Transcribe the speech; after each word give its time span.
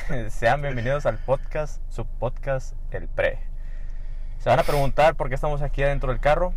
Sean 0.30 0.62
bienvenidos 0.62 1.06
al 1.06 1.18
podcast, 1.18 1.80
su 1.90 2.04
podcast, 2.04 2.74
El 2.90 3.08
Pre. 3.08 3.38
Se 4.38 4.48
van 4.48 4.58
a 4.58 4.62
preguntar 4.62 5.14
por 5.14 5.28
qué 5.28 5.34
estamos 5.34 5.62
aquí 5.62 5.82
adentro 5.82 6.10
del 6.12 6.20
carro, 6.20 6.52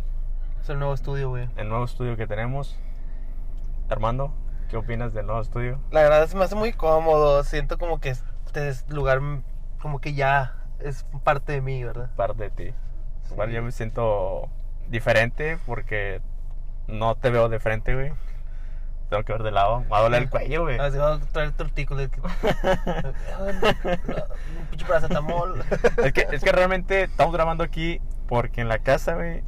Es 0.60 0.68
el 0.68 0.78
nuevo 0.78 0.94
estudio, 0.94 1.30
güey. 1.30 1.48
el 1.56 1.68
nuevo 1.68 1.84
estudio 1.84 2.16
que 2.16 2.26
tenemos. 2.26 2.78
Armando, 3.88 4.32
¿qué 4.68 4.76
opinas 4.76 5.12
del 5.12 5.26
nuevo 5.26 5.40
estudio? 5.40 5.80
La 5.90 6.02
verdad 6.02 6.26
se 6.26 6.36
me 6.36 6.44
hace 6.44 6.54
muy 6.54 6.72
cómodo. 6.72 7.42
Siento 7.44 7.78
como 7.78 8.00
que 8.00 8.10
este 8.10 8.68
es 8.68 8.88
lugar, 8.88 9.20
como 9.80 10.00
que 10.00 10.14
ya 10.14 10.54
es 10.78 11.04
parte 11.24 11.52
de 11.52 11.60
mí, 11.60 11.82
¿verdad? 11.82 12.10
Parte 12.16 12.44
de 12.44 12.50
ti. 12.50 12.74
Sí. 13.22 13.32
Igual 13.32 13.50
yo 13.50 13.62
me 13.62 13.72
siento 13.72 14.48
diferente 14.88 15.58
porque 15.66 16.20
no 16.86 17.14
te 17.16 17.30
veo 17.30 17.48
de 17.48 17.58
frente, 17.58 17.94
güey. 17.94 18.12
Tengo 19.10 19.24
que 19.24 19.32
ver 19.32 19.42
de 19.42 19.50
lado. 19.50 19.80
Me 19.80 19.88
va 19.88 19.98
a 19.98 20.02
doler 20.02 20.22
el 20.22 20.30
cuello, 20.30 20.62
güey. 20.62 20.78
Así 20.78 20.96
vamos 20.96 21.22
a 21.22 21.26
traer 21.32 21.50
tortícolis. 21.52 22.08
que- 22.08 22.20
Un 23.40 24.66
pinche 24.70 24.86
paracetamol. 24.86 25.62
es, 26.04 26.12
que, 26.12 26.26
es 26.30 26.42
que 26.42 26.52
realmente 26.52 27.02
estamos 27.02 27.32
grabando 27.34 27.64
aquí 27.64 28.00
porque 28.28 28.60
en 28.60 28.68
la 28.68 28.78
casa, 28.78 29.14
güey, 29.14 29.42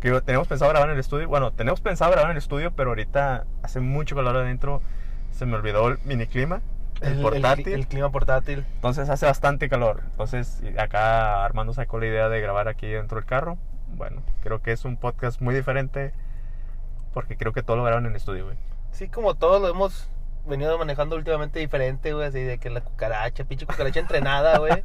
que 0.00 0.20
tenemos 0.22 0.46
pensado 0.48 0.70
grabar 0.70 0.88
en 0.88 0.94
el 0.94 1.00
estudio. 1.00 1.28
Bueno, 1.28 1.52
tenemos 1.52 1.80
pensado 1.80 2.10
grabar 2.12 2.30
en 2.30 2.36
el 2.36 2.38
estudio, 2.38 2.72
pero 2.72 2.90
ahorita 2.90 3.44
hace 3.62 3.80
mucho 3.80 4.14
calor 4.16 4.36
adentro. 4.36 4.80
Se 5.32 5.46
me 5.46 5.56
olvidó 5.56 5.88
el 5.88 5.98
mini 6.04 6.26
clima, 6.26 6.60
el, 7.00 7.18
cli- 7.18 7.22
portátil. 7.22 7.72
El, 7.72 7.86
clima 7.88 8.10
portátil. 8.10 8.64
Entonces 8.76 9.08
hace 9.08 9.26
bastante 9.26 9.68
calor. 9.68 10.02
Entonces 10.10 10.62
acá 10.78 11.44
Armando 11.44 11.72
sacó 11.72 11.98
la 11.98 12.06
idea 12.06 12.28
de 12.28 12.40
grabar 12.40 12.68
aquí 12.68 12.86
dentro 12.86 13.16
del 13.16 13.24
carro. 13.24 13.56
Bueno, 13.96 14.22
creo 14.42 14.62
que 14.62 14.72
es 14.72 14.84
un 14.84 14.96
podcast 14.96 15.40
muy 15.40 15.54
diferente 15.54 16.12
porque 17.12 17.36
creo 17.36 17.52
que 17.52 17.62
todo 17.62 17.76
lo 17.76 17.84
graban 17.84 18.04
en 18.06 18.10
el 18.12 18.16
estudio, 18.16 18.44
güey. 18.46 18.56
Sí, 18.92 19.08
como 19.08 19.34
todos 19.34 19.60
lo 19.60 19.68
hemos 19.68 20.08
venido 20.44 20.76
manejando 20.76 21.14
últimamente 21.16 21.60
diferente, 21.60 22.12
güey. 22.12 22.26
Así 22.26 22.40
de 22.40 22.58
que 22.58 22.68
la 22.68 22.80
cucaracha, 22.80 23.44
pinche 23.44 23.64
cucaracha 23.66 24.00
entrenada, 24.00 24.58
güey. 24.58 24.82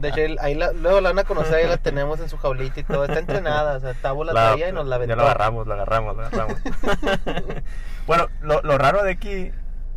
De 0.00 0.08
hecho, 0.08 0.20
ahí 0.42 0.54
la- 0.54 0.72
luego 0.72 1.00
la 1.00 1.10
van 1.10 1.18
a 1.20 1.24
conocer, 1.24 1.54
ahí 1.54 1.66
la 1.68 1.76
tenemos 1.76 2.18
en 2.20 2.28
su 2.28 2.36
jaulita 2.38 2.80
y 2.80 2.82
todo. 2.84 3.04
Está 3.04 3.18
entrenada, 3.20 3.76
o 3.76 3.80
sea, 3.80 3.94
Tabo 3.94 4.24
la, 4.24 4.32
traía 4.32 4.68
y 4.68 4.72
nos 4.72 4.86
la 4.86 4.96
Ya 4.96 4.96
aventó. 4.96 5.16
lo 5.16 5.22
agarramos, 5.22 5.66
lo 5.66 5.74
agarramos, 5.74 6.16
lo 6.16 6.22
agarramos. 6.26 6.58
bueno, 8.06 8.26
lo, 8.42 8.62
lo 8.62 8.78
raro 8.78 9.02
de 9.02 9.12
aquí 9.12 9.52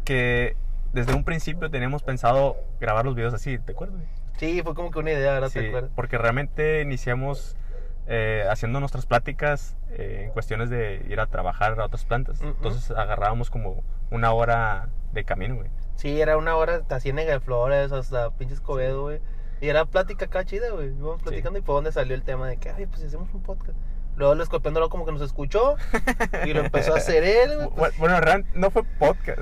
que 0.05 0.55
desde 0.91 1.13
un 1.13 1.23
principio 1.23 1.69
teníamos 1.71 2.03
pensado 2.03 2.57
grabar 2.79 3.05
los 3.05 3.15
videos 3.15 3.33
así, 3.33 3.57
¿te 3.57 3.71
acuerdas? 3.71 4.01
Sí, 4.37 4.61
fue 4.63 4.75
como 4.75 4.91
que 4.91 4.99
una 4.99 5.11
idea, 5.11 5.33
¿verdad? 5.33 5.49
¿Te 5.51 5.61
Sí, 5.61 5.67
acuerdas? 5.67 5.91
porque 5.95 6.17
realmente 6.17 6.81
iniciamos 6.81 7.55
eh, 8.07 8.45
haciendo 8.49 8.79
nuestras 8.79 9.05
pláticas 9.05 9.75
eh, 9.91 10.23
en 10.25 10.31
cuestiones 10.31 10.69
de 10.69 11.05
ir 11.09 11.19
a 11.19 11.27
trabajar 11.27 11.79
a 11.79 11.85
otras 11.85 12.05
plantas. 12.05 12.39
Ujú. 12.39 12.49
Entonces 12.49 12.91
agarrábamos 12.91 13.49
como 13.49 13.83
una 14.11 14.31
hora 14.33 14.89
de 15.13 15.23
camino, 15.23 15.55
güey. 15.55 15.69
Sí, 15.95 16.19
era 16.21 16.37
una 16.37 16.55
hora 16.55 16.75
hasta 16.75 16.99
Ciénega 16.99 17.33
de 17.33 17.39
Flores, 17.39 17.91
hasta 17.91 18.31
pinche 18.31 18.55
Escobedo, 18.55 19.03
güey. 19.03 19.19
Y 19.61 19.69
era 19.69 19.85
plática 19.85 20.25
acá 20.25 20.43
chida, 20.43 20.69
güey. 20.71 20.87
Íbamos 20.89 21.21
platicando 21.21 21.59
y 21.59 21.61
fue 21.61 21.75
donde 21.75 21.91
salió 21.91 22.15
el 22.15 22.23
tema 22.23 22.47
de 22.49 22.57
que, 22.57 22.69
ay, 22.71 22.85
pues 22.87 23.03
hacemos 23.03 23.33
un 23.33 23.41
podcast. 23.41 23.77
Luego 24.15 24.33
el 24.33 24.41
escorpión 24.41 24.73
Dorado 24.73 24.89
como 24.89 25.05
que 25.05 25.11
nos 25.11 25.21
escuchó 25.21 25.75
y 26.45 26.53
lo 26.53 26.59
empezó 26.61 26.93
a 26.93 26.97
hacer 26.97 27.23
él, 27.23 27.55
güey. 27.55 27.69
Bu- 27.91 27.97
Bueno, 27.97 28.19
no 28.53 28.69
fue 28.71 28.83
podcast. 28.99 29.39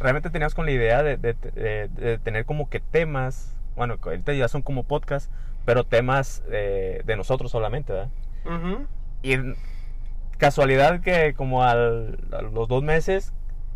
Realmente 0.00 0.30
teníamos 0.30 0.54
con 0.54 0.64
la 0.64 0.72
idea 0.72 1.02
de, 1.02 1.16
de- 1.18 1.34
de- 1.34 1.88
de 1.88 2.18
tener 2.18 2.46
como 2.46 2.68
que 2.70 2.80
temas, 2.80 3.54
bueno, 3.80 3.96
ahorita 4.02 4.34
ya 4.34 4.46
son 4.46 4.60
como 4.60 4.84
podcast, 4.84 5.32
pero 5.64 5.84
temas 5.84 6.42
eh, 6.52 7.00
de 7.06 7.16
nosotros 7.16 7.50
solamente, 7.50 7.94
¿verdad? 7.94 8.10
Ujú. 8.44 8.86
Y 9.22 9.32
en- 9.32 9.56
casualidad 10.38 11.00
que 11.00 11.34
como 11.34 11.62
al, 11.64 12.18
a 12.32 12.42
los 12.42 12.68
dos 12.68 12.82
meses 12.82 13.32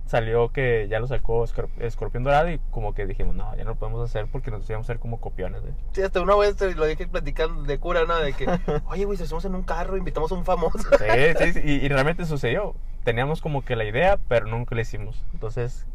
salió 0.06 0.50
que 0.50 0.86
ya 0.90 1.00
lo 1.00 1.06
sacó 1.06 1.42
Escorp- 1.44 1.80
Escorpión 1.80 2.22
Dorado 2.24 2.50
y 2.50 2.58
como 2.70 2.92
que 2.94 3.06
dijimos, 3.06 3.34
no, 3.34 3.56
ya 3.56 3.64
no 3.64 3.70
lo 3.70 3.76
podemos 3.76 4.02
hacer 4.08 4.26
porque 4.30 4.50
nos 4.50 4.68
íbamos 4.68 4.84
a 4.88 4.92
hacer 4.92 5.00
como 5.00 5.20
copiones, 5.20 5.62
güey. 5.62 5.72
Sí, 5.92 6.02
hasta 6.02 6.20
una 6.20 6.36
vez 6.36 6.60
lo 6.76 6.84
dije 6.84 7.06
platicando 7.06 7.62
de 7.62 7.78
cura, 7.78 8.04
¿no? 8.06 8.16
De 8.18 8.34
que, 8.34 8.46
oye, 8.88 9.06
güey, 9.06 9.16
si 9.16 9.24
hacemos 9.24 9.44
en 9.46 9.54
un 9.54 9.62
carro, 9.62 9.96
invitamos 9.96 10.30
a 10.32 10.34
un 10.34 10.44
famoso. 10.44 10.78
Sí, 10.78 11.34
sí, 11.38 11.52
sí, 11.54 11.60
y, 11.64 11.72
y 11.84 11.88
realmente 11.88 12.26
sucedió. 12.26 12.74
Teníamos 13.04 13.40
como 13.40 13.62
que 13.64 13.76
la 13.76 13.84
idea, 13.84 14.18
pero 14.28 14.46
nunca 14.46 14.74
lo 14.74 14.80
hicimos. 14.82 15.22
Entonces, 15.32 15.86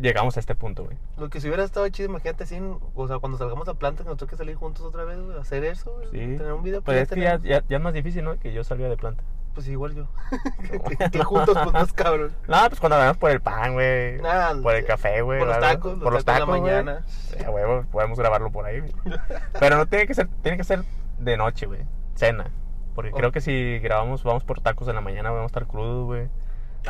llegamos 0.00 0.36
a 0.36 0.40
este 0.40 0.54
punto, 0.54 0.84
güey. 0.84 0.96
Lo 1.18 1.28
que 1.30 1.40
si 1.40 1.48
hubiera 1.48 1.64
estado 1.64 1.88
chido, 1.88 2.08
imagínate 2.08 2.44
así, 2.44 2.60
o 2.94 3.08
sea, 3.08 3.18
cuando 3.18 3.38
salgamos 3.38 3.68
a 3.68 3.74
planta, 3.74 4.02
que 4.02 4.08
nos 4.08 4.18
toque 4.18 4.36
salir 4.36 4.56
juntos 4.56 4.84
otra 4.84 5.04
vez, 5.04 5.18
güey, 5.20 5.38
hacer 5.38 5.64
eso, 5.64 5.92
güey, 5.94 6.06
Sí. 6.10 6.36
tener 6.38 6.52
un 6.52 6.62
video. 6.62 6.82
Pues 6.82 6.96
ya 6.96 7.02
es 7.02 7.08
que 7.08 7.20
ya, 7.20 7.38
ya, 7.38 7.62
ya 7.68 7.76
es 7.76 7.82
más 7.82 7.94
difícil, 7.94 8.24
¿no? 8.24 8.38
Que 8.38 8.52
yo 8.52 8.64
salga 8.64 8.88
de 8.88 8.96
planta. 8.96 9.22
Pues 9.54 9.68
igual 9.68 9.94
yo. 9.94 10.06
que, 10.98 11.10
que 11.10 11.22
juntos, 11.22 11.56
pues 11.62 11.72
más 11.72 11.92
cabrón. 11.92 12.32
No, 12.48 12.56
pues 12.68 12.80
cuando 12.80 12.98
vamos 12.98 13.16
por 13.18 13.30
el 13.30 13.40
pan, 13.40 13.74
güey. 13.74 14.18
Ah, 14.24 14.52
por 14.60 14.74
el 14.74 14.84
café, 14.84 15.22
güey. 15.22 15.38
por 15.38 15.46
los 15.48 15.60
tacos, 15.60 15.92
los 15.94 16.02
por 16.02 16.12
los 16.12 16.24
tacos 16.24 16.40
tacos, 16.40 16.56
en 16.56 16.64
la 16.64 16.70
güey. 16.72 16.84
mañana. 16.84 17.06
Sí, 17.06 17.44
a 17.44 17.50
huevo, 17.50 17.84
podemos 17.92 18.18
grabarlo 18.18 18.50
por 18.50 18.66
ahí, 18.66 18.80
güey. 18.80 18.92
Pero 19.60 19.76
no 19.76 19.86
tiene 19.86 20.08
que 20.08 20.14
ser, 20.14 20.28
tiene 20.42 20.56
que 20.58 20.64
ser 20.64 20.82
de 21.18 21.36
noche, 21.36 21.66
güey. 21.66 21.82
Cena. 22.16 22.50
Porque 22.96 23.10
Oh. 23.12 23.16
creo 23.16 23.30
que 23.32 23.40
si 23.40 23.78
grabamos, 23.78 24.24
vamos 24.24 24.42
por 24.44 24.60
tacos 24.60 24.88
en 24.88 24.96
la 24.96 25.00
mañana, 25.00 25.30
vamos 25.30 25.44
a 25.44 25.46
estar 25.46 25.66
crudos, 25.66 26.04
güey. 26.06 26.28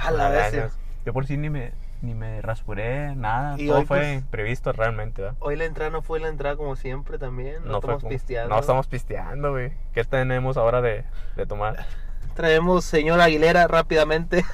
A 0.00 0.10
la 0.10 0.31
vez. 0.31 0.72
Yo 1.04 1.12
por 1.12 1.26
sí 1.26 1.37
ni 1.37 1.50
me, 1.50 1.72
ni 2.04 2.15
me 2.15 2.41
rasuré, 2.42 3.15
nada. 3.16 3.56
Y 3.59 3.66
Todo 3.66 3.78
hoy, 3.78 3.84
fue 3.87 3.98
pues, 3.98 4.15
imprevisto 4.15 4.72
realmente, 4.72 5.22
¿verdad? 5.22 5.37
Hoy 5.41 5.56
la 5.56 5.65
entrada 5.65 5.91
no 5.91 6.03
fue 6.03 6.20
la 6.20 6.28
entrada 6.28 6.56
como 6.56 6.76
siempre 6.76 7.19
también. 7.19 7.56
No, 7.65 7.72
fue 7.72 7.78
estamos 7.78 8.03
como- 8.03 8.10
pisteando. 8.10 8.54
No 8.54 8.60
estamos 8.60 8.87
pisteando, 8.87 9.50
güey. 9.53 9.72
¿Qué 9.92 10.04
tenemos 10.04 10.56
ahora 10.56 10.81
de, 10.82 11.04
de 11.37 11.47
tomar? 11.47 11.87
Traemos 12.34 12.84
señor 12.84 13.20
Aguilera 13.20 13.66
rápidamente. 13.69 14.44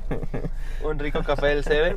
un 0.84 0.98
rico 0.98 1.22
café 1.22 1.46
del 1.48 1.64
Seven. 1.64 1.96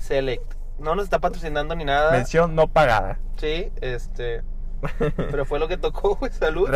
Select. 0.00 0.54
No 0.78 0.94
nos 0.94 1.04
está 1.04 1.18
patrocinando 1.18 1.74
ni 1.74 1.84
nada. 1.84 2.12
Mención 2.12 2.54
no 2.54 2.66
pagada. 2.68 3.18
Sí, 3.36 3.72
este. 3.80 4.42
Pero 5.16 5.44
fue 5.44 5.58
lo 5.58 5.68
que 5.68 5.76
tocó, 5.76 6.16
güey. 6.16 6.32
Salud. 6.32 6.68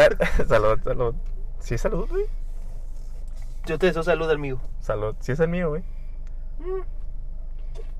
Salud, 0.47 0.79
salud. 0.83 1.15
Sí, 1.59 1.79
salud, 1.79 2.09
güey. 2.09 2.25
Yo 3.67 3.79
te 3.79 3.87
deseo 3.87 4.03
salud, 4.03 4.31
amigo. 4.31 4.61
Salud. 4.81 5.15
Sí, 5.21 5.33
es 5.33 5.41
el 5.41 5.49
mío, 5.49 5.69
güey. 5.71 5.83
Mm. 6.61 6.81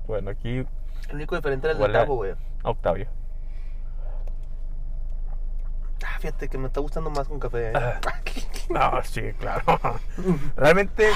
Bueno, 0.07 0.31
aquí 0.31 0.65
El 1.09 1.15
único 1.15 1.35
diferente 1.35 1.67
era 1.67 1.75
el 1.75 1.81
Huele 1.81 1.93
de 1.97 2.03
Tabo, 2.03 2.15
güey. 2.17 2.33
Octavio. 2.63 3.07
Ah, 6.03 6.17
fíjate 6.19 6.49
que 6.49 6.57
me 6.57 6.67
está 6.67 6.79
gustando 6.81 7.09
más 7.11 7.27
con 7.27 7.39
café. 7.39 7.69
¿eh? 7.69 7.73
Ah. 7.75 7.99
No, 8.69 9.03
sí, 9.03 9.21
claro. 9.37 9.63
Realmente 10.55 11.09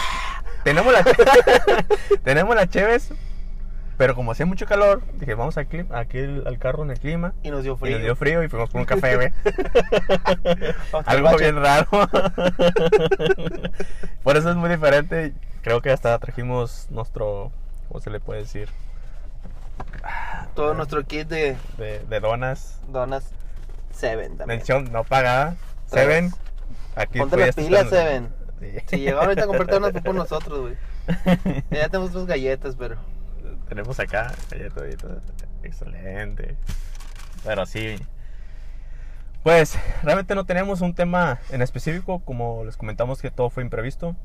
tenemos 0.66 0.92
la 0.92 1.04
tenemos 2.26 2.54
la 2.54 2.68
Cheves, 2.68 3.14
pero 3.98 4.14
como 4.14 4.34
hacía 4.34 4.46
mucho 4.46 4.66
calor, 4.66 5.02
dije, 5.14 5.36
vamos 5.36 5.58
al, 5.58 5.70
clim- 5.70 5.88
aquí 5.96 6.20
al 6.20 6.60
carro 6.60 6.84
en 6.84 6.92
el 6.92 7.00
clima. 7.00 7.34
Y 7.44 7.52
nos 7.52 7.64
dio 7.64 7.76
Y 7.76 7.78
frío. 7.78 7.94
nos 7.98 8.04
dio 8.04 8.16
frío 8.18 8.44
y 8.44 8.50
fuimos 8.50 8.70
por 8.70 8.82
un 8.82 8.86
café, 8.86 9.16
güey. 9.16 9.32
Algo 11.06 11.38
bien 11.38 11.56
raro. 11.56 11.88
por 14.24 14.36
eso 14.36 14.50
es 14.50 14.56
muy 14.58 14.70
diferente. 14.70 15.34
Creo 15.62 15.82
que 15.82 15.92
hasta 15.92 16.20
trajimos 16.20 16.88
nuestro, 16.92 17.54
¿cómo 17.96 18.04
se 18.04 18.10
le 18.10 18.20
puede 18.20 18.42
decir? 18.42 18.68
Todo 20.54 20.74
nuestro 20.74 21.06
kit 21.06 21.30
de 21.30 21.56
De, 21.78 22.00
de 22.00 22.20
donas. 22.20 22.82
donas 22.90 23.32
Seven 23.94 24.36
también. 24.36 24.58
Mención 24.60 24.92
no 24.92 25.06
pagada. 25.06 25.56
Tres. 25.90 26.04
Seven. 26.04 26.32
Aquí 26.98 27.20
Ponte 27.20 27.38
las 27.38 27.56
pilas, 27.56 27.90
Seven. 27.90 28.34
Sí. 28.60 28.72
Si 28.88 28.98
llegaron 28.98 29.24
ahorita 29.24 29.44
a 29.44 29.48
comprar 29.48 29.68
donas 29.68 29.94
fue 29.94 30.02
por 30.02 30.16
nosotros, 30.24 30.60
güey. 30.60 30.76
Ya 31.72 31.88
tenemos 31.88 32.10
otras 32.10 32.26
galletas, 32.26 32.76
pero. 32.78 32.98
Tenemos 33.70 33.98
acá, 33.98 34.34
galleta, 34.52 34.82
galleta. 34.82 35.08
Excelente. 35.64 36.58
Pero 37.46 37.66
sí. 37.66 37.96
Pues 39.42 39.80
realmente 40.04 40.36
no 40.36 40.44
tenemos 40.46 40.82
un 40.82 40.94
tema 40.94 41.40
en 41.50 41.62
específico, 41.62 42.20
como 42.26 42.66
les 42.66 42.76
comentamos 42.76 43.22
que 43.22 43.32
todo 43.32 43.50
fue 43.50 43.64
imprevisto. 43.64 44.18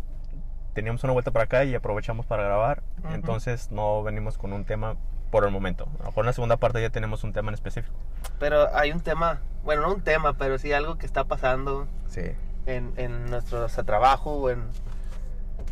Teníamos 0.75 1.03
una 1.05 1.13
vuelta 1.13 1.31
para 1.31 1.45
acá 1.45 1.65
y 1.65 1.75
aprovechamos 1.75 2.27
para 2.27 2.45
grabar. 2.45 2.83
Ujú. 3.05 3.15
Entonces 3.15 3.71
no 3.71 4.03
venimos 4.03 4.39
con 4.39 4.53
un 4.53 4.65
tema 4.65 4.97
por 5.31 5.45
el 5.45 5.51
momento. 5.51 5.89
A 5.97 5.99
lo 5.99 6.05
mejor 6.07 6.23
en 6.25 6.27
la 6.27 6.33
segunda 6.33 6.57
parte 6.57 6.81
ya 6.83 6.91
tenemos 6.91 7.23
un 7.25 7.33
tema 7.33 7.49
en 7.51 7.55
específico. 7.55 7.95
Pero 8.39 8.75
hay 8.75 8.91
un 8.93 9.01
tema, 9.01 9.41
bueno, 9.65 9.83
no 9.83 9.93
un 9.95 10.01
tema, 10.03 10.33
pero 10.35 10.59
sí 10.59 10.73
algo 10.73 10.97
que 10.99 11.07
está 11.07 11.25
pasando 11.25 11.87
Sí. 12.09 12.23
en, 12.67 12.93
en 12.97 13.27
nuestro 13.31 13.65
o 13.65 13.69
sea, 13.69 13.85
trabajo 13.85 14.33
o 14.33 14.51
en, 14.51 14.65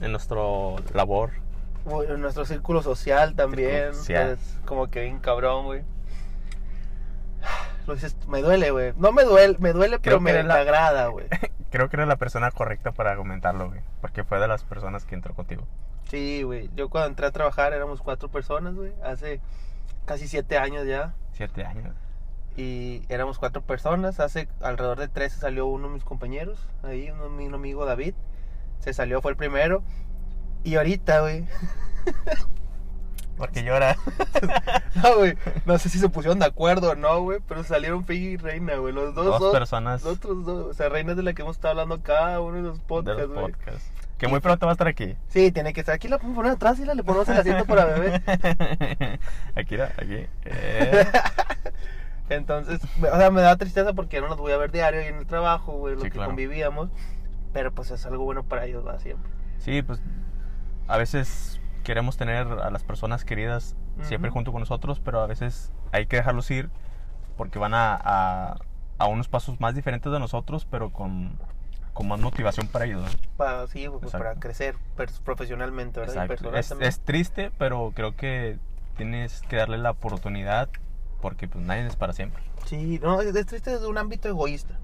En 0.01 0.13
nuestro 0.13 0.77
labor. 0.95 1.31
o 1.87 2.03
en 2.05 2.21
nuestro 2.21 2.45
círculo 2.45 2.83
social 2.83 3.35
también. 3.35 3.95
Círculo 3.95 3.95
social. 3.95 4.31
Es 4.33 4.61
como 4.65 4.89
que 4.89 5.03
bien 5.03 5.19
cabrón, 5.19 5.65
güey. 5.67 5.83
Lo 7.89 7.95
dices, 7.95 8.15
me 8.29 8.43
duele, 8.43 8.71
güey. 8.71 8.93
No 8.99 9.13
me 9.13 9.25
duele, 9.25 9.57
me 9.61 9.73
duele, 9.73 9.99
Creo 9.99 10.19
pero 10.19 10.21
me, 10.21 10.43
la- 10.43 10.57
agrada, 10.57 11.07
güey. 11.09 11.27
Creo 11.71 11.89
que 11.89 11.97
eres 11.97 12.07
la 12.07 12.17
persona 12.17 12.51
correcta 12.51 12.93
para 12.93 13.17
comentarlo, 13.17 13.69
güey. 13.69 13.81
Porque 14.03 14.25
fue 14.25 14.39
de 14.39 14.47
las 14.47 14.63
personas 14.63 15.07
que 15.07 15.15
entró 15.15 15.35
contigo. 15.35 15.67
Sí, 16.11 16.43
güey. 16.43 16.69
Yo 16.77 16.91
cuando 16.91 17.09
entré 17.09 17.27
a 17.27 17.31
trabajar 17.31 17.73
éramos 17.73 18.03
cuatro 18.03 18.31
personas, 18.31 18.75
güey. 18.75 18.93
Hace 19.03 19.41
casi 20.05 20.29
siete 20.29 20.59
años 20.59 20.87
ya. 20.87 21.15
Siete 21.33 21.65
años. 21.65 21.95
Y 22.59 23.05
éramos 23.09 23.39
cuatro 23.39 23.63
personas. 23.63 24.21
Hace 24.21 24.49
alrededor 24.61 24.99
de 24.99 25.09
tres 25.09 25.33
se 25.33 25.41
salió 25.41 25.65
uno 25.65 25.89
de 25.89 25.95
mis 25.95 26.05
compañeros. 26.05 26.59
Ahí, 26.83 27.11
uno, 27.11 27.31
mi 27.31 27.47
un 27.47 27.55
amigo 27.55 27.87
David. 27.87 28.15
Se 28.81 28.93
salió, 28.93 29.23
fue 29.23 29.31
el 29.31 29.37
primero. 29.39 29.83
Y 30.63 30.77
ahorita, 30.77 31.21
güey. 31.21 31.47
Porque 33.39 33.63
llora. 33.63 33.97
No, 35.03 35.17
güey. 35.19 35.37
No 35.65 35.79
sé 35.79 35.89
si 35.89 35.99
se 35.99 36.09
pusieron 36.09 36.41
de 36.41 36.47
acuerdo 36.47 36.91
o 36.91 36.95
no, 36.97 37.21
güey. 37.23 37.39
Pero 37.47 37.63
salieron 37.63 38.05
Figgy 38.05 38.31
y 38.31 38.37
Reina, 38.37 38.75
güey. 38.77 38.93
Los 38.93 39.15
dos. 39.15 39.25
Dos 39.27 39.39
dos- 39.41 39.53
personas 39.53 40.03
los 40.03 40.17
otros 40.17 40.45
dos. 40.45 40.67
O 40.67 40.75
sea, 40.75 40.89
Reina 40.89 41.13
es 41.13 41.17
de 41.17 41.23
la 41.23 41.33
que 41.35 41.43
hemos 41.43 41.57
estado 41.57 41.73
hablando 41.73 42.03
cada 42.03 42.41
uno 42.41 42.57
de 42.57 42.63
los 42.63 42.79
de 42.79 42.85
podcasts, 42.85 43.21
los 43.23 43.31
güey. 43.31 43.53
podcasts. 43.53 43.91
Que 44.19 44.27
muy 44.27 44.41
pronto 44.41 44.67
va 44.67 44.73
a 44.73 44.75
estar 44.75 44.89
aquí. 44.89 45.15
Sí, 45.29 45.53
tiene 45.53 45.73
que 45.73 45.81
estar. 45.81 45.95
Aquí 45.95 46.09
la 46.09 46.17
podemos 46.19 46.37
poner 46.37 46.53
atrás 46.53 46.81
y 46.81 46.85
la 46.85 46.95
le 46.95 47.05
ponemos 47.05 47.29
el 47.29 47.37
asiento 47.39 47.65
para 47.67 47.85
bebé. 47.85 48.21
aquí, 49.55 49.75
era, 49.77 49.93
aquí. 49.97 50.27
Eh, 50.45 51.07
Entonces, 52.31 52.81
o 53.01 53.17
sea, 53.17 53.31
me 53.31 53.41
da 53.41 53.57
tristeza 53.57 53.93
porque 53.95 54.21
no 54.21 54.29
los 54.29 54.37
voy 54.39 54.53
a 54.53 54.57
ver 54.57 54.71
diario 54.73 55.01
y 55.03 55.07
en 55.07 55.17
el 55.17 55.27
trabajo, 55.27 55.73
güey, 55.73 55.95
lo 55.95 56.01
Sí, 56.01 56.07
que 56.09 56.13
claro. 56.15 56.29
convivíamos. 56.31 56.91
Pero 57.53 57.73
pues 57.73 57.91
es 57.91 58.05
algo 58.07 58.25
bueno 58.25 58.43
para 58.43 58.67
ellos, 58.67 58.87
va, 58.87 58.99
siempre. 58.99 59.31
Sí, 59.59 59.81
pues 59.83 60.01
a 60.89 60.97
veces 60.99 61.61
queremos 61.89 62.19
tener 62.19 62.47
a 62.47 62.71
las 62.71 62.85
personas 62.85 63.25
queridas 63.25 63.75
siempre 64.03 64.29
Ujú. 64.29 64.35
junto 64.35 64.53
con 64.53 64.61
nosotros, 64.61 65.01
pero 65.03 65.23
a 65.23 65.27
veces 65.27 65.73
hay 65.91 66.05
que 66.05 66.17
dejarlos 66.17 66.51
ir 66.51 66.69
porque 67.39 67.59
van 67.59 67.73
a, 67.73 67.99
a, 67.99 68.59
a 68.99 69.07
unos 69.07 69.29
pasos 69.29 69.59
más 69.59 69.75
diferentes 69.75 70.13
de 70.13 70.19
nosotros, 70.19 70.67
pero 70.71 70.91
con, 70.91 71.39
con 71.95 72.07
más 72.07 72.21
motivación 72.21 72.67
para 72.69 72.85
ellos. 72.85 73.01
¿no? 73.01 73.09
Para, 73.39 73.67
sí, 73.69 73.89
pues, 73.89 74.03
Exacto. 74.03 74.19
para 74.19 74.35
crecer 74.35 74.77
profesionalmente, 75.25 75.99
¿verdad? 75.99 76.29
Y 76.29 76.59
Es, 76.59 76.73
es 76.73 77.01
triste, 77.01 77.53
pero 77.57 77.91
creo 77.95 78.15
que 78.15 78.59
tienes 78.99 79.41
que 79.49 79.57
darle 79.57 79.79
la 79.79 79.93
oportunidad 79.93 80.69
porque 81.23 81.49
pues 81.49 81.65
nadie 81.65 81.87
es 81.87 81.97
para 81.97 82.13
siempre. 82.13 82.43
Sí, 82.67 83.01
no, 83.03 83.23
es, 83.23 83.35
es 83.35 83.47
triste 83.47 83.71
desde 83.71 83.87
un 83.87 83.97
ámbito 83.97 84.29
egoísta. 84.29 84.79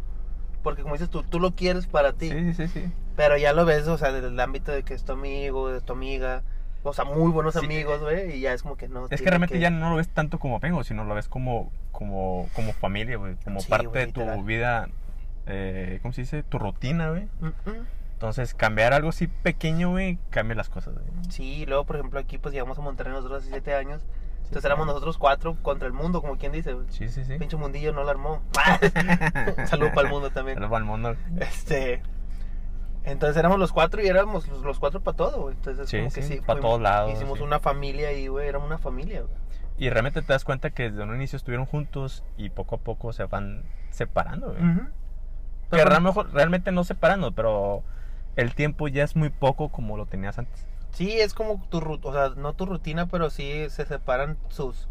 Porque 0.63 0.81
como 0.81 0.95
dices 0.95 1.11
tú, 1.11 1.23
tú 1.23 1.39
lo 1.39 1.51
quieres 1.51 1.87
para 1.87 2.15
ti. 2.15 2.31
Sí, 2.31 2.55
sí, 2.55 2.67
sí. 2.67 2.69
sí. 2.69 2.93
Pero 3.15 3.37
ya 3.37 3.53
lo 3.53 3.67
ves, 3.67 3.87
o 3.89 3.99
sea, 3.99 4.11
desde 4.11 4.29
el 4.29 4.41
ámbito 4.41 4.73
de 4.73 4.85
que 4.85 4.95
es 4.95 5.05
tu 5.05 5.13
amigo, 5.13 5.69
de 5.69 5.83
tu 5.83 5.93
amiga. 5.93 6.43
O 6.87 6.93
sea, 6.93 7.05
muy 7.05 7.33
buenos 7.33 7.55
Sí. 7.55 7.65
amigos, 7.65 8.01
güey. 8.03 8.37
Y 8.37 8.41
ya 8.41 8.53
es 8.53 8.63
como 8.63 8.77
que 8.77 8.89
no. 8.89 9.07
Es 9.11 9.21
que 9.23 9.29
realmente 9.31 9.59
ya 9.59 9.71
no 9.71 9.91
lo 9.91 9.97
ves 9.97 10.09
tanto 10.09 10.39
como 10.39 10.57
amigo, 10.63 10.85
sino 10.85 11.05
lo 11.05 11.15
ves 11.15 11.29
como, 11.29 11.73
como, 11.93 12.49
como 12.55 12.73
familia, 12.75 13.17
güey. 13.17 13.37
Como 13.43 13.61
Sí, 13.61 13.69
parte 13.69 13.99
de 13.99 14.07
tu 14.13 14.21
literal. 14.21 14.45
vida, 14.45 14.89
eh, 15.47 15.99
¿cómo 16.03 16.13
se 16.13 16.21
dice? 16.21 16.43
Tu 16.43 16.59
rutina, 16.59 17.11
güey. 17.11 17.25
Mm, 17.41 17.47
mm. 17.47 17.87
Entonces, 18.13 18.55
cambiar 18.55 18.93
algo 18.93 19.09
así 19.09 19.27
pequeño, 19.27 19.91
güey, 19.91 20.19
cambia 20.31 20.55
las 20.57 20.69
cosas, 20.69 20.95
güey. 20.95 21.07
Sí, 21.31 21.43
y 21.63 21.67
luego, 21.67 21.85
por 21.85 21.97
ejemplo, 21.97 22.21
aquí 22.21 22.39
pues 22.39 22.53
llegamos 22.55 22.79
a 22.79 22.83
Monterrey 22.83 23.13
nosotros 23.13 23.43
hace 23.43 23.51
siete 23.51 23.75
años. 23.75 24.03
Entonces 24.45 24.67
éramos 24.67 24.87
nosotros 24.87 25.17
cuatro 25.19 25.57
contra 25.63 25.89
el 25.89 25.95
mundo, 25.95 26.21
como 26.21 26.37
quien 26.37 26.53
dice, 26.53 26.75
güey. 26.75 26.87
Sí, 26.91 27.09
sí, 27.09 27.25
sí. 27.25 27.39
Pinche 27.39 27.57
mundillo 27.57 27.93
no 27.93 28.05
la 28.05 28.11
armó. 28.13 28.43
Salud 29.67 29.89
para 29.95 30.07
el 30.07 30.13
mundo 30.13 30.31
también. 30.31 30.57
Saludos 30.59 30.77
al 30.77 30.85
mundo. 30.85 31.17
Este. 31.41 32.03
Entonces 33.05 33.37
éramos 33.37 33.59
los 33.59 33.73
cuatro 33.73 34.03
y 34.03 34.07
éramos 34.07 34.49
los, 34.49 34.63
los 34.63 34.79
cuatro 34.79 35.01
para 35.01 35.17
todo, 35.17 35.43
güey. 35.43 35.55
Entonces, 35.57 35.89
Sí, 35.89 35.99
como 35.99 36.11
que 36.11 36.23
sí, 36.23 36.35
sí. 36.35 36.41
pa' 36.41 36.55
fuimos- 36.55 36.61
todos 36.63 36.81
lados, 36.81 37.13
Hicimos 37.13 37.39
sí. 37.39 37.45
una 37.45 37.61
familia 37.61 38.13
y, 38.13 38.29
güey, 38.29 38.49
éramos 38.49 38.67
una 38.67 38.79
familia, 38.79 39.21
güey. 39.23 39.35
Y 39.77 39.91
realmente 39.91 40.23
te 40.23 40.33
das 40.33 40.45
cuenta 40.45 40.71
que 40.71 40.91
desde 40.91 41.03
un 41.03 41.15
inicio 41.15 41.37
estuvieron 41.37 41.67
juntos 41.67 42.23
y 42.37 42.49
poco 42.51 42.77
a 42.77 42.79
poco 42.79 43.13
se 43.13 43.25
van 43.25 43.65
separando, 43.91 44.53
güey. 44.53 44.63
Que 45.71 45.85
mejor- 46.01 46.33
realmente 46.33 46.71
no 46.73 46.85
separando, 46.85 47.33
pero 47.33 47.83
el 48.37 48.55
tiempo 48.55 48.89
ya 48.89 49.03
es 49.05 49.17
muy 49.17 49.31
poco 49.31 49.69
como 49.71 49.97
lo 49.97 50.07
tenías 50.07 50.39
antes. 50.39 50.65
Sí, 50.93 51.13
es 51.21 51.35
como 51.35 51.61
tu 51.71 51.81
rutina, 51.81 52.09
o 52.11 52.13
sea, 52.13 52.41
no 52.41 52.53
tu 52.53 52.67
rutina, 52.67 53.07
pero 53.07 53.29
sí 53.31 53.67
se 53.69 53.85
separan 53.85 54.39
sus, 54.49 54.89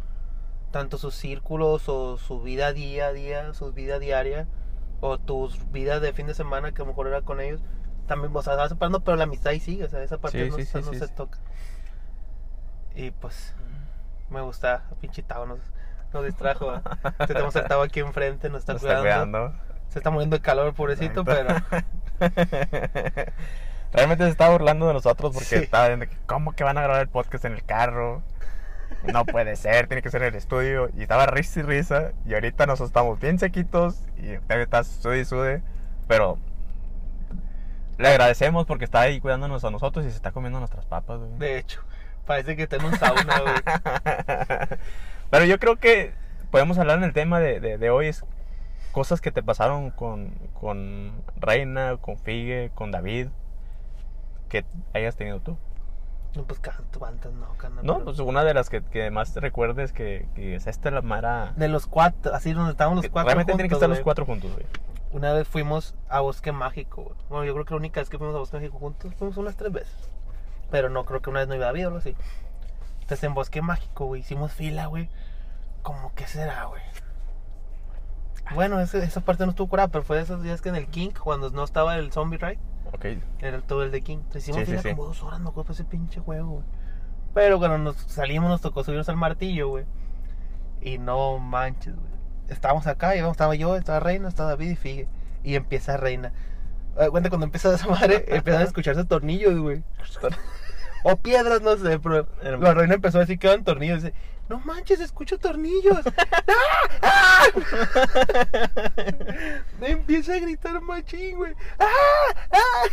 tanto 0.72 0.98
sus 0.98 1.16
círculos 1.16 1.88
o 1.88 2.18
su 2.18 2.42
vida 2.42 2.74
día 2.74 3.08
a 3.08 3.14
día, 3.14 3.54
su 3.54 3.72
vida 3.72 4.00
diaria, 4.00 4.46
o 5.00 5.18
tus 5.18 5.72
vidas 5.72 6.02
de 6.02 6.12
fin 6.14 6.28
de 6.28 6.34
semana 6.34 6.74
que 6.74 6.82
a 6.82 6.86
lo 6.86 6.90
mejor 6.92 7.08
era 7.08 7.22
con 7.22 7.40
ellos. 7.40 7.62
También, 8.08 8.32
o 8.36 8.42
sea, 8.42 8.56
va 8.56 8.68
separando, 8.70 9.00
pero 9.02 9.16
la 9.18 9.24
amistad 9.24 9.52
ahí 9.52 9.60
sigue, 9.60 9.86
o 9.86 9.90
sea, 9.90 10.04
esa 10.04 10.18
parte 10.18 10.44
Sí, 10.44 10.50
no, 10.50 10.56
sí, 10.58 10.66
sí, 10.66 10.78
no 10.78 10.84
sí, 10.94 11.00
se 11.00 11.08
sí. 11.08 11.14
toca. 11.16 11.40
Y 12.96 13.12
pues, 13.12 13.56
me 14.30 14.42
gusta, 14.42 14.84
pinche 15.02 15.24
Tao 15.24 15.46
nos, 15.46 15.60
nos 16.14 16.26
distrajo. 16.26 16.74
Este 16.76 17.28
Tenemos 17.28 17.56
el 17.56 17.64
Tao 17.66 17.82
aquí 17.82 18.02
enfrente, 18.02 18.50
nos 18.50 18.60
está, 18.60 18.74
Lo 18.74 18.78
está 18.78 19.00
cuidando. 19.00 19.40
cuidando. 19.40 19.74
Se 19.90 20.00
está 20.00 20.10
muriendo 20.10 20.36
de 20.38 20.42
calor, 20.42 20.74
pobrecito, 20.74 21.24
pero... 21.24 21.50
Realmente 23.94 24.24
se 24.26 24.32
está 24.32 24.50
burlando 24.50 24.88
de 24.88 24.94
nosotros 24.94 25.32
porque 25.34 25.46
Sí. 25.46 25.56
estaba 25.56 25.88
viendo 25.88 26.08
que, 26.08 26.18
¿cómo 26.26 26.54
que 26.54 26.64
van 26.64 26.78
a 26.78 26.82
grabar 26.82 27.02
el 27.04 27.10
podcast 27.10 27.46
en 27.46 27.54
el 27.54 27.64
carro? 27.64 28.24
No 29.12 29.24
puede 29.26 29.56
ser, 29.56 29.88
tiene 29.88 30.02
que 30.02 30.10
ser 30.10 30.24
en 30.24 30.30
el 30.30 30.36
estudio. 30.36 30.90
Y 30.96 31.04
estaba 31.04 31.26
risa 31.28 31.60
y 31.60 31.64
risa. 31.64 32.12
Y 32.26 32.34
ahorita 32.34 32.66
nosotros 32.66 32.90
estamos 32.90 33.20
bien 33.20 33.38
sequitos. 33.38 34.02
Y 34.18 34.36
Octavio 34.38 34.64
está 34.64 34.84
sude 34.84 35.20
y 35.20 35.26
sude. 35.26 35.62
Pero 36.08 36.40
le 37.98 38.08
agradecemos 38.08 38.66
porque 38.66 38.86
está 38.86 39.02
ahí 39.02 39.20
cuidándonos 39.20 39.64
a 39.64 39.72
nosotros 39.72 40.06
y 40.06 40.10
se 40.10 40.16
está 40.16 40.32
comiendo 40.32 40.60
nuestras 40.60 40.86
papas, 40.86 41.20
güey. 41.20 41.38
De 41.38 41.58
hecho, 41.58 41.82
parece 42.26 42.56
que 42.56 42.64
está 42.64 42.78
en 42.78 42.86
un 42.86 42.98
sauna, 42.98 43.40
güey. 43.40 43.56
Pero 45.30 45.46
yo 45.46 45.60
creo 45.60 45.78
que 45.78 46.14
podemos 46.52 46.78
hablar 46.78 46.98
en 46.98 47.04
el 47.04 47.14
tema 47.14 47.40
de, 47.40 47.60
de, 47.60 47.78
de 47.78 47.90
hoy. 47.90 48.08
Es 48.08 48.26
cosas 48.92 49.22
que 49.22 49.32
te 49.32 49.44
pasaron 49.44 49.90
con, 49.92 50.34
con 50.60 51.12
Reina, 51.36 51.98
con 51.98 52.18
Figue, 52.18 52.72
con 52.76 52.92
David. 52.92 53.28
Que 54.50 54.66
hayas 54.94 55.16
tenido 55.16 55.40
tú. 55.40 55.58
No, 56.36 56.44
pues 56.46 56.60
cuántas 56.98 57.32
no, 57.34 57.54
carnal, 57.58 57.86
No, 57.86 58.04
pues 58.04 58.18
una 58.20 58.44
de 58.44 58.56
las 58.56 58.70
que, 58.70 58.82
que 58.82 59.12
más 59.12 59.34
te 59.34 59.40
recuerdes 59.40 59.94
que, 59.94 60.28
que 60.34 60.56
es 60.56 60.66
esta 60.66 60.90
la 60.90 61.02
Mara. 61.02 61.54
De 61.56 61.68
los 61.68 61.86
cuatro, 61.86 62.34
así 62.34 62.54
donde 62.54 62.72
estábamos 62.72 63.04
los 63.04 63.12
cuatro. 63.12 63.28
realmente 63.28 63.54
tienen 63.54 63.70
que 63.70 63.76
estar 63.76 63.90
los 63.90 64.00
cuatro 64.00 64.26
juntos, 64.26 64.52
güey. 64.52 64.66
Una 65.14 65.32
vez 65.32 65.48
fuimos 65.48 65.96
a 66.10 66.20
Bosque 66.22 66.52
Mágico, 66.52 67.04
güey. 67.04 67.16
Bueno, 67.30 67.46
yo 67.46 67.54
creo 67.54 67.66
que 67.66 67.74
la 67.74 67.78
única 67.80 68.02
vez 68.02 68.10
que 68.10 68.18
fuimos 68.18 68.36
a 68.36 68.40
Bosque 68.40 68.58
Mágico 68.58 68.80
juntos 68.80 69.14
fuimos 69.16 69.38
unas 69.38 69.56
tres 69.56 69.72
veces. 69.72 70.10
Pero 70.72 70.90
no 70.90 71.06
creo 71.06 71.22
que 71.22 71.30
una 71.30 71.40
vez 71.40 71.48
no 71.48 71.56
iba 71.56 71.68
a 71.68 71.70
haber 71.70 71.86
o 71.86 71.88
algo 71.90 72.00
así. 72.00 72.16
Entonces 73.02 73.24
en 73.24 73.34
Bosque 73.34 73.62
Mágico, 73.62 74.06
güey, 74.06 74.22
hicimos 74.22 74.52
fila, 74.54 74.88
güey. 74.88 75.10
Como 75.84 76.14
que 76.16 76.26
será, 76.28 76.66
güey. 76.66 76.82
Bueno, 78.56 78.80
ese- 78.80 79.04
esa 79.04 79.22
parte 79.22 79.46
no 79.46 79.52
estuvo 79.52 79.70
curada, 79.70 79.88
pero 79.90 80.04
fue 80.04 80.18
de 80.18 80.24
esos 80.24 80.42
días 80.44 80.62
que 80.62 80.70
en 80.70 80.76
el 80.76 80.88
King, 80.88 81.12
cuando 81.12 81.50
no 81.52 81.64
estaba 81.64 81.98
el 81.98 82.12
Zombie 82.12 82.38
Ride, 82.38 82.60
Ok. 82.92 83.06
era 83.40 83.62
todo 83.62 83.84
el 83.84 83.92
de 83.92 84.02
King. 84.02 84.18
Entonces 84.18 84.44
hicimos 84.44 84.62
Sí, 84.62 84.66
fila 84.72 84.82
sí. 84.82 84.90
como 84.90 85.06
dos 85.06 85.24
horas, 85.24 85.40
acuerdo 85.42 85.64
de 85.70 85.74
ese 85.74 85.86
pinche 85.86 86.20
juego, 86.20 86.48
güey. 86.50 86.64
Pero 87.34 87.58
cuando 87.60 87.78
nos 87.78 87.98
salimos 87.98 88.50
nos 88.50 88.62
tocó 88.62 88.84
subirnos 88.84 89.10
al 89.10 89.16
martillo, 89.18 89.70
güey. 89.70 89.86
Y 90.82 90.98
no 90.98 91.40
manches, 91.40 91.96
güey. 91.96 92.13
Estábamos 92.50 92.88
acá, 92.88 93.16
íbamos, 93.16 93.34
estaba 93.36 93.56
yo, 93.56 93.76
estaba 93.76 94.00
Reina, 94.00 94.28
estaba 94.28 94.52
David 94.52 94.72
y 94.72 94.76
Figue. 94.76 95.08
Y 95.44 95.56
empieza 95.56 95.98
Reina. 95.98 96.32
Cuenta 97.10 97.30
cuando 97.30 97.46
empieza 97.46 97.74
esa 97.74 97.88
madre, 97.88 98.26
empiezan 98.36 98.62
a 98.62 98.66
escucharse 98.66 99.04
tornillos, 99.06 99.58
güey. 99.60 99.84
O 101.04 101.18
piedras, 101.18 101.62
no 101.62 101.76
sé, 101.76 102.00
pero 102.00 102.28
la 102.42 102.74
reina 102.74 102.96
empezó 102.96 103.18
a 103.18 103.22
decir 103.22 103.38
que 103.38 103.48
eran 103.48 103.64
tornillos. 103.64 104.04
Dice, 104.04 104.16
no 104.48 104.60
manches, 104.60 105.02
escucho 105.02 105.38
tornillos. 105.38 106.00
¡Ah! 107.02 107.02
¡Ah! 107.02 107.46
Empieza 109.82 110.36
a 110.36 110.40
gritar 110.40 110.80
machín, 110.82 111.38
güey. 111.38 111.54
¡Ah! 111.80 112.34
¡Ah! 112.52 112.84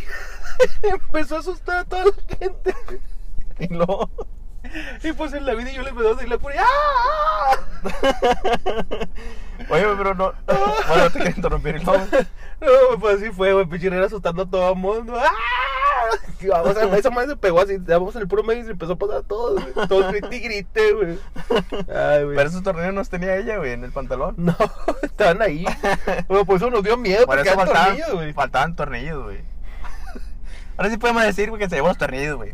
Empezó 0.83 1.37
a 1.37 1.39
asustar 1.39 1.77
a 1.79 1.85
toda 1.85 2.05
la 2.05 2.37
gente. 2.37 2.75
Y 3.59 3.67
luego. 3.73 4.09
Y 5.03 5.11
pues 5.13 5.33
en 5.33 5.45
la 5.45 5.53
vida 5.55 5.71
yo 5.71 5.81
le 5.81 5.89
empezó 5.89 6.09
a 6.09 6.13
decir 6.13 6.29
la 6.29 6.37
furia. 6.39 6.63
¡Ah! 6.63 7.57
¡Ah! 7.83 8.61
Oye, 9.69 9.85
pero 9.97 10.13
no. 10.15 10.33
Bueno, 10.87 11.09
te 11.11 11.19
quiero 11.19 11.35
interrumpir. 11.35 11.83
luego- 11.83 12.05
No, 12.61 12.99
pues 12.99 13.17
así 13.17 13.31
fue, 13.31 13.53
güey. 13.53 13.65
Pichirera 13.65 14.05
asustando 14.05 14.43
a 14.43 14.49
todo 14.49 14.69
el 14.73 14.75
mundo. 14.77 15.15
¡Ah! 15.17 15.29
Y 16.39 16.47
Vamos 16.47 16.77
a 16.77 16.97
esa 16.97 17.09
madre 17.09 17.29
se 17.29 17.35
pegó 17.37 17.59
así. 17.61 17.77
Vamos 17.77 18.15
en 18.15 18.21
el 18.21 18.27
puro 18.27 18.43
medio 18.43 18.61
y 18.61 18.65
se 18.65 18.71
empezó 18.71 18.93
a 18.93 18.95
pasar 18.97 19.17
a 19.17 19.21
todos, 19.23 19.63
güey. 19.73 19.87
Todos 19.87 20.11
grité 20.11 20.35
y 20.35 20.39
grité, 20.39 20.93
güey. 20.93 21.17
Ay, 21.95 22.23
güey. 22.23 22.35
Pero 22.35 22.49
esos 22.49 22.61
tornillos 22.63 22.93
no 22.93 22.99
los 23.01 23.09
tenía 23.09 23.35
ella, 23.37 23.57
güey, 23.57 23.71
en 23.73 23.83
el 23.83 23.91
pantalón. 23.91 24.35
No, 24.37 24.55
estaban 25.01 25.41
ahí. 25.41 25.65
Bueno, 26.27 26.45
por 26.45 26.57
eso 26.57 26.69
nos 26.69 26.83
dio 26.83 26.97
miedo, 26.97 27.25
Por 27.25 27.35
porque 27.37 27.49
eso 27.49 27.57
faltaban, 27.57 27.85
tornillos, 27.87 28.13
güey. 28.13 28.33
faltaban 28.33 28.75
tornillos, 28.75 29.23
güey. 29.23 29.39
Ahora 30.77 30.89
sí 30.89 30.97
podemos 30.97 31.23
decir, 31.23 31.49
güey, 31.49 31.59
que 31.61 31.69
se 31.69 31.75
llevó 31.75 31.89
los 31.89 31.97
tornillos, 31.97 32.37
güey. 32.37 32.51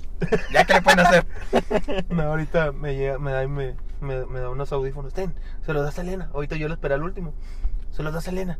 Ya 0.52 0.66
que 0.66 0.74
le 0.74 0.82
pueden 0.82 1.00
hacer. 1.00 1.26
No, 2.10 2.24
ahorita 2.24 2.72
me 2.72 2.96
llega, 2.96 3.18
me 3.20 3.32
da, 3.32 3.44
y 3.44 3.48
me, 3.48 3.76
me, 4.02 4.26
me 4.26 4.40
da 4.40 4.50
unos 4.50 4.72
audífonos. 4.72 5.14
Ten, 5.14 5.34
se 5.66 5.74
los 5.74 5.84
da 5.84 5.92
Selena. 5.92 6.30
Ahorita 6.34 6.56
yo 6.56 6.68
lo 6.68 6.74
esperé 6.74 6.96
al 6.96 7.04
último. 7.04 7.34
Se 7.92 8.04
los 8.04 8.14
da 8.14 8.22
Selena. 8.22 8.60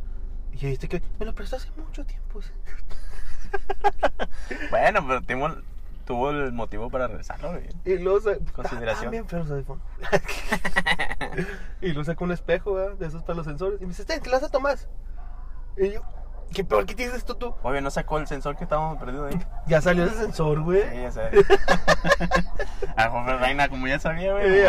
Y 0.52 0.58
yo 0.58 0.68
viste 0.68 0.88
que 0.88 1.02
me 1.18 1.26
lo 1.26 1.34
prestó 1.34 1.56
hace 1.56 1.70
mucho 1.76 2.04
tiempo. 2.04 2.40
Bueno, 4.70 5.06
pero 5.06 5.22
tuvo, 5.22 5.48
tuvo 6.04 6.30
el 6.30 6.52
motivo 6.52 6.90
para 6.90 7.06
regresarlo, 7.06 7.50
güey. 7.52 7.68
Y 7.84 7.98
luego 7.98 8.20
sa- 8.20 8.36
Consideración. 8.52 9.10
Bien 9.10 9.26
feos 9.26 9.42
los 9.48 9.52
audífonos. 9.52 9.82
y 11.80 11.86
luego 11.88 12.04
saca 12.04 12.24
un 12.24 12.32
espejo, 12.32 12.74
¿verdad? 12.74 12.96
De 12.96 13.06
esos 13.06 13.22
para 13.22 13.36
los 13.36 13.46
sensores. 13.46 13.80
Y 13.80 13.84
me 13.84 13.88
dice, 13.88 14.04
ten, 14.04 14.20
te 14.20 14.28
lo 14.28 14.36
vas 14.36 14.42
a 14.44 14.50
tomar. 14.50 14.76
Y 15.76 15.92
yo, 15.92 16.02
¿qué 16.52 16.64
peor 16.64 16.86
que 16.86 16.94
tienes 16.94 17.14
esto 17.14 17.36
tú? 17.36 17.54
Oye, 17.62 17.80
no 17.80 17.90
sacó 17.90 18.18
el 18.18 18.26
sensor 18.26 18.56
que 18.56 18.64
estábamos 18.64 18.98
perdidos 18.98 19.32
ahí. 19.32 19.40
Ya 19.66 19.80
salió 19.80 20.04
ese 20.04 20.16
sensor, 20.16 20.60
güey. 20.62 20.82
Sí, 20.90 21.02
ya 21.02 21.12
sé. 21.12 21.30
A 22.96 23.08
joven 23.10 23.38
Reina, 23.38 23.68
como 23.68 23.86
ya 23.86 23.98
sabía, 23.98 24.32
güey. 24.32 24.48
Sí. 24.48 24.62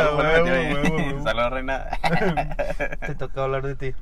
Saludos, 1.24 1.52
Reina. 1.52 1.88
Te 3.00 3.16
toca 3.16 3.44
hablar 3.44 3.64
de 3.64 3.76
ti. 3.76 3.96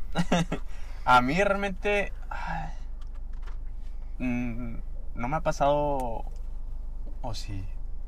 A 1.06 1.22
mí 1.22 1.42
realmente. 1.42 2.12
ay, 2.30 2.70
mm, 4.20 4.78
no 5.16 5.28
me 5.28 5.38
ha 5.38 5.42
pasado. 5.42 6.26
O 7.22 7.34
sí. 7.34 7.66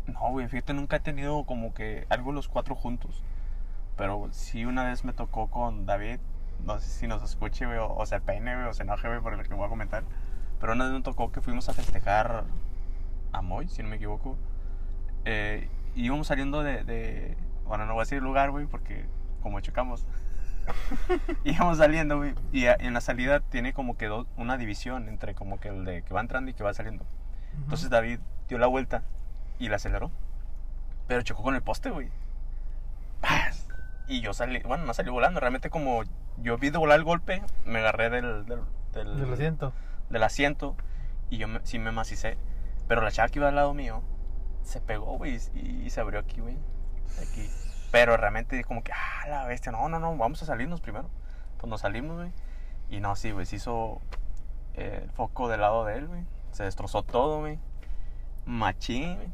No, 0.07 0.31
güey, 0.31 0.47
fíjate, 0.47 0.73
nunca 0.73 0.97
he 0.97 0.99
tenido 0.99 1.43
como 1.45 1.73
que 1.73 2.05
algo 2.09 2.31
los 2.31 2.47
cuatro 2.47 2.75
juntos. 2.75 3.23
Pero 3.95 4.29
sí 4.31 4.65
una 4.65 4.85
vez 4.85 5.03
me 5.03 5.13
tocó 5.13 5.47
con 5.47 5.85
David, 5.85 6.19
no 6.65 6.79
sé 6.79 6.87
si 6.89 7.07
nos 7.07 7.23
escuche, 7.23 7.65
güey, 7.65 7.77
o, 7.77 7.93
o 7.93 8.05
se 8.05 8.19
pene, 8.21 8.55
güey, 8.55 8.67
o 8.67 8.73
se 8.73 8.83
enoje, 8.83 9.07
güey, 9.07 9.19
por 9.21 9.35
lo 9.35 9.43
que 9.43 9.53
voy 9.53 9.65
a 9.65 9.69
comentar. 9.69 10.03
Pero 10.59 10.73
una 10.73 10.85
vez 10.85 10.93
me 10.93 11.01
tocó 11.01 11.31
que 11.31 11.41
fuimos 11.41 11.69
a 11.69 11.73
festejar 11.73 12.43
a 13.31 13.41
Moy, 13.41 13.67
si 13.69 13.81
no 13.83 13.89
me 13.89 13.95
equivoco. 13.95 14.37
Eh, 15.25 15.69
y 15.95 16.05
íbamos 16.05 16.27
saliendo 16.27 16.63
de, 16.63 16.83
de- 16.83 17.37
Bueno, 17.65 17.85
no 17.85 17.93
voy 17.93 18.01
a 18.01 18.03
decir 18.03 18.21
lugar, 18.21 18.51
güey, 18.51 18.65
porque 18.65 19.05
como 19.41 19.59
chocamos. 19.61 20.05
íbamos 21.45 21.77
saliendo, 21.79 22.17
güey, 22.17 22.35
y 22.51 22.65
a- 22.67 22.75
en 22.79 22.93
la 22.93 23.01
salida 23.01 23.39
tiene 23.39 23.73
como 23.73 23.97
que 23.97 24.07
dos- 24.07 24.27
una 24.37 24.57
división 24.57 25.07
entre 25.09 25.33
como 25.33 25.59
que 25.59 25.69
el 25.69 25.85
de 25.85 26.03
que 26.03 26.13
va 26.13 26.21
entrando 26.21 26.51
y 26.51 26.53
que 26.53 26.63
va 26.63 26.73
saliendo. 26.73 27.05
Entonces 27.63 27.89
David 27.89 28.19
dio 28.47 28.57
la 28.57 28.67
vuelta 28.67 29.03
y 29.59 29.69
la 29.69 29.77
aceleró. 29.77 30.11
Pero 31.07 31.21
chocó 31.23 31.41
con 31.43 31.55
el 31.55 31.61
poste, 31.63 31.89
güey. 31.89 32.09
Y 34.07 34.21
yo 34.21 34.33
salí, 34.33 34.59
bueno, 34.59 34.85
no 34.85 34.93
salí 34.93 35.09
volando. 35.09 35.39
Realmente 35.39 35.69
como 35.69 36.03
yo 36.41 36.57
vi 36.57 36.69
de 36.69 36.77
volar 36.77 36.97
el 36.99 37.03
golpe, 37.05 37.41
me 37.65 37.79
agarré 37.79 38.09
del, 38.09 38.45
del, 38.45 38.61
del, 38.93 39.29
Lo 39.29 39.35
siento. 39.35 39.73
del 40.09 40.23
asiento 40.23 40.75
y 41.29 41.37
yo 41.37 41.47
me- 41.47 41.61
sí 41.63 41.79
me 41.79 41.91
macicé. 41.91 42.37
Pero 42.87 43.01
la 43.01 43.11
chava 43.11 43.29
que 43.29 43.39
iba 43.39 43.47
al 43.49 43.55
lado 43.55 43.73
mío 43.73 44.01
se 44.63 44.81
pegó, 44.81 45.17
güey, 45.17 45.39
y, 45.53 45.83
y 45.85 45.89
se 45.89 46.01
abrió 46.01 46.19
aquí, 46.19 46.41
güey. 46.41 46.57
Aquí. 47.21 47.49
Pero 47.91 48.17
realmente 48.17 48.63
como 48.63 48.83
que, 48.83 48.91
ah, 48.93 49.27
la 49.27 49.45
bestia, 49.45 49.71
no, 49.71 49.89
no, 49.89 49.99
no, 49.99 50.15
vamos 50.17 50.41
a 50.43 50.45
salirnos 50.45 50.81
primero. 50.81 51.09
Pues 51.57 51.69
nos 51.69 51.81
salimos, 51.81 52.17
güey. 52.17 52.31
Y 52.89 52.99
no, 52.99 53.15
sí, 53.15 53.31
güey, 53.31 53.45
se 53.45 53.57
hizo 53.57 54.01
eh, 54.75 55.01
el 55.03 55.11
foco 55.11 55.47
del 55.49 55.61
lado 55.61 55.85
de 55.85 55.97
él, 55.97 56.07
güey. 56.07 56.23
Se 56.51 56.63
destrozó 56.63 57.03
todo, 57.03 57.39
güey. 57.39 57.59
Machín, 58.45 59.15
güey. 59.15 59.27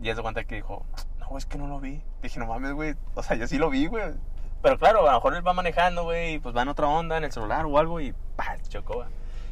Y 0.00 0.10
es 0.10 0.16
de 0.16 0.22
cuenta 0.22 0.44
que 0.44 0.56
dijo, 0.56 0.84
no, 1.18 1.38
es 1.38 1.46
que 1.46 1.58
no 1.58 1.66
lo 1.66 1.80
vi. 1.80 2.02
Dije, 2.22 2.38
no 2.38 2.46
mames, 2.46 2.72
güey. 2.72 2.94
O 3.14 3.22
sea, 3.22 3.36
yo 3.36 3.46
sí 3.46 3.58
lo 3.58 3.70
vi, 3.70 3.86
güey. 3.86 4.14
Pero 4.62 4.78
claro, 4.78 5.00
a 5.00 5.12
lo 5.12 5.18
mejor 5.18 5.34
él 5.36 5.46
va 5.46 5.52
manejando, 5.52 6.04
güey, 6.04 6.34
y 6.34 6.38
pues 6.38 6.56
va 6.56 6.62
en 6.62 6.68
otra 6.68 6.86
onda, 6.88 7.16
en 7.16 7.24
el 7.24 7.32
celular 7.32 7.66
o 7.66 7.78
algo, 7.78 8.00
y 8.00 8.14
¡pah! 8.36 8.56
chocó, 8.68 8.94
güey. 8.94 9.08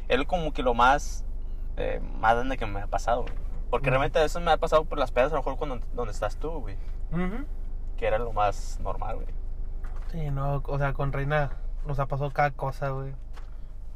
Él 0.07 0.27
como 0.27 0.51
que 0.53 0.61
lo 0.63 0.73
más, 0.73 1.23
eh, 1.77 2.01
más 2.19 2.35
grande 2.35 2.57
que 2.57 2.65
me 2.65 2.81
ha 2.81 2.87
pasado, 2.87 3.21
güey. 3.23 3.33
Porque 3.69 3.89
Ujú. 3.89 3.91
realmente 3.91 4.23
eso 4.23 4.39
me 4.41 4.51
ha 4.51 4.57
pasado 4.57 4.85
por 4.85 4.97
las 4.99 5.11
pedas, 5.11 5.31
a 5.31 5.35
lo 5.35 5.41
mejor 5.41 5.57
cuando, 5.57 5.79
donde 5.93 6.11
estás 6.11 6.37
tú, 6.37 6.49
güey. 6.59 6.77
Que 7.97 8.07
era 8.07 8.17
lo 8.19 8.33
más 8.33 8.79
normal, 8.81 9.15
güey. 9.15 9.27
Sí, 10.11 10.29
no, 10.31 10.61
o 10.65 10.77
sea, 10.77 10.93
con 10.93 11.13
Reina 11.13 11.51
nos 11.85 11.99
ha 11.99 12.05
pasado 12.07 12.31
cada 12.31 12.51
cosa, 12.51 12.89
güey. 12.89 13.13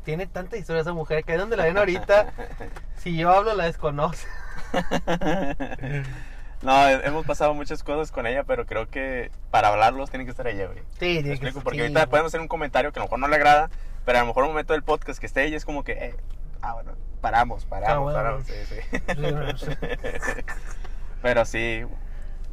Tiene 0.03 0.25
tanta 0.25 0.57
historia 0.57 0.81
esa 0.81 0.93
mujer 0.93 1.23
que 1.23 1.33
es 1.33 1.39
donde 1.39 1.57
la 1.57 1.65
ven 1.65 1.77
ahorita. 1.77 2.33
si 2.97 3.17
yo 3.17 3.31
hablo, 3.31 3.53
la 3.53 3.65
desconoce. 3.65 4.27
no, 6.61 6.87
he- 6.87 7.05
hemos 7.07 7.25
pasado 7.25 7.53
muchas 7.53 7.83
cosas 7.83 8.11
con 8.11 8.27
ella, 8.27 8.43
pero 8.43 8.65
creo 8.65 8.89
que 8.89 9.31
para 9.51 9.69
hablarlos 9.69 10.09
tiene 10.09 10.25
que 10.25 10.31
estar 10.31 10.47
ella, 10.47 10.65
güey. 10.67 10.79
Sí, 10.99 11.15
¿Me 11.23 11.35
tiene 11.37 11.39
que? 11.53 11.61
Porque 11.61 11.77
sí, 11.77 11.81
ahorita 11.81 11.99
güey. 12.01 12.09
podemos 12.09 12.29
hacer 12.31 12.41
un 12.41 12.47
comentario 12.47 12.91
que 12.91 12.99
a 12.99 13.01
lo 13.01 13.05
mejor 13.05 13.19
no 13.19 13.27
le 13.27 13.35
agrada, 13.35 13.69
pero 14.05 14.17
a 14.17 14.21
lo 14.21 14.27
mejor 14.27 14.43
en 14.43 14.47
un 14.49 14.53
momento 14.53 14.73
del 14.73 14.83
podcast 14.83 15.19
que 15.19 15.25
esté 15.25 15.43
ella 15.45 15.57
es 15.57 15.65
como 15.65 15.83
que, 15.83 15.93
eh, 15.93 16.15
ah, 16.61 16.73
bueno, 16.73 16.93
paramos, 17.21 17.65
paramos, 17.65 17.95
Ah, 17.95 17.99
bueno. 17.99 18.17
paramos. 18.17 18.45
Sí, 18.45 18.53
sí. 18.67 18.75
Sí, 18.91 19.21
bueno, 19.21 19.57
sí. 19.57 19.67
pero 21.21 21.45
sí, 21.45 21.83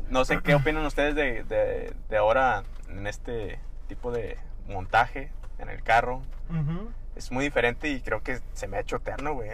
no 0.08 0.25
sé 0.25 0.40
qué 0.42 0.54
opinan 0.54 0.84
ustedes 0.86 1.14
de, 1.14 1.44
de, 1.44 1.92
de 2.08 2.16
ahora 2.16 2.62
en 2.88 3.06
este 3.06 3.58
tipo 3.88 4.10
de 4.12 4.38
montaje 4.68 5.30
en 5.58 5.68
el 5.68 5.82
carro. 5.82 6.22
Es 7.16 7.32
muy 7.32 7.44
diferente 7.44 7.88
y 7.88 8.00
creo 8.00 8.22
que 8.22 8.40
se 8.52 8.68
me 8.68 8.76
ha 8.76 8.80
hecho 8.80 8.96
eterno, 8.96 9.32
güey. 9.34 9.48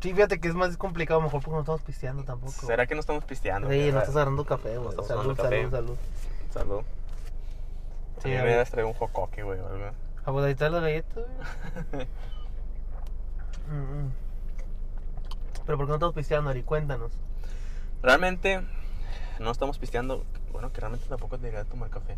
Sí, 0.00 0.12
fíjate 0.14 0.38
que 0.40 0.48
es 0.48 0.54
más 0.54 0.76
complicado, 0.76 1.20
mejor 1.20 1.40
porque 1.40 1.54
no 1.54 1.60
estamos 1.60 1.82
pisteando 1.82 2.22
tampoco. 2.24 2.52
¿Será 2.52 2.86
que 2.86 2.94
no 2.94 3.00
estamos 3.00 3.24
pisteando? 3.24 3.68
Sí, 3.70 3.90
no 3.92 3.98
estás 3.98 4.14
agarrando 4.14 4.44
café, 4.44 4.74
No 4.74 4.80
güey. 4.82 4.90
estamos 4.90 5.08
Salud, 5.08 5.20
agarrando 5.40 5.70
salud, 5.70 5.70
café. 5.70 5.70
salud. 5.70 5.96
Salud. 6.52 6.82
Sí, 8.22 8.28
me 8.28 8.54
a 8.54 8.64
traído 8.64 8.88
un 8.88 8.94
jocoque, 8.94 9.42
güey, 9.42 9.58
algo. 9.58 9.90
Ah, 10.24 10.32
pues 10.32 10.44
ahí 10.44 10.52
está 10.52 10.68
la 10.70 10.80
galleta, 10.80 11.20
güey. 11.92 12.06
Mm, 13.68 13.74
mm. 14.06 14.12
Pero 15.66 15.76
¿por 15.76 15.86
qué 15.86 15.90
no 15.90 15.94
estamos 15.96 16.14
pisteando, 16.14 16.48
Ari? 16.48 16.62
Cuéntanos. 16.62 17.12
Realmente 18.02 18.62
no 19.38 19.50
estamos 19.50 19.78
pisteando. 19.78 20.24
Bueno, 20.52 20.72
que 20.72 20.80
realmente 20.80 21.06
tampoco 21.06 21.36
debería 21.36 21.64
tomar 21.64 21.90
café. 21.90 22.16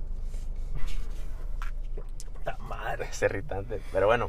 Puta 2.34 2.56
madre. 2.58 3.06
Es 3.10 3.20
irritante. 3.22 3.82
Pero 3.90 4.06
bueno, 4.06 4.26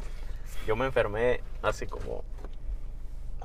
yo 0.65 0.75
me 0.75 0.87
enfermé 0.87 1.41
hace 1.61 1.85
como. 1.85 2.23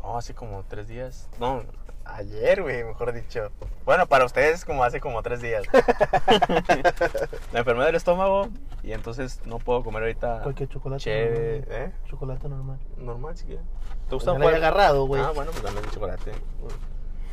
No, 0.06 0.16
hace 0.16 0.34
como 0.34 0.62
tres 0.68 0.86
días. 0.86 1.28
No, 1.40 1.64
ayer, 2.04 2.62
güey, 2.62 2.84
mejor 2.84 3.12
dicho. 3.12 3.50
Bueno, 3.84 4.06
para 4.06 4.24
ustedes 4.24 4.64
como 4.64 4.84
hace 4.84 5.00
como 5.00 5.20
tres 5.22 5.42
días. 5.42 5.64
me 7.52 7.58
enfermé 7.58 7.84
del 7.86 7.96
estómago 7.96 8.48
y 8.84 8.92
entonces 8.92 9.44
no 9.46 9.58
puedo 9.58 9.82
comer 9.82 10.02
ahorita. 10.04 10.42
Cualquier 10.44 10.68
chocolate. 10.68 11.02
Chévere, 11.02 11.58
normal, 11.60 11.76
¿eh? 11.82 11.92
Chocolate 12.08 12.48
normal. 12.48 12.78
Normal, 12.98 13.36
si 13.36 13.46
quieres. 13.46 13.64
¿Te 13.64 13.70
Pues 14.10 14.10
gusta 14.12 14.30
había 14.30 14.42
cuál? 14.44 14.54
agarrado, 14.54 15.06
güey. 15.06 15.20
Ah, 15.22 15.32
bueno, 15.34 15.50
pues 15.50 15.74
el 15.74 15.90
chocolate. 15.90 16.32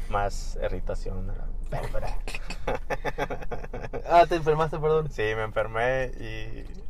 Más 0.10 0.58
irritación. 0.64 1.30
a 1.30 1.34
la 1.36 1.48
vértebra. 1.70 2.18
Ah, 4.10 4.26
te 4.28 4.36
enfermaste, 4.36 4.80
perdón. 4.80 5.12
Sí, 5.12 5.22
me 5.36 5.44
enfermé 5.44 6.12
y. 6.20 6.83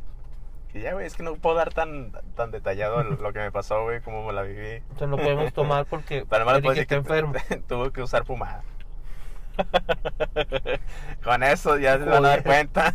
Y 0.74 0.80
ya, 0.80 0.92
güey, 0.92 1.06
es 1.06 1.14
que 1.14 1.22
no 1.22 1.36
puedo 1.36 1.54
dar 1.54 1.72
tan, 1.72 2.10
tan 2.34 2.50
detallado 2.50 3.04
lo 3.04 3.32
que 3.32 3.38
me 3.38 3.52
pasó, 3.52 3.84
güey, 3.84 4.00
cómo 4.00 4.26
me 4.26 4.32
la 4.32 4.42
viví. 4.42 4.82
O 4.92 4.98
sea, 4.98 5.06
no 5.06 5.16
podemos 5.16 5.52
tomar 5.52 5.86
porque 5.90 6.26
Pero 6.28 6.44
no 6.44 6.52
decir 6.52 6.70
está 6.70 6.86
que 6.86 6.94
enfermo. 6.96 7.32
tuve 7.68 7.92
que 7.92 8.02
usar 8.02 8.24
pomada. 8.24 8.64
Con 11.22 11.44
eso 11.44 11.78
ya 11.78 11.96
se 11.96 12.04
van 12.04 12.24
a 12.24 12.28
dar 12.28 12.42
cuenta. 12.42 12.92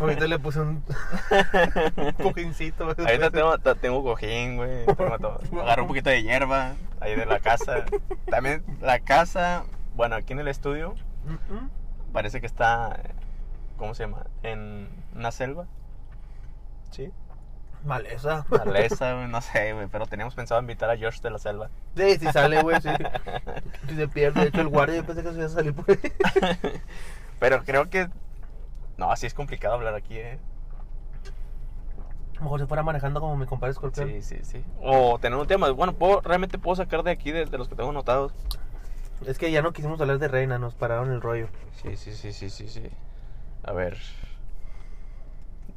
Ahorita 0.00 0.26
le 0.26 0.40
puse 0.40 0.58
un 0.58 0.82
cojincito. 2.20 2.86
güey. 2.86 2.96
Ahorita 2.98 3.30
tengo, 3.30 3.56
tengo 3.76 4.02
cojín, 4.02 4.56
güey. 4.56 4.86
tengo 4.86 5.18
todo. 5.20 5.40
Agarré 5.62 5.82
un 5.82 5.88
poquito 5.88 6.10
de 6.10 6.24
hierba 6.24 6.72
ahí 6.98 7.14
de 7.14 7.26
la 7.26 7.38
casa. 7.38 7.84
También 8.28 8.64
la 8.80 8.98
casa, 8.98 9.66
bueno, 9.94 10.16
aquí 10.16 10.32
en 10.32 10.40
el 10.40 10.48
estudio, 10.48 10.96
parece 12.12 12.40
que 12.40 12.46
está, 12.46 12.98
¿cómo 13.76 13.94
se 13.94 14.04
llama? 14.04 14.26
En 14.42 14.88
una 15.14 15.30
selva. 15.30 15.66
¿Sí? 16.94 17.10
Maleza. 17.84 18.46
Maleza, 18.48 19.14
güey, 19.14 19.26
no 19.26 19.40
sé, 19.40 19.72
güey. 19.72 19.88
Pero 19.88 20.06
teníamos 20.06 20.36
pensado 20.36 20.60
invitar 20.60 20.88
a 20.90 20.96
Josh 20.96 21.20
de 21.20 21.30
la 21.30 21.38
selva. 21.38 21.70
Sí, 21.96 22.18
si 22.18 22.26
sale, 22.26 22.62
güey, 22.62 22.80
sí. 22.80 22.88
Si 23.88 23.96
se 23.96 24.06
pierde, 24.06 24.42
de 24.42 24.46
hecho, 24.48 24.60
el 24.60 24.68
guardia 24.68 24.96
yo 24.96 25.04
pensé 25.04 25.24
que 25.24 25.30
se 25.30 25.36
iba 25.38 25.46
a 25.46 25.48
salir 25.48 25.74
por 25.74 25.90
ahí. 25.90 25.98
Pero 27.40 27.64
creo 27.64 27.90
que. 27.90 28.08
No, 28.96 29.10
así 29.10 29.26
es 29.26 29.34
complicado 29.34 29.74
hablar 29.74 29.94
aquí, 29.96 30.16
eh. 30.16 30.38
A 32.34 32.36
lo 32.36 32.42
mejor 32.44 32.60
se 32.60 32.66
fuera 32.66 32.84
manejando 32.84 33.20
como 33.20 33.36
mi 33.36 33.46
compadre 33.46 33.72
Escorpión. 33.72 34.08
Sí, 34.08 34.22
sí, 34.22 34.38
sí. 34.42 34.64
O 34.80 35.18
tener 35.18 35.36
un 35.36 35.48
tema. 35.48 35.68
Bueno, 35.70 35.94
puedo, 35.94 36.20
realmente 36.20 36.58
puedo 36.58 36.76
sacar 36.76 37.02
de 37.02 37.10
aquí, 37.10 37.32
de, 37.32 37.46
de 37.46 37.58
los 37.58 37.68
que 37.68 37.74
tengo 37.74 37.90
anotados. 37.90 38.32
Es 39.26 39.36
que 39.36 39.50
ya 39.50 39.62
no 39.62 39.72
quisimos 39.72 40.00
hablar 40.00 40.20
de 40.20 40.28
Reina, 40.28 40.60
nos 40.60 40.76
pararon 40.76 41.10
el 41.10 41.20
rollo. 41.20 41.48
Sí, 41.82 41.96
sí, 41.96 42.12
sí, 42.12 42.32
sí, 42.32 42.50
sí, 42.50 42.68
sí. 42.68 42.88
A 43.64 43.72
ver. 43.72 43.98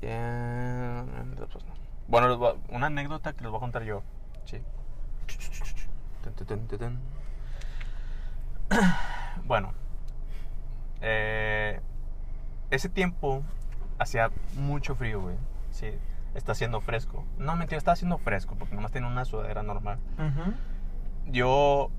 Ya. 0.01 1.03
pues 1.51 1.65
no. 1.65 1.73
Bueno, 2.07 2.27
a- 2.47 2.55
una 2.69 2.87
anécdota 2.87 3.33
que 3.33 3.41
les 3.41 3.49
voy 3.51 3.57
a 3.57 3.61
contar 3.61 3.83
yo. 3.83 4.03
Sí. 4.45 4.61
Bueno. 9.45 9.73
eh, 11.01 11.79
ese 12.69 12.89
tiempo 12.89 13.43
hacía 13.99 14.29
mucho 14.55 14.95
frío, 14.95 15.21
güey. 15.21 15.35
Sí, 15.71 15.87
está 16.35 16.51
haciendo 16.51 16.81
fresco. 16.81 17.23
No, 17.37 17.55
mentira, 17.55 17.77
está 17.77 17.91
haciendo 17.93 18.17
fresco 18.17 18.55
porque 18.55 18.75
nomás 18.75 18.91
tiene 18.91 19.07
una 19.07 19.23
sudadera 19.25 19.63
normal. 19.63 19.99
Yo 21.27 21.89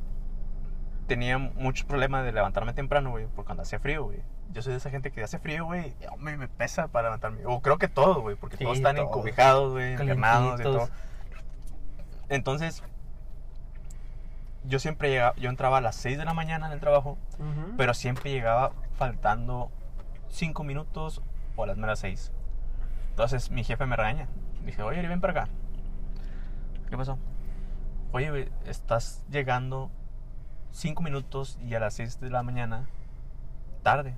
tenía 1.06 1.38
muchos 1.38 1.86
problemas 1.86 2.24
de 2.24 2.32
levantarme 2.32 2.74
temprano, 2.74 3.10
güey, 3.10 3.26
porque 3.34 3.46
cuando 3.46 3.62
hacía 3.62 3.78
frío, 3.80 4.04
güey. 4.04 4.20
Yo 4.52 4.62
soy 4.62 4.72
de 4.72 4.78
esa 4.78 4.90
gente 4.90 5.10
que 5.12 5.22
hace 5.22 5.38
frío, 5.38 5.66
güey, 5.66 5.94
y 6.00 6.06
hombre, 6.06 6.36
me 6.38 6.48
pesa 6.48 6.88
para 6.88 7.08
levantarme. 7.08 7.44
O 7.46 7.60
creo 7.60 7.78
que 7.78 7.88
todos, 7.88 8.18
güey, 8.18 8.34
porque 8.36 8.56
Sí, 8.56 8.64
todos 8.64 8.78
están 8.78 8.96
todos. 8.96 9.08
encobijados, 9.08 9.72
güey, 9.72 9.92
internados 9.92 10.60
y 10.60 10.62
todo. 10.62 10.88
Entonces, 12.28 12.82
yo 14.64 14.78
siempre 14.78 15.10
llegaba, 15.10 15.34
yo 15.36 15.50
entraba 15.50 15.78
a 15.78 15.80
las 15.80 15.96
6 15.96 16.18
de 16.18 16.24
la 16.24 16.34
mañana 16.34 16.66
en 16.66 16.72
el 16.72 16.80
trabajo, 16.80 17.18
Ujú. 17.38 17.76
pero 17.76 17.94
siempre 17.94 18.30
llegaba 18.30 18.72
faltando 18.96 19.70
5 20.28 20.64
minutos 20.64 21.22
o 21.56 21.64
a 21.64 21.66
las 21.66 21.76
meras 21.76 21.98
6. 22.00 22.32
Entonces 23.10 23.50
mi 23.50 23.64
jefe 23.64 23.84
me 23.86 23.96
regaña. 23.96 24.28
Dije, 24.64 24.82
oye, 24.82 25.06
ven 25.06 25.20
para 25.20 25.42
acá. 25.42 25.50
¿Qué 26.88 26.96
pasó? 26.96 27.18
Oye, 28.12 28.50
estás 28.64 29.24
llegando 29.30 29.90
5 30.72 31.02
minutos 31.02 31.58
y 31.62 31.74
a 31.74 31.80
las 31.80 31.94
6 31.94 32.20
de 32.20 32.30
la 32.30 32.42
mañana 32.42 32.86
tarde. 33.82 34.14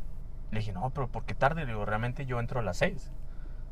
Le 0.51 0.59
dije, 0.61 0.73
no, 0.73 0.91
pero 0.91 1.09
¿por 1.09 1.25
qué 1.25 1.35
tarde? 1.35 1.63
Le 1.63 1.69
digo, 1.73 1.85
realmente 1.85 2.27
yo 2.27 2.41
entro 2.41 2.61
a 2.61 2.63
las 2.63 2.77
6. 2.79 3.11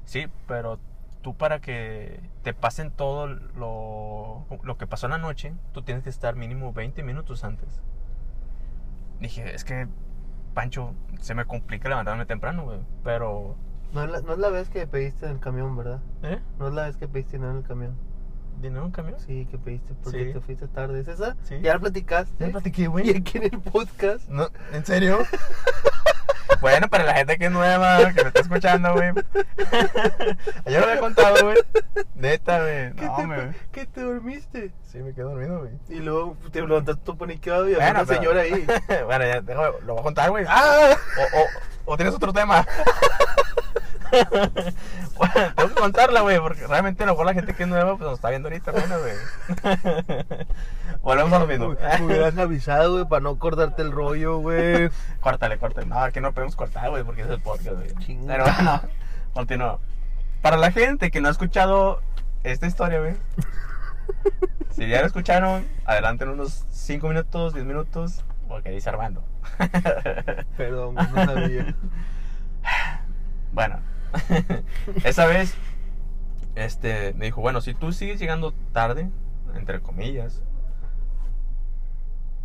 Sí, 0.04 0.26
pero 0.46 0.78
tú 1.22 1.34
para 1.36 1.60
que 1.60 2.20
te 2.42 2.54
pasen 2.54 2.90
todo 2.92 3.26
lo, 3.26 4.46
lo 4.62 4.78
que 4.78 4.86
pasó 4.86 5.06
en 5.06 5.10
la 5.12 5.18
noche, 5.18 5.52
tú 5.72 5.82
tienes 5.82 6.04
que 6.04 6.10
estar 6.10 6.36
mínimo 6.36 6.72
20 6.72 7.02
minutos 7.02 7.42
antes. 7.44 7.80
dije, 9.20 9.54
es 9.54 9.64
que, 9.64 9.88
Pancho, 10.54 10.94
se 11.20 11.34
me 11.34 11.44
complica 11.44 11.88
levantarme 11.88 12.24
temprano, 12.26 12.64
güey. 12.64 12.78
Pero, 13.04 13.56
No 13.92 14.04
es, 14.04 14.10
la, 14.10 14.20
no 14.20 14.32
es 14.34 14.38
la 14.38 14.48
vez 14.50 14.68
que 14.70 14.86
pediste 14.86 15.26
en 15.26 15.32
el 15.32 15.40
camión, 15.40 15.76
¿verdad? 15.76 16.00
¿eh? 16.22 16.40
No 16.58 16.68
es 16.68 16.74
la 16.74 16.84
vez 16.84 16.96
que 16.96 17.08
pediste 17.08 17.36
dinero 17.36 17.52
en 17.52 17.58
el 17.58 17.64
camión. 17.64 17.96
¿Dinero 18.62 18.84
en 18.86 18.90
camión? 18.92 19.18
Sí, 19.20 19.46
que 19.50 19.58
pediste 19.58 19.94
porque 20.02 20.26
Sí. 20.26 20.32
te 20.32 20.40
fuiste 20.40 20.66
tarde. 20.68 21.00
¿Es 21.00 21.08
esa? 21.08 21.36
Sí. 21.42 21.60
Ya 21.60 21.74
la 21.74 21.80
platicaste. 21.80 22.44
Ya 22.46 22.50
platiqué, 22.52 22.82
Y 22.84 22.86
güey. 22.86 23.16
aquí 23.16 23.38
en 23.38 23.44
el 23.44 23.60
podcast. 23.60 24.28
No, 24.28 24.48
¿En 24.72 24.84
serio? 24.86 25.18
bueno, 26.60 26.88
para 26.88 27.04
la 27.04 27.14
gente 27.14 27.38
que 27.38 27.46
es 27.46 27.50
nueva, 27.50 28.12
que 28.12 28.22
me 28.22 28.28
está 28.28 28.40
escuchando, 28.40 28.92
güey. 28.94 29.12
Yo 30.66 30.80
lo 30.80 30.86
había 30.86 31.00
contado, 31.00 31.36
güey. 31.44 31.56
Neta, 32.14 32.60
güey. 32.60 32.92
¿Qué, 32.94 33.04
No, 33.06 33.16
te, 33.16 33.24
güey. 33.26 33.38
¿Qué 33.72 33.86
te 33.86 34.00
dormiste? 34.02 34.72
Sí, 34.90 34.98
me 34.98 35.12
quedé 35.12 35.24
dormido, 35.24 35.58
güey. 35.60 35.72
Y 35.88 36.00
luego 36.00 36.36
te 36.50 36.60
levantaste 36.60 37.02
tú 37.04 37.16
paniqueado 37.16 37.68
y 37.68 37.74
había 37.74 37.86
Bueno, 37.92 38.00
una 38.00 38.06
pero- 38.08 38.20
señora 38.20 38.40
ahí. 38.42 38.66
bueno, 39.06 39.24
ya, 39.26 39.40
déjame, 39.40 39.68
lo 39.84 39.92
voy 39.94 40.00
a 40.00 40.02
contar, 40.02 40.30
güey. 40.30 40.44
¡Ah! 40.48 40.96
O, 41.18 41.38
o, 41.38 41.92
o 41.92 41.96
tienes 41.96 42.14
otro 42.14 42.32
tema. 42.32 42.66
bueno, 45.16 45.34
tengo 45.56 45.68
que 45.68 45.74
contarla, 45.74 46.20
güey, 46.22 46.38
porque 46.38 46.66
realmente 46.66 47.02
a 47.02 47.06
lo 47.06 47.12
mejor 47.12 47.26
la 47.26 47.34
gente 47.34 47.54
que 47.54 47.62
es 47.64 47.68
nueva 47.68 47.96
pues 47.96 48.08
nos 48.08 48.14
está 48.18 48.30
viendo 48.30 48.48
ahorita, 48.48 48.72
bueno, 48.72 48.96
güey. 48.98 49.14
Volvemos 51.02 51.32
a 51.32 51.38
lo 51.40 51.46
mismo. 51.46 51.76
Me 51.98 52.04
hubieras 52.06 52.36
avisado, 52.38 52.92
güey, 52.94 53.04
para 53.06 53.20
no 53.20 53.38
cortarte 53.38 53.82
el 53.82 53.92
rollo, 53.92 54.38
güey. 54.38 54.90
Córtale, 55.20 55.58
córtale. 55.58 55.86
No, 55.86 55.98
aquí 56.00 56.20
no 56.20 56.32
podemos 56.32 56.56
cortar, 56.56 56.90
güey, 56.90 57.04
porque 57.04 57.22
es 57.22 57.28
el 57.28 57.40
podcast, 57.40 57.76
güey. 57.76 57.94
Pero 58.26 58.44
bueno, 58.44 58.80
continúo. 59.34 59.80
Para 60.42 60.56
la 60.56 60.70
gente 60.70 61.10
que 61.10 61.20
no 61.20 61.28
ha 61.28 61.32
escuchado 61.32 62.00
esta 62.44 62.66
historia, 62.66 63.00
güey. 63.00 63.14
Si 64.70 64.86
ya 64.86 65.00
la 65.00 65.06
escucharon, 65.06 65.66
adelante 65.84 66.24
en 66.24 66.30
unos 66.30 66.64
5 66.70 67.08
minutos, 67.08 67.54
10 67.54 67.66
minutos, 67.66 68.24
porque 68.48 68.70
dice 68.70 68.88
Armando. 68.88 69.24
Perdón, 70.56 70.94
no 70.94 71.24
sabía. 71.24 71.74
Bueno, 73.52 73.80
esa 75.04 75.26
vez, 75.26 75.54
este, 76.54 77.14
me 77.14 77.26
dijo, 77.26 77.40
bueno, 77.40 77.60
si 77.60 77.74
tú 77.74 77.92
sigues 77.92 78.18
llegando 78.18 78.52
tarde, 78.72 79.10
entre 79.54 79.80
comillas, 79.80 80.42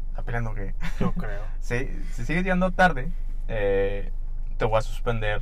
¿está 0.09 0.23
peleando 0.23 0.53
qué? 0.53 0.73
Yo 0.99 1.11
creo. 1.13 1.41
Si, 1.59 1.87
si 2.11 2.25
sigues 2.25 2.43
llegando 2.43 2.71
tarde, 2.71 3.09
eh, 3.47 4.11
te 4.57 4.65
voy 4.65 4.77
a 4.77 4.81
suspender 4.81 5.41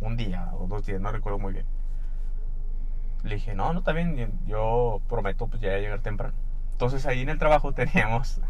un 0.00 0.16
día 0.16 0.50
o 0.58 0.66
dos 0.66 0.84
días, 0.84 1.00
no 1.00 1.12
recuerdo 1.12 1.38
muy 1.38 1.52
bien. 1.52 1.66
Le 3.22 3.34
dije, 3.36 3.54
no, 3.54 3.72
no 3.72 3.80
está 3.80 3.92
bien, 3.92 4.32
yo 4.46 5.00
prometo 5.08 5.46
pues 5.48 5.60
ya 5.62 5.76
llegar 5.78 6.00
temprano. 6.00 6.34
Entonces 6.72 7.06
ahí 7.06 7.20
en 7.22 7.28
el 7.28 7.38
trabajo 7.38 7.72
teníamos, 7.74 8.40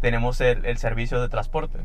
tenemos 0.00 0.40
el, 0.40 0.64
el 0.64 0.78
servicio 0.78 1.20
de 1.20 1.28
transporte. 1.28 1.78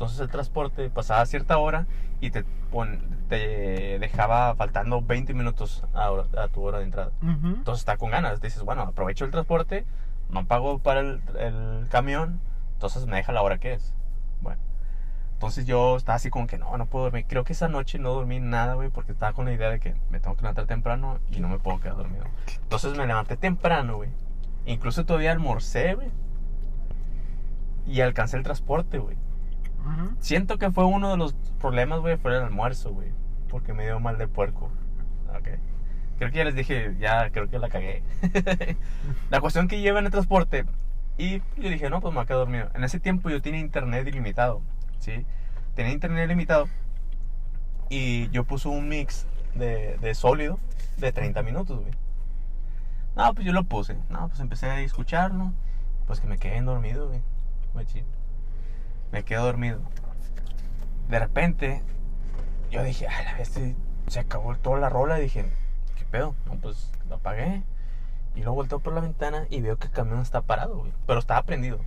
Entonces 0.00 0.18
el 0.20 0.30
transporte 0.30 0.88
pasaba 0.88 1.20
a 1.20 1.26
cierta 1.26 1.58
hora 1.58 1.86
y 2.22 2.30
te, 2.30 2.42
pon- 2.70 3.18
te 3.28 3.98
dejaba 3.98 4.54
faltando 4.54 5.02
20 5.02 5.34
minutos 5.34 5.84
a, 5.92 6.06
a 6.42 6.48
tu 6.48 6.62
hora 6.62 6.78
de 6.78 6.84
entrada. 6.84 7.10
Entonces 7.56 7.80
está 7.82 7.98
con 7.98 8.10
ganas. 8.10 8.40
Dices, 8.40 8.62
bueno, 8.62 8.80
aprovecho 8.80 9.26
el 9.26 9.30
transporte, 9.30 9.84
no 10.30 10.46
pago 10.46 10.78
para 10.78 11.00
el, 11.00 11.20
el 11.38 11.86
camión, 11.90 12.40
entonces 12.72 13.04
me 13.06 13.16
deja 13.16 13.32
la 13.32 13.42
hora 13.42 13.58
que 13.58 13.74
es. 13.74 13.92
Bueno, 14.40 14.58
entonces 15.34 15.66
yo 15.66 15.96
estaba 15.98 16.16
así 16.16 16.30
como 16.30 16.46
que 16.46 16.56
no, 16.56 16.74
no 16.78 16.86
puedo 16.86 17.04
dormir. 17.04 17.26
Creo 17.28 17.44
que 17.44 17.52
esa 17.52 17.68
noche 17.68 17.98
no 17.98 18.14
dormí 18.14 18.40
nada, 18.40 18.72
güey, 18.76 18.88
porque 18.88 19.12
estaba 19.12 19.34
con 19.34 19.44
la 19.44 19.52
idea 19.52 19.68
de 19.68 19.80
que 19.80 19.94
me 20.08 20.18
tengo 20.18 20.34
que 20.34 20.40
levantar 20.40 20.64
temprano 20.64 21.18
y 21.30 21.40
no 21.40 21.48
me 21.48 21.58
puedo 21.58 21.78
quedar 21.78 21.98
dormido. 21.98 22.24
Entonces 22.62 22.96
me 22.96 23.06
levanté 23.06 23.36
temprano, 23.36 23.96
güey. 23.96 24.08
Incluso 24.64 25.04
todavía 25.04 25.32
almorcé, 25.32 25.94
güey. 25.94 26.08
Y 27.86 28.00
alcancé 28.00 28.38
el 28.38 28.42
transporte, 28.44 28.98
güey. 28.98 29.16
Siento 30.20 30.58
que 30.58 30.70
fue 30.70 30.84
uno 30.84 31.10
de 31.10 31.16
los 31.16 31.34
problemas, 31.60 32.00
güey, 32.00 32.16
fue 32.16 32.36
el 32.36 32.42
almuerzo, 32.42 32.92
güey. 32.92 33.08
Porque 33.48 33.72
me 33.72 33.84
dio 33.84 33.98
mal 34.00 34.18
de 34.18 34.28
puerco. 34.28 34.70
Ok. 35.36 35.48
Creo 36.18 36.30
que 36.30 36.36
ya 36.36 36.44
les 36.44 36.54
dije, 36.54 36.96
ya 36.98 37.30
creo 37.30 37.48
que 37.48 37.58
la 37.58 37.68
cagué. 37.68 38.02
la 39.30 39.40
cuestión 39.40 39.68
que 39.68 39.80
lleva 39.80 39.98
en 40.00 40.06
el 40.06 40.10
transporte. 40.10 40.66
Y 41.16 41.38
yo 41.56 41.70
dije, 41.70 41.88
no, 41.90 42.00
pues 42.00 42.14
me 42.14 42.24
quedar 42.26 42.40
dormido. 42.40 42.70
En 42.74 42.84
ese 42.84 43.00
tiempo 43.00 43.30
yo 43.30 43.40
tenía 43.40 43.60
internet 43.60 44.06
ilimitado. 44.06 44.62
¿Sí? 44.98 45.24
Tenía 45.74 45.92
internet 45.92 46.26
ilimitado. 46.26 46.68
Y 47.88 48.28
yo 48.30 48.44
puse 48.44 48.68
un 48.68 48.88
mix 48.88 49.26
de, 49.54 49.96
de 49.98 50.14
sólido 50.14 50.58
de 50.98 51.12
30 51.12 51.42
minutos, 51.42 51.80
güey. 51.80 51.92
No, 53.16 53.34
pues 53.34 53.46
yo 53.46 53.52
lo 53.52 53.64
puse. 53.64 53.96
No, 54.08 54.28
pues 54.28 54.40
empecé 54.40 54.66
a 54.66 54.80
escucharlo. 54.80 55.52
Pues 56.06 56.20
que 56.20 56.26
me 56.26 56.38
quedé 56.38 56.60
dormido, 56.60 57.08
güey. 57.08 57.20
Machín. 57.74 58.04
Me 59.12 59.24
quedé 59.24 59.38
dormido. 59.38 59.80
De 61.08 61.18
repente, 61.18 61.82
yo 62.70 62.82
dije, 62.84 63.08
a 63.08 63.22
la 63.22 63.34
vez 63.36 63.58
se 64.06 64.20
acabó 64.20 64.54
toda 64.56 64.78
la 64.78 64.88
rola. 64.88 65.18
Y 65.18 65.22
dije, 65.22 65.50
¿qué 65.96 66.04
pedo? 66.04 66.34
No, 66.46 66.54
pues 66.56 66.92
lo 67.08 67.16
apagué. 67.16 67.62
Y 68.34 68.40
luego 68.40 68.54
volteo 68.54 68.78
por 68.78 68.92
la 68.92 69.00
ventana 69.00 69.46
y 69.50 69.60
veo 69.60 69.76
que 69.76 69.88
el 69.88 69.92
camión 69.92 70.20
está 70.20 70.42
parado, 70.42 70.78
güey. 70.78 70.92
Pero 71.06 71.18
estaba 71.18 71.42
prendido, 71.42 71.78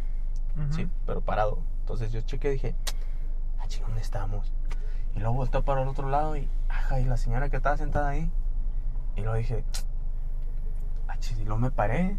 Ujú. 0.57 0.73
sí, 0.73 0.89
pero 1.05 1.21
parado. 1.21 1.59
Entonces 1.79 2.11
yo 2.11 2.19
chequé 2.21 2.49
y 2.49 2.53
dije, 2.53 2.75
ah, 3.59 3.67
chico, 3.67 3.85
¿dónde 3.87 4.01
estamos? 4.01 4.51
Y 5.15 5.19
luego 5.19 5.35
volteo 5.35 5.63
para 5.63 5.83
el 5.83 5.87
otro 5.87 6.09
lado 6.09 6.35
y, 6.35 6.49
ajá, 6.67 6.99
y 6.99 7.05
la 7.05 7.15
señora 7.15 7.49
que 7.49 7.57
estaba 7.57 7.77
sentada 7.77 8.09
ahí. 8.09 8.29
Y 9.15 9.21
luego 9.21 9.35
dije, 9.37 9.63
ah, 11.07 11.17
chis, 11.19 11.39
y 11.39 11.45
luego 11.45 11.59
me 11.59 11.71
paré. 11.71 12.17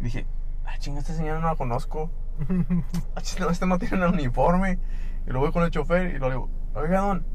Y 0.00 0.04
dije, 0.04 0.26
ah, 0.66 0.76
chinga, 0.78 1.00
esta 1.00 1.14
señora 1.14 1.40
no 1.40 1.46
la 1.46 1.56
conozco. 1.56 2.10
No, 3.38 3.50
este 3.50 3.66
no 3.66 3.78
tiene 3.78 4.06
un 4.06 4.14
uniforme. 4.14 4.78
Y 5.26 5.30
luego 5.30 5.46
voy 5.46 5.52
con 5.52 5.64
el 5.64 5.70
chofer 5.70 6.14
y 6.14 6.18
lo 6.18 6.30
digo, 6.30 6.50
oiga, 6.74 7.00
don, 7.00 7.26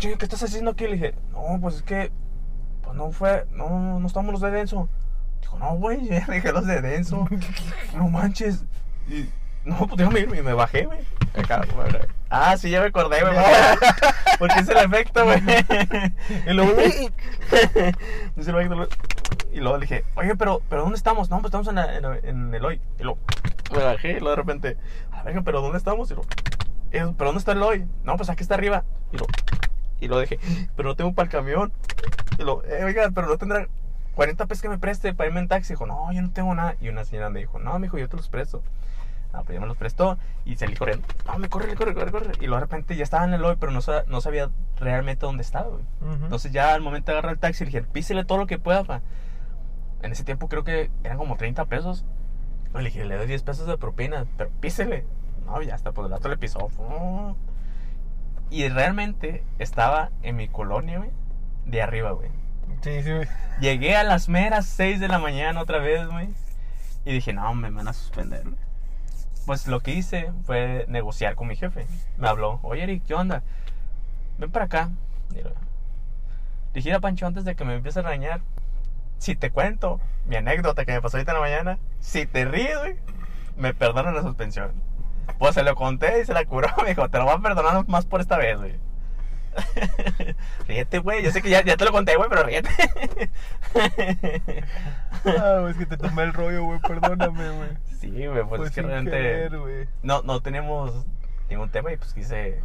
¿qué 0.00 0.16
estás 0.18 0.42
haciendo 0.42 0.70
aquí? 0.70 0.84
Le 0.84 0.92
dije, 0.92 1.14
no, 1.32 1.58
pues 1.60 1.76
es 1.76 1.82
que, 1.82 2.10
pues 2.82 2.96
no 2.96 3.10
fue, 3.10 3.46
no, 3.52 4.00
no 4.00 4.06
estamos 4.06 4.32
los 4.32 4.40
de 4.40 4.50
denso. 4.50 4.88
Dijo, 5.40 5.58
no, 5.58 5.74
güey, 5.76 6.04
ya 6.08 6.24
dejé 6.26 6.52
los 6.52 6.66
de 6.66 6.80
denso. 6.80 7.28
no 7.96 8.08
manches. 8.08 8.64
Y, 9.08 9.28
no, 9.64 9.76
pues 9.86 9.96
déjame 9.96 10.20
irme. 10.20 10.38
Y 10.38 10.42
me 10.42 10.54
bajé, 10.54 10.86
güey. 10.86 11.00
Ah, 12.30 12.56
sí, 12.56 12.70
ya 12.70 12.80
me 12.80 12.86
acordé, 12.86 13.20
güey. 13.20 13.34
Porque 14.38 14.60
es 14.60 14.68
el 14.68 14.78
efecto, 14.78 15.24
güey. 15.24 15.42
y 16.46 16.52
luego, 16.52 16.72
Dice 18.36 18.50
el 18.50 18.56
efecto, 18.56 18.88
y 19.52 19.60
luego 19.60 19.76
le 19.78 19.82
dije, 19.82 20.04
oye, 20.16 20.34
pero, 20.36 20.62
pero 20.68 20.82
¿dónde 20.82 20.96
estamos? 20.96 21.30
No, 21.30 21.40
pues 21.40 21.54
estamos 21.54 21.68
en, 21.68 22.54
el 22.54 22.64
hoy. 22.64 22.80
Y 22.98 23.02
luego, 23.02 23.18
me 23.72 23.82
bajé 23.82 24.10
y 24.10 24.20
luego 24.20 24.30
de 24.30 24.36
repente, 24.36 24.76
a 25.12 25.22
pero 25.42 25.60
¿dónde 25.60 25.78
estamos? 25.78 26.10
Y 26.10 26.14
luego, 26.14 26.28
"Eh, 26.90 27.12
¿pero 27.16 27.28
dónde 27.30 27.38
está 27.38 27.52
el 27.52 27.62
hoy? 27.62 27.86
No, 28.02 28.16
pues 28.16 28.30
aquí 28.30 28.42
está 28.42 28.54
arriba. 28.54 28.84
Y 29.12 29.16
luego, 29.16 29.32
y 30.00 30.08
lo 30.08 30.20
dije, 30.20 30.38
pero 30.76 30.88
no 30.90 30.96
tengo 30.96 31.12
para 31.12 31.26
el 31.26 31.30
camión. 31.32 31.72
Y 32.38 32.42
luego, 32.42 32.62
eh, 32.64 32.84
oiga, 32.84 33.10
pero 33.14 33.26
no 33.26 33.38
tendrá 33.38 33.68
40 34.14 34.46
pesos 34.46 34.62
que 34.62 34.68
me 34.68 34.78
preste 34.78 35.14
para 35.14 35.28
irme 35.28 35.40
en 35.40 35.48
taxi. 35.48 35.72
Dijo, 35.74 35.86
no, 35.86 36.12
yo 36.12 36.20
no 36.20 36.30
tengo 36.30 36.54
nada. 36.54 36.76
Y 36.80 36.88
una 36.88 37.04
señora 37.04 37.30
me 37.30 37.40
dijo, 37.40 37.58
no, 37.58 37.78
mijo, 37.78 37.96
yo 37.98 38.08
te 38.08 38.16
los 38.16 38.28
presto. 38.28 38.62
Ah, 39.32 39.42
pues 39.44 39.54
ya 39.54 39.60
me 39.60 39.66
los 39.66 39.76
prestó 39.76 40.16
y 40.44 40.56
salí 40.56 40.76
corriendo. 40.76 41.06
No, 41.26 41.38
me 41.38 41.48
corre, 41.48 41.74
corre, 41.74 41.94
corre, 41.94 42.12
corre. 42.12 42.32
Y 42.40 42.46
luego 42.46 42.56
de 42.56 42.60
repente 42.60 42.96
ya 42.96 43.02
estaba 43.02 43.24
en 43.24 43.34
el 43.34 43.44
hoy, 43.44 43.56
pero 43.58 43.72
no, 43.72 43.80
no 44.06 44.20
sabía 44.20 44.48
realmente 44.78 45.26
dónde 45.26 45.42
estaba, 45.42 45.68
güey. 45.68 45.84
Ujú. 46.00 46.24
Entonces 46.24 46.52
ya 46.52 46.74
al 46.74 46.80
momento 46.80 47.12
de 47.12 47.18
agarrar 47.18 47.34
el 47.34 47.40
taxi, 47.40 47.64
le 47.64 47.70
dije, 47.70 47.82
písele 47.82 48.24
todo 48.24 48.38
lo 48.38 48.46
que 48.46 48.58
pueda, 48.58 48.84
pa. 48.84 49.02
En 50.02 50.12
ese 50.12 50.24
tiempo 50.24 50.48
creo 50.48 50.64
que 50.64 50.90
eran 51.02 51.18
como 51.18 51.36
30 51.36 51.64
pesos. 51.66 52.04
Le 52.74 52.82
dije, 52.82 53.04
le 53.04 53.16
doy 53.16 53.26
10 53.26 53.42
pesos 53.42 53.66
de 53.66 53.78
propina, 53.78 54.26
pero 54.36 54.50
písele. 54.60 55.06
No, 55.46 55.62
ya 55.62 55.74
está, 55.74 55.92
pues 55.92 56.06
el 56.08 56.12
otro 56.12 56.30
le 56.30 56.36
pisó. 56.36 56.68
Y 58.50 58.68
realmente 58.68 59.44
estaba 59.58 60.10
en 60.22 60.36
mi 60.36 60.48
colonia, 60.48 60.98
güey, 60.98 61.10
de 61.66 61.82
arriba, 61.82 62.12
güey. 62.12 62.30
Sí, 62.82 63.02
sí, 63.02 63.12
güey. 63.12 63.28
Llegué 63.60 63.96
a 63.96 64.04
las 64.04 64.28
meras 64.28 64.66
6 64.66 65.00
de 65.00 65.08
la 65.08 65.18
mañana 65.18 65.60
otra 65.60 65.78
vez, 65.78 66.06
güey. 66.08 66.28
Y 67.04 67.12
dije, 67.12 67.32
no, 67.32 67.54
me 67.54 67.70
van 67.70 67.88
a 67.88 67.92
suspender, 67.92 68.42
güey. 68.42 68.56
Pues 69.46 69.66
lo 69.66 69.80
que 69.80 69.92
hice 69.92 70.32
fue 70.44 70.86
negociar 70.88 71.34
con 71.34 71.48
mi 71.48 71.56
jefe. 71.56 71.86
Me 72.16 72.28
habló, 72.28 72.60
oye, 72.62 72.82
Eric, 72.82 73.04
¿qué 73.06 73.14
onda? 73.14 73.42
Ven 74.38 74.50
para 74.50 74.64
acá. 74.66 74.90
Y 75.34 75.40
lo- 75.42 75.52
Dije, 76.72 76.88
"Mira, 76.88 77.00
Pancho, 77.00 77.26
antes 77.26 77.44
de 77.44 77.54
que 77.54 77.64
me 77.64 77.74
empieces 77.74 77.98
a 78.04 78.08
regañar, 78.08 78.40
si 79.18 79.36
te 79.36 79.50
cuento 79.50 80.00
mi 80.26 80.36
anécdota 80.36 80.84
que 80.84 80.92
me 80.92 81.00
pasó 81.00 81.16
ahorita 81.16 81.32
en 81.32 81.36
la 81.36 81.40
mañana, 81.42 81.78
si 82.00 82.26
te 82.26 82.44
ríes, 82.44 82.78
güey, 82.78 82.96
me 83.56 83.72
perdonan 83.74 84.14
la 84.14 84.22
suspensión. 84.22 84.72
Pues 85.38 85.54
se 85.54 85.62
lo 85.62 85.74
conté 85.76 86.20
y 86.20 86.24
se 86.26 86.34
la 86.34 86.44
curó. 86.44 86.68
Me 86.82 86.88
dijo, 86.90 87.08
te 87.08 87.18
lo 87.18 87.24
voy 87.24 87.34
a 87.34 87.38
perdonar 87.38 87.88
más 87.88 88.04
por 88.04 88.20
esta 88.20 88.36
vez, 88.36 88.58
güey. 88.58 88.74
ríete, 90.68 90.98
güey. 90.98 91.22
Yo 91.22 91.30
sé 91.30 91.40
que 91.40 91.48
ya, 91.48 91.62
ya 91.64 91.76
te 91.76 91.84
lo 91.84 91.92
conté, 91.92 92.16
güey, 92.16 92.28
pero 92.28 92.42
ríete. 92.42 92.68
Ah, 95.26 95.66
es 95.70 95.76
que 95.78 95.86
te 95.86 95.96
tomé 95.96 96.24
el 96.24 96.34
rollo, 96.34 96.64
güey. 96.64 96.80
Perdóname, 96.80 97.48
güey. 97.50 97.68
Sí, 97.98 98.26
güey, 98.26 98.44
pues, 98.46 98.62
es 98.62 98.68
que 98.70 98.80
sin 98.82 98.88
realmente 98.90 99.16
querer, 99.16 99.88
no, 100.02 100.20
no 100.22 100.40
tenemos 100.42 101.06
ningún 101.48 101.70
tema 101.70 101.92
y 101.92 101.96
pues 101.96 102.12
quise... 102.12 102.62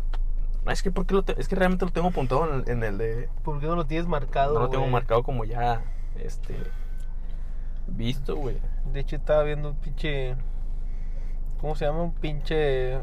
No, 0.65 0.71
es 0.71 0.83
que, 0.83 0.91
¿por 0.91 1.05
qué 1.05 1.13
lo 1.13 1.23
te- 1.23 1.39
es 1.39 1.47
que 1.47 1.55
realmente 1.55 1.85
lo 1.85 1.91
tengo 1.91 2.09
apuntado 2.09 2.47
en 2.47 2.61
el, 2.61 2.69
en 2.69 2.83
el 2.83 2.97
de... 2.97 3.29
¿Por 3.43 3.59
qué 3.59 3.67
no 3.67 3.75
lo 3.75 3.85
tienes 3.85 4.07
marcado, 4.07 4.53
No 4.55 4.59
lo 4.61 4.69
tengo 4.69 4.87
marcado 4.87 5.23
como 5.23 5.45
ya, 5.45 5.81
este... 6.17 6.55
Visto, 7.87 8.35
güey. 8.35 8.57
De 8.93 8.99
hecho, 8.99 9.15
estaba 9.15 9.41
viendo 9.43 9.69
un 9.69 9.75
pinche. 9.75 10.35
¿Cómo 11.59 11.75
se 11.75 11.85
llama? 11.85 12.03
Un 12.03 12.13
pinche. 12.13 12.99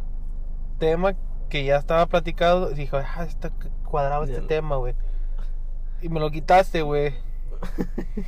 tema 0.79 1.15
que 1.49 1.65
ya 1.65 1.77
estaba 1.77 2.07
platicado. 2.07 2.71
Dijo, 2.71 2.97
ah, 2.99 3.25
está 3.25 3.51
cuadrado 3.85 4.23
este 4.25 4.43
Ya. 4.43 4.47
tema, 4.47 4.77
güey. 4.77 4.95
Y 6.03 6.09
me 6.09 6.21
lo 6.21 6.31
quitaste, 6.31 6.83
güey. 6.83 7.15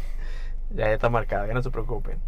Ya, 0.70 0.84
ya 0.86 0.92
está 0.94 1.08
marcado, 1.08 1.46
ya 1.46 1.54
no 1.54 1.62
se 1.62 1.70
preocupen. 1.70 2.18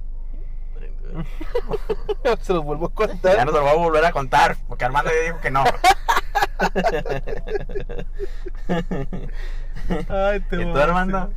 se 2.41 2.53
los 2.55 2.65
vuelvo 2.65 2.87
a 2.87 2.91
contar. 2.95 3.37
Ya 3.37 3.45
no 3.45 3.51
se 3.51 3.59
lo 3.59 3.65
voy 3.65 3.73
a 3.73 3.77
volver 3.77 4.05
a 4.05 4.13
contar, 4.13 4.57
porque 4.69 4.85
Armando 4.85 5.11
ya 5.11 5.25
dijo 5.27 5.41
que 5.41 5.51
no. 5.51 5.63
Ay, 10.09 10.41
te 10.49 10.63
¿Y 10.63 10.65
tú. 10.65 10.77
Armando? 10.77 11.33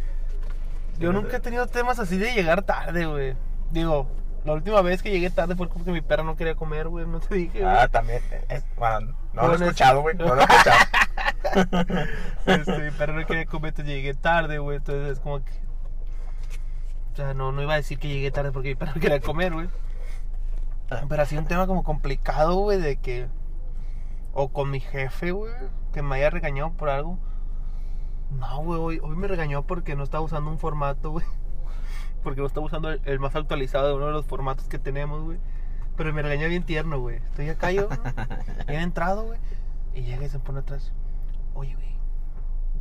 Yo 0.99 1.11
nunca 1.11 1.37
he 1.37 1.39
tenido 1.39 1.67
temas 1.67 1.99
así 1.99 2.17
de 2.17 2.33
llegar 2.33 2.61
tarde, 2.63 3.05
güey. 3.05 3.35
Digo, 3.71 4.07
la 4.45 4.53
última 4.53 4.81
vez 4.81 5.01
que 5.01 5.09
llegué 5.11 5.29
tarde 5.29 5.55
fue 5.55 5.67
porque 5.67 5.91
mi 5.91 6.01
perra 6.01 6.23
no 6.23 6.35
quería 6.35 6.55
comer, 6.55 6.87
güey. 6.87 7.07
No 7.07 7.19
te 7.19 7.35
dije, 7.35 7.61
güey. 7.61 7.73
Ah, 7.75 7.87
también. 7.87 8.21
es- 8.49 8.65
bueno, 8.77 9.15
no 9.33 9.47
lo 9.47 9.53
he 9.53 9.55
escuchado, 9.55 10.01
güey. 10.01 10.15
No 10.15 10.35
lo 10.35 10.41
he 10.41 10.43
escuchado. 10.43 10.77
Este, 12.45 12.79
mi 12.79 12.91
perra 12.91 13.13
no 13.13 13.25
quería 13.25 13.45
comer, 13.45 13.69
entonces 13.69 13.93
llegué 13.93 14.13
tarde, 14.13 14.57
güey. 14.59 14.77
Entonces 14.77 15.13
es 15.13 15.19
como 15.19 15.43
que. 15.43 15.51
O 17.11 17.15
sea, 17.15 17.33
no, 17.33 17.51
no 17.51 17.61
iba 17.61 17.73
a 17.73 17.77
decir 17.77 17.99
que 17.99 18.07
llegué 18.07 18.31
tarde 18.31 18.51
porque 18.51 18.69
mi 18.69 18.75
perra 18.75 18.93
no 18.95 19.01
quería 19.01 19.19
comer, 19.19 19.53
güey. 19.53 19.67
Pero 21.09 21.21
ha 21.21 21.25
sido 21.25 21.41
un 21.41 21.47
tema 21.47 21.65
como 21.67 21.83
complicado, 21.83 22.55
güey, 22.55 22.79
de 22.79 22.95
que. 22.97 23.27
O 24.33 24.49
con 24.51 24.69
mi 24.71 24.79
jefe, 24.79 25.31
güey, 25.31 25.53
que 25.93 26.01
me 26.01 26.15
haya 26.15 26.29
regañado 26.29 26.71
por 26.73 26.89
algo. 26.89 27.19
No, 28.31 28.63
güey, 28.63 28.79
hoy, 28.79 28.99
hoy 29.03 29.15
me 29.15 29.27
regañó 29.27 29.63
porque 29.63 29.95
no 29.95 30.03
estaba 30.03 30.23
usando 30.23 30.49
un 30.49 30.57
formato, 30.57 31.11
güey. 31.11 31.25
Porque 32.23 32.39
no 32.39 32.47
estaba 32.47 32.65
usando 32.65 32.89
el, 32.89 33.01
el 33.03 33.19
más 33.19 33.35
actualizado 33.35 33.89
de 33.89 33.95
uno 33.95 34.05
de 34.05 34.13
los 34.13 34.25
formatos 34.25 34.67
que 34.69 34.79
tenemos, 34.79 35.21
güey. 35.23 35.39
Pero 35.97 36.13
me 36.13 36.21
regañó 36.21 36.47
bien 36.47 36.63
tierno, 36.63 36.97
güey. 36.99 37.17
Estoy 37.17 37.49
acá 37.49 37.71
yo, 37.71 37.89
bien 38.65 38.79
entrado, 38.81 39.23
güey. 39.23 39.39
Y 39.93 40.03
llega 40.03 40.25
y 40.25 40.29
se 40.29 40.39
pone 40.39 40.59
atrás. 40.59 40.93
Oye, 41.53 41.75
güey, 41.75 41.97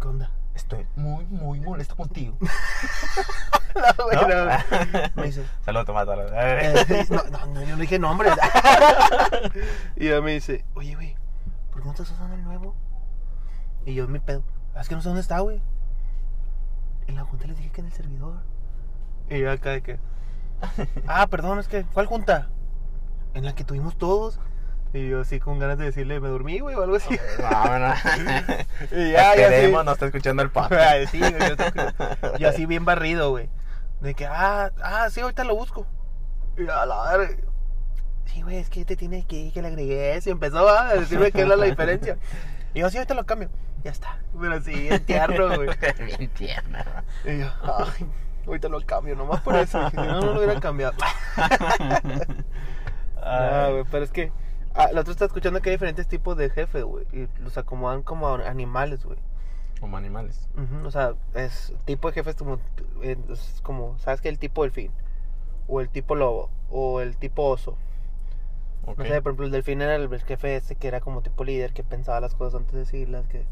¿qué 0.00 0.06
onda? 0.06 0.30
Estoy 0.54 0.86
muy, 0.96 1.24
muy 1.26 1.60
molesto 1.60 1.96
contigo. 1.96 2.36
No, 3.74 4.04
güey, 4.04 4.16
¿No? 4.16 4.28
no, 4.28 4.44
güey. 4.44 5.10
Me 5.14 5.22
dice, 5.22 5.46
Saludos, 5.64 5.86
Tomás. 5.86 6.06
Eh, 6.06 7.06
no, 7.08 7.22
no, 7.30 7.46
no, 7.46 7.62
yo 7.62 7.74
no 7.74 7.80
dije 7.80 7.98
nombres. 7.98 8.34
y 9.96 10.08
ella 10.08 10.20
me 10.20 10.32
dice, 10.32 10.66
oye, 10.74 10.94
güey, 10.94 11.16
¿por 11.72 11.80
qué 11.80 11.86
no 11.86 11.90
estás 11.92 12.10
usando 12.10 12.34
el 12.36 12.44
nuevo? 12.44 12.74
Y 13.84 13.94
yo, 13.94 14.06
mi 14.06 14.20
pedo, 14.20 14.44
"Ah, 14.74 14.80
es 14.80 14.88
que 14.88 14.94
no 14.94 15.02
sé 15.02 15.08
dónde 15.08 15.20
está, 15.22 15.40
güey. 15.40 15.60
En 17.08 17.16
la 17.16 17.24
junta 17.24 17.46
les 17.48 17.56
dije 17.58 17.70
que 17.70 17.80
en 17.80 17.88
el 17.88 17.92
servidor. 17.92 18.34
Y 19.28 19.40
yo 19.40 19.50
acá 19.50 19.70
de 19.70 19.82
que, 19.82 19.98
ah, 21.08 21.26
perdón, 21.26 21.58
es 21.58 21.66
que, 21.68 21.84
¿cuál 21.92 22.06
junta? 22.06 22.48
En 23.34 23.44
la 23.44 23.54
que 23.54 23.64
tuvimos 23.64 23.96
todos. 23.98 24.38
Y 24.94 25.08
yo 25.08 25.22
así 25.22 25.40
con 25.40 25.58
ganas 25.58 25.78
de 25.78 25.86
decirle, 25.86 26.20
me 26.20 26.28
dormí, 26.28 26.60
güey, 26.60 26.76
o 26.76 26.82
algo 26.82 26.96
así. 26.96 27.18
Vámonos. 27.42 27.98
Y 28.92 29.12
ya, 29.12 29.34
ya, 29.36 29.46
Esperemos, 29.48 29.80
sí. 29.80 29.86
no 29.86 29.92
está 29.92 30.06
escuchando 30.06 30.42
el 30.42 30.50
podcast. 30.50 31.10
Sí, 31.10 31.18
güey, 31.18 31.32
yo, 31.48 31.56
tengo- 31.56 32.36
yo 32.38 32.48
así 32.48 32.66
bien 32.66 32.84
barrido, 32.84 33.30
güey. 33.30 33.48
De 34.02 34.14
que, 34.14 34.26
ah, 34.26 34.70
ah, 34.82 35.08
sí, 35.10 35.20
ahorita 35.20 35.44
lo 35.44 35.56
busco. 35.56 35.86
Y 36.58 36.68
a 36.68 36.84
la 36.84 37.16
verga. 37.16 37.36
Sí, 38.26 38.42
güey, 38.42 38.56
es 38.56 38.70
que 38.70 38.84
te 38.84 38.96
tiene 38.96 39.24
que 39.24 39.36
ir, 39.36 39.52
que 39.52 39.62
le 39.62 39.68
agregué 39.68 40.16
eso. 40.16 40.30
Y 40.30 40.32
empezó 40.32 40.68
a 40.68 40.94
decirme 40.94 41.32
que 41.32 41.42
era 41.42 41.56
la 41.56 41.66
diferencia. 41.66 42.16
Y 42.74 42.80
yo, 42.80 42.90
sí, 42.90 42.96
ahorita 42.96 43.14
lo 43.14 43.24
cambio. 43.26 43.50
Ya 43.84 43.90
está. 43.90 44.18
Pero 44.40 44.60
sí, 44.62 44.72
bien 44.72 45.04
tierno, 45.04 45.56
güey. 45.56 45.68
Bien 46.18 46.30
tierna. 46.30 47.04
Y 47.24 47.38
yo, 47.40 47.48
ay, 47.62 48.06
ahorita 48.46 48.68
lo 48.68 48.80
cambio, 48.86 49.16
nomás 49.16 49.40
por 49.40 49.56
eso. 49.56 49.90
Si 49.90 49.96
no, 49.96 50.20
no 50.20 50.32
lo 50.32 50.38
hubiera 50.38 50.58
cambiado. 50.60 50.94
Ah, 53.24 53.68
güey, 53.70 53.84
pero 53.90 54.04
es 54.04 54.10
que. 54.10 54.32
Ah, 54.74 54.88
la 54.92 55.02
otra 55.02 55.12
está 55.12 55.26
escuchando 55.26 55.60
que 55.60 55.70
hay 55.70 55.76
diferentes 55.76 56.08
tipos 56.08 56.36
de 56.36 56.50
jefe, 56.50 56.82
güey. 56.82 57.06
Y 57.12 57.28
los 57.40 57.56
acomodan 57.58 58.02
como 58.02 58.28
animales, 58.34 59.04
güey. 59.04 59.18
Como 59.80 59.96
animales. 59.96 60.48
Ujú, 60.56 60.86
O 60.86 60.90
sea, 60.90 61.14
es 61.34 61.72
tipo 61.84 62.08
de 62.08 62.14
jefes 62.14 62.36
como, 62.36 62.58
eh, 63.02 63.16
es 63.30 63.60
como, 63.62 63.98
¿sabes 63.98 64.20
qué? 64.20 64.28
El 64.28 64.38
tipo 64.38 64.62
delfín, 64.62 64.90
o 65.68 65.80
el 65.80 65.88
tipo 65.88 66.14
lobo, 66.14 66.50
o 66.70 67.00
el 67.00 67.16
tipo 67.16 67.44
oso. 67.48 67.76
Ok. 68.86 68.98
No 68.98 69.04
sé, 69.04 69.22
por 69.22 69.30
ejemplo, 69.30 69.46
el 69.46 69.52
delfín 69.52 69.80
era 69.82 69.94
el 69.96 70.08
jefe 70.20 70.56
ese 70.56 70.74
que 70.76 70.88
era 70.88 71.00
como 71.00 71.22
tipo 71.22 71.44
líder, 71.44 71.72
que 71.72 71.84
pensaba 71.84 72.20
las 72.20 72.34
cosas 72.34 72.60
antes 72.60 72.72
de 72.72 72.78
decirlas, 72.80 73.26
que... 73.28 73.44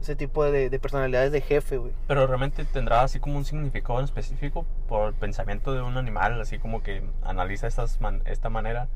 Ese 0.00 0.16
tipo 0.16 0.44
de, 0.44 0.70
de 0.70 0.78
personalidades 0.78 1.30
de 1.30 1.42
jefe, 1.42 1.76
güey. 1.76 1.92
Pero 2.06 2.26
realmente 2.26 2.64
tendrá 2.64 3.02
así 3.02 3.20
como 3.20 3.36
un 3.36 3.44
significado 3.44 3.98
en 3.98 4.06
específico 4.06 4.64
por 4.88 5.08
el 5.08 5.14
pensamiento 5.14 5.74
de 5.74 5.82
un 5.82 5.98
animal, 5.98 6.40
así 6.40 6.58
como 6.58 6.82
que 6.82 7.02
analiza 7.22 7.66
estas 7.66 8.00
man- 8.00 8.22
esta 8.24 8.48
manera 8.48 8.88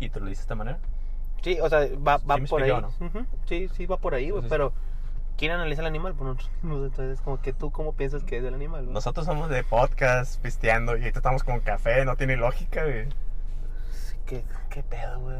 y 0.00 0.08
te 0.08 0.18
lo 0.18 0.26
dice 0.26 0.38
de 0.38 0.42
esta 0.44 0.54
manera. 0.54 0.78
Sí, 1.42 1.58
o 1.60 1.68
sea, 1.68 1.80
va, 1.98 2.18
¿Sí 2.18 2.24
va 2.26 2.38
me 2.38 2.48
por 2.48 2.62
ahí. 2.62 2.70
expliqué 2.70 3.04
o 3.04 3.06
Ujú, 3.20 3.26
Sí, 3.44 3.68
sí, 3.74 3.84
va 3.84 3.98
por 3.98 4.14
ahí, 4.14 4.30
güey, 4.30 4.44
pero... 4.48 4.72
¿Quién 5.36 5.52
analiza 5.52 5.82
el 5.82 5.86
animal? 5.88 6.14
Pues 6.14 6.24
nosotros 6.28 6.50
entonces 6.62 7.20
como 7.20 7.40
que 7.42 7.52
tú 7.52 7.70
cómo 7.70 7.92
piensas 7.92 8.24
que 8.24 8.38
es 8.38 8.44
el 8.44 8.54
animal, 8.54 8.84
güey? 8.84 8.94
Nosotros 8.94 9.26
somos 9.26 9.50
de 9.50 9.62
podcast, 9.62 10.40
pisteando, 10.40 10.96
y 10.96 11.00
ahorita 11.00 11.18
estamos 11.18 11.44
con 11.44 11.60
café, 11.60 12.06
no 12.06 12.16
tiene 12.16 12.36
lógica, 12.38 12.82
güey. 12.84 13.08
¿Qué, 14.26 14.44
qué 14.70 14.82
pedo, 14.82 15.20
güey? 15.20 15.38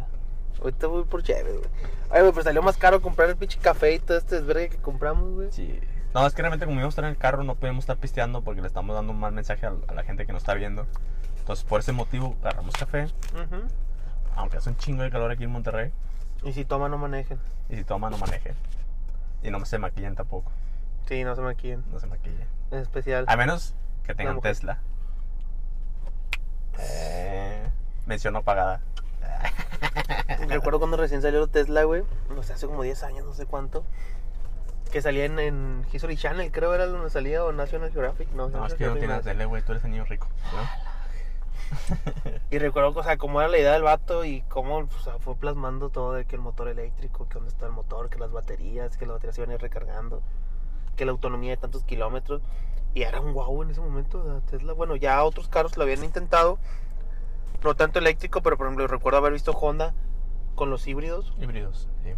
Ahorita 0.61 0.87
voy 0.87 1.05
por 1.05 1.23
chévere, 1.23 1.59
güey. 1.59 1.69
Ay, 2.11 2.21
güey, 2.23 2.33
pues 2.33 2.45
salió 2.45 2.63
más 2.63 2.77
caro 2.77 3.03
comprar 3.03 3.29
el 3.29 3.37
pinche 3.37 3.59
café 3.59 3.93
y 3.95 3.99
todo 3.99 4.17
este 4.17 4.37
desvergue 4.37 4.71
que 4.71 4.79
compramos, 4.79 5.35
güey. 5.35 5.53
Sí. 5.53 5.81
No, 6.15 6.27
es 6.27 6.33
que 6.33 6.41
realmente 6.41 6.65
como 6.65 6.79
íbamos 6.79 6.93
a 6.93 6.97
estar 6.97 7.05
en 7.05 7.11
el 7.11 7.19
carro 7.19 7.45
no 7.45 7.57
podemos 7.57 7.83
estar 7.83 7.99
pisteando 7.99 8.43
porque 8.43 8.63
le 8.63 8.67
estamos 8.69 8.97
dando 8.97 9.13
un 9.13 9.21
mal 9.21 9.33
mensaje 9.33 9.67
a, 9.67 9.75
a 9.89 9.93
la 9.93 10.03
gente 10.03 10.25
que 10.25 10.33
nos 10.33 10.43
está 10.43 10.55
viendo. 10.55 10.87
Entonces 11.41 11.65
por 11.65 11.81
ese 11.81 11.93
motivo 11.93 12.35
agarramos 12.41 12.75
café, 12.75 13.05
Ujú. 13.05 13.63
aunque 14.35 14.57
hace 14.57 14.71
un 14.71 14.77
chingo 14.79 15.03
de 15.03 15.11
calor 15.11 15.31
aquí 15.31 15.45
en 15.45 15.51
Monterrey. 15.51 15.93
Y 16.43 16.53
si 16.55 16.65
toman, 16.65 16.91
no 16.91 16.97
manejen. 16.99 17.39
Y 17.69 17.77
si 17.77 17.85
toma 17.85 18.09
no 18.09 18.17
maneje. 18.19 18.55
Y 19.43 19.51
no 19.51 19.63
se 19.67 19.79
maquillen 19.79 20.15
tampoco, 20.15 20.51
Sí, 21.07 21.23
no 21.23 21.37
se 21.37 21.43
maquillen. 21.43 21.85
no 21.93 22.01
se 22.01 22.07
maquillen. 22.07 22.49
En 22.71 22.79
especial. 22.79 23.27
A 23.29 23.37
menos 23.37 23.75
que 24.05 24.15
tengan. 24.15 24.41
Tesla. 24.41 24.79
Eh, 26.79 27.67
mención 28.07 28.35
no 28.35 28.43
pagada. 28.43 28.81
Recuerdo 30.49 30.79
cuando 30.79 30.97
recién 30.97 31.23
salió 31.23 31.47
Tesla, 31.47 31.85
güey. 31.85 32.03
No 32.35 32.43
sé, 32.43 32.53
hace 32.55 32.67
como 32.67 32.83
10 32.83 33.03
años, 33.03 33.25
no 33.25 33.35
sé 33.35 33.47
cuánto. 33.47 33.85
Que 34.91 35.03
salía 35.03 35.25
en, 35.25 35.39
en 35.39 35.87
History 35.93 36.17
Channel, 36.17 36.51
creo 36.53 36.75
era 36.75 36.87
donde 36.87 37.11
salía, 37.11 37.45
o 37.45 37.53
National 37.53 37.91
Geographic. 37.91 38.31
No, 38.31 38.49
No, 38.49 38.67
es 38.67 38.75
que 38.75 38.87
no 38.87 38.95
tienes 38.95 39.23
tele, 39.23 39.45
güey, 39.45 39.63
tú 39.63 39.73
eres 39.73 39.85
el 39.85 39.91
niño 39.91 40.05
rico. 40.05 40.29
¿no? 40.53 40.97
Y 42.51 42.59
recuerdo, 42.59 42.93
o 42.95 43.03
sea, 43.03 43.17
cómo 43.17 43.41
era 43.41 43.49
la 43.49 43.59
idea 43.59 43.73
del 43.73 43.83
vato 43.83 44.25
y 44.25 44.43
cómo 44.43 44.79
o 44.79 45.03
sea, 45.03 45.19
fue 45.19 45.35
plasmando 45.35 45.91
todo 45.91 46.13
de 46.13 46.25
que 46.25 46.37
el 46.37 46.43
motor 46.43 46.69
eléctrico, 46.69 47.29
que 47.29 47.35
dónde 47.35 47.51
está 47.51 47.67
el 47.67 47.73
motor, 47.73 48.09
que 48.09 48.19
las 48.19 48.31
baterías, 48.31 48.97
que 48.97 49.07
las 49.07 49.15
baterías 49.15 49.35
se 49.35 49.41
iban 49.43 49.51
a 49.51 49.55
ir 49.55 49.61
recargando, 49.61 50.23
que 50.97 51.05
la 51.05 51.11
autonomía 51.13 51.51
de 51.51 51.57
tantos 51.57 51.83
kilómetros. 51.85 52.43
Y 52.95 53.03
era 53.03 53.21
un 53.21 53.33
guau 53.35 53.63
en 53.63 53.71
ese 53.71 53.81
momento 53.81 54.23
de 54.23 54.41
Tesla. 54.43 54.73
Bueno, 54.73 54.97
ya 54.97 55.23
otros 55.23 55.49
carros 55.49 55.77
lo 55.77 55.83
habían 55.83 56.03
intentado, 56.03 56.59
no 57.65 57.75
tanto 57.75 57.99
eléctrico, 57.99 58.43
pero 58.43 58.57
por 58.57 58.67
ejemplo, 58.67 58.87
recuerdo 58.87 59.19
haber 59.19 59.33
visto 59.33 59.53
Honda 59.53 59.95
con 60.55 60.71
los 60.71 60.87
híbridos, 60.87 61.35
Híbridos, 61.41 61.89
sí. 62.05 62.11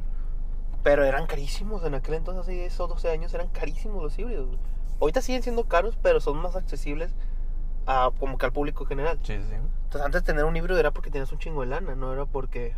pero 0.82 1.04
eran 1.04 1.26
carísimos 1.26 1.84
en 1.84 1.94
aquel 1.94 2.14
entonces, 2.14 2.42
hace 2.42 2.52
10 2.52 2.80
o 2.80 2.86
12 2.88 3.10
años, 3.10 3.32
eran 3.34 3.48
carísimos 3.48 4.02
los 4.02 4.18
híbridos. 4.18 4.56
Ahorita 5.00 5.20
siguen 5.22 5.42
siendo 5.42 5.64
caros, 5.64 5.96
pero 6.02 6.20
son 6.20 6.38
más 6.42 6.56
accesibles 6.56 7.14
a, 7.86 8.10
como 8.18 8.36
que 8.38 8.46
al 8.46 8.52
público 8.52 8.84
general. 8.84 9.18
Sí, 9.22 9.38
sí. 9.38 9.54
Entonces, 9.54 10.02
antes 10.04 10.22
de 10.22 10.26
tener 10.26 10.44
un 10.44 10.56
híbrido 10.56 10.78
era 10.78 10.90
porque 10.90 11.10
tenías 11.10 11.32
un 11.32 11.38
chingo 11.38 11.60
de 11.62 11.68
lana, 11.68 11.94
no 11.94 12.12
era 12.12 12.26
porque. 12.26 12.74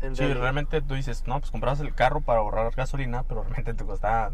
En 0.00 0.14
Sí, 0.16 0.22
realidad- 0.22 0.40
realmente 0.42 0.80
tú 0.80 0.94
dices, 0.94 1.24
no, 1.26 1.38
pues 1.40 1.50
comprabas 1.50 1.80
el 1.80 1.94
carro 1.94 2.20
para 2.20 2.40
ahorrar 2.40 2.72
gasolina, 2.74 3.24
pero 3.24 3.42
realmente 3.42 3.74
te 3.74 3.84
costaba 3.84 4.30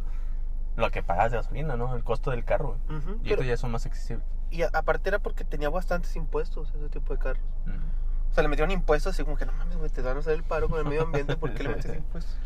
lo 0.77 0.91
que 0.91 1.03
pagas 1.03 1.31
de 1.33 1.39
gasolina, 1.39 1.77
¿no? 1.77 1.95
El 1.97 2.05
costo 2.05 2.31
del 2.31 2.45
carro. 2.45 2.77
güey. 2.89 2.99
Ujú, 2.99 3.11
Y 3.13 3.17
pero- 3.23 3.35
estos 3.35 3.47
ya 3.47 3.57
son 3.57 3.71
más 3.73 3.87
accesibles. 3.87 4.27
Y 4.55 4.63
aparte 4.63 5.09
era 5.09 5.19
porque 5.19 5.45
tenía 5.45 5.69
bastantes 5.69 6.15
impuestos 6.17 6.73
ese 6.75 6.89
tipo 6.89 7.13
de 7.13 7.19
carros. 7.19 7.43
O 8.31 8.35
sea, 8.35 8.43
le 8.43 8.49
metieron 8.49 8.71
impuestos 8.71 9.15
así 9.15 9.25
como 9.25 9.37
que 9.37 9.47
no 9.47 9.53
mames, 9.53 9.77
güey, 9.77 9.91
te 9.91 10.01
van 10.03 10.17
a 10.17 10.21
hacer 10.21 10.35
el 10.35 10.45
paro 10.45 10.69
con 10.69 10.79
el 10.79 10.85
medio 10.85 11.03
ambiente, 11.03 11.37
¿por 11.37 11.55
qué 11.55 11.65
le 11.65 11.71
metes 11.71 11.95
impuestos? 11.97 12.37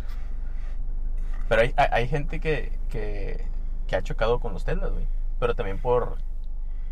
Pero 1.49 1.63
hay, 1.63 1.75
hay, 1.77 1.89
hay 1.91 2.09
gente 2.09 2.41
que, 2.41 2.79
que, 2.91 3.47
que 3.87 3.97
ha 3.97 4.03
chocado 4.03 4.41
con 4.41 4.53
los 4.53 4.65
Teslas, 4.65 4.93
güey. 4.93 5.07
Pero 5.39 5.55
también 5.55 5.79
por 5.79 6.19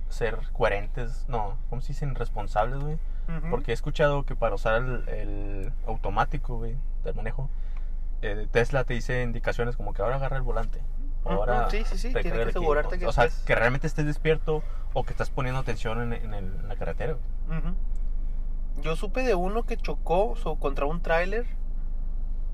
ser 0.08 0.38
coherentes, 0.52 1.24
no, 1.28 1.56
¿cómo 1.68 1.82
se 1.82 1.88
dicen? 1.88 2.14
Responsables, 2.14 2.80
güey. 2.80 2.98
Porque 3.50 3.72
he 3.72 3.74
escuchado 3.74 4.22
que 4.22 4.36
para 4.36 4.54
usar 4.54 4.80
el, 4.82 5.08
el 5.08 5.72
automático, 5.86 6.58
güey, 6.58 6.76
del 7.02 7.14
manejo, 7.16 7.50
eh, 8.22 8.46
Tesla 8.52 8.84
te 8.84 8.94
dice 8.94 9.22
indicaciones 9.22 9.76
como 9.76 9.92
que 9.92 10.02
ahora 10.02 10.16
agarra 10.16 10.36
el 10.36 10.42
volante. 10.42 10.80
O 11.26 11.32
Ujú, 11.32 11.40
Ahora 11.40 11.70
sí, 11.70 11.84
sí, 11.84 11.98
sí, 11.98 12.08
recarga 12.08 12.22
tiene 12.22 12.44
que 12.44 12.50
asegurarte 12.50 12.98
que 12.98 13.06
O 13.06 13.12
sea, 13.12 13.24
estés- 13.26 13.44
que 13.44 13.54
realmente 13.54 13.86
estés 13.86 14.06
despierto 14.06 14.62
o 14.94 15.04
que 15.04 15.12
estás 15.12 15.30
poniendo 15.30 15.60
atención 15.60 16.00
en, 16.00 16.12
en 16.12 16.34
el- 16.34 16.54
en 16.60 16.68
la 16.68 16.76
carretera. 16.76 17.14
güey. 17.48 17.58
Ujú. 17.60 17.74
Yo 18.82 18.96
supe 18.96 19.22
de 19.22 19.34
uno 19.34 19.64
que 19.64 19.76
chocó 19.76 20.36
so, 20.36 20.56
contra 20.56 20.86
un 20.86 21.00
tráiler. 21.02 21.46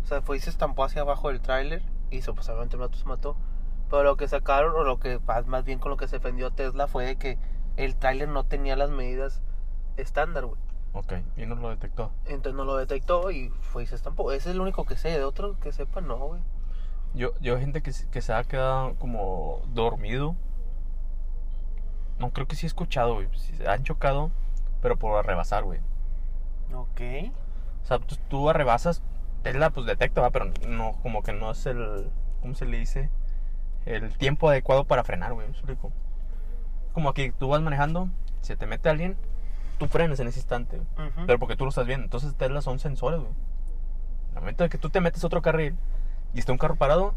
O 0.04 0.06
sea, 0.06 0.22
fue 0.22 0.36
y 0.36 0.40
se 0.40 0.50
estampó 0.50 0.84
hacia 0.84 1.02
abajo 1.02 1.28
del 1.28 1.40
tráiler 1.40 1.82
y 2.10 2.22
supuestamente 2.22 2.76
el 2.76 2.94
se 2.94 3.04
mató. 3.06 3.36
Pero 3.90 4.02
lo 4.04 4.16
que 4.16 4.26
sacaron, 4.28 4.74
o 4.74 4.84
lo 4.84 4.98
que 4.98 5.18
más 5.26 5.46
más 5.46 5.64
bien 5.64 5.78
con 5.78 5.90
lo 5.90 5.96
que 5.96 6.08
se 6.08 6.16
defendió 6.16 6.50
Tesla 6.50 6.88
fue 6.88 7.04
de 7.04 7.16
que 7.16 7.38
el 7.76 7.96
tráiler 7.96 8.28
no 8.28 8.44
tenía 8.44 8.76
las 8.76 8.90
medidas 8.90 9.42
estándar, 9.96 10.46
güey. 10.46 10.60
Ok, 10.94 11.12
y 11.36 11.46
no 11.46 11.54
lo 11.54 11.70
detectó. 11.70 12.10
Entonces 12.26 12.54
no 12.54 12.64
lo 12.64 12.76
detectó 12.76 13.30
y 13.30 13.48
fue 13.60 13.84
y 13.84 13.86
se 13.86 13.94
estampó. 13.94 14.30
Ese 14.32 14.50
es 14.50 14.54
el 14.54 14.60
único 14.60 14.84
que 14.84 14.96
sé. 14.96 15.10
De 15.10 15.24
otro 15.24 15.58
que 15.60 15.72
sepa, 15.72 16.00
no, 16.00 16.16
güey. 16.18 16.40
Yo, 17.14 17.32
yo 17.40 17.58
gente 17.58 17.82
que, 17.82 17.92
se- 17.92 18.08
que 18.08 18.22
se 18.22 18.32
ha 18.32 18.42
quedado 18.44 18.94
como 18.96 19.60
dormido. 19.74 20.34
No, 22.18 22.30
creo 22.30 22.46
que 22.46 22.56
sí 22.56 22.66
he 22.66 22.68
escuchado, 22.68 23.14
güey. 23.14 23.28
Sí, 23.36 23.54
se 23.56 23.68
han 23.68 23.82
chocado, 23.84 24.30
pero 24.80 24.96
por 24.96 25.24
rebasar, 25.26 25.64
güey. 25.64 25.80
Ok. 26.74 27.00
O 27.82 27.86
sea, 27.86 27.98
tú, 27.98 28.16
tú 28.28 28.52
rebasas, 28.52 29.02
Tesla 29.42 29.70
pues 29.70 29.86
detecta, 29.86 30.20
¿va? 30.20 30.30
pero 30.30 30.52
no, 30.68 30.92
como 31.02 31.22
que 31.22 31.32
no 31.32 31.50
es 31.50 31.66
el, 31.66 32.08
¿cómo 32.40 32.54
se 32.54 32.64
le 32.64 32.78
dice? 32.78 33.10
El 33.84 34.16
tiempo 34.16 34.48
adecuado 34.48 34.84
para 34.84 35.02
frenar, 35.02 35.32
güey, 35.32 35.48
¿me 35.48 35.52
explico? 35.52 35.90
Como 36.92 37.12
que 37.12 37.32
tú 37.32 37.48
vas 37.48 37.60
manejando, 37.60 38.08
se 38.40 38.56
te 38.56 38.66
mete 38.66 38.88
alguien, 38.88 39.16
tú 39.78 39.88
frenas 39.88 40.20
en 40.20 40.28
ese 40.28 40.38
instante. 40.38 40.76
Ujú. 40.78 41.26
pero 41.26 41.38
porque 41.40 41.56
tú 41.56 41.64
lo 41.64 41.70
estás 41.70 41.86
viendo. 41.86 42.04
Entonces 42.04 42.34
Tesla 42.36 42.62
son 42.62 42.78
sensores, 42.78 43.18
güey. 43.18 43.32
Al 44.36 44.40
momento 44.42 44.62
de 44.64 44.70
que 44.70 44.78
tú 44.78 44.88
te 44.88 45.00
metes 45.00 45.22
a 45.24 45.26
otro 45.26 45.42
carril 45.42 45.74
y 46.34 46.38
está 46.38 46.52
un 46.52 46.58
carro 46.58 46.76
parado, 46.76 47.14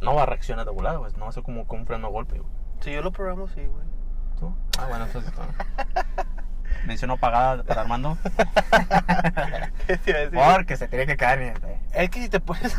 no 0.00 0.14
va 0.14 0.22
a 0.24 0.26
reaccionar 0.26 0.64
de 0.64 0.70
volada, 0.72 0.98
güey. 0.98 1.12
No 1.14 1.24
va 1.24 1.28
a 1.28 1.32
ser 1.32 1.42
como 1.42 1.66
con 1.66 1.80
un 1.80 1.86
freno 1.86 2.06
a 2.06 2.10
golpe, 2.10 2.38
güey. 2.38 2.52
Si 2.80 2.92
yo 2.92 3.02
lo 3.02 3.12
programo, 3.12 3.48
sí, 3.48 3.64
güey. 3.66 3.86
¿Tú? 4.38 4.54
Ah, 4.78 4.86
bueno, 4.88 5.06
entonces... 5.06 5.32
Mención 6.86 7.08
no 7.08 7.16
pagada 7.16 7.62
para 7.64 7.80
Armando. 7.82 8.16
¿Qué 9.86 9.96
te 9.96 10.10
iba 10.10 10.18
a 10.18 10.22
decir? 10.22 10.38
Porque 10.54 10.76
se 10.76 10.88
tiene 10.88 11.06
que 11.06 11.16
caer. 11.16 11.40
en 11.42 11.56
el- 11.56 11.62
Es 11.92 12.10
que 12.10 12.20
si 12.22 12.28
te 12.28 12.38
pones 12.40 12.76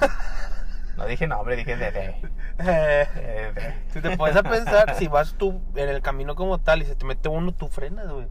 No 0.95 1.06
dije 1.06 1.27
nombre, 1.27 1.56
dije 1.56 1.75
de, 1.75 1.91
de, 1.91 2.15
Eh, 2.60 3.08
de- 3.15 3.51
de. 3.53 3.75
Si 3.91 4.01
te 4.01 4.15
pones 4.15 4.36
a 4.36 4.43
pensar, 4.43 4.95
si 4.95 5.08
vas 5.08 5.34
tú 5.34 5.62
en 5.75 5.89
el 5.89 6.01
camino 6.01 6.36
como 6.36 6.60
tal 6.60 6.82
y 6.82 6.86
se 6.86 6.95
te 6.95 7.06
mete 7.06 7.27
uno, 7.30 7.51
tú 7.51 7.67
frenas, 7.67 8.08
güey. 8.08 8.27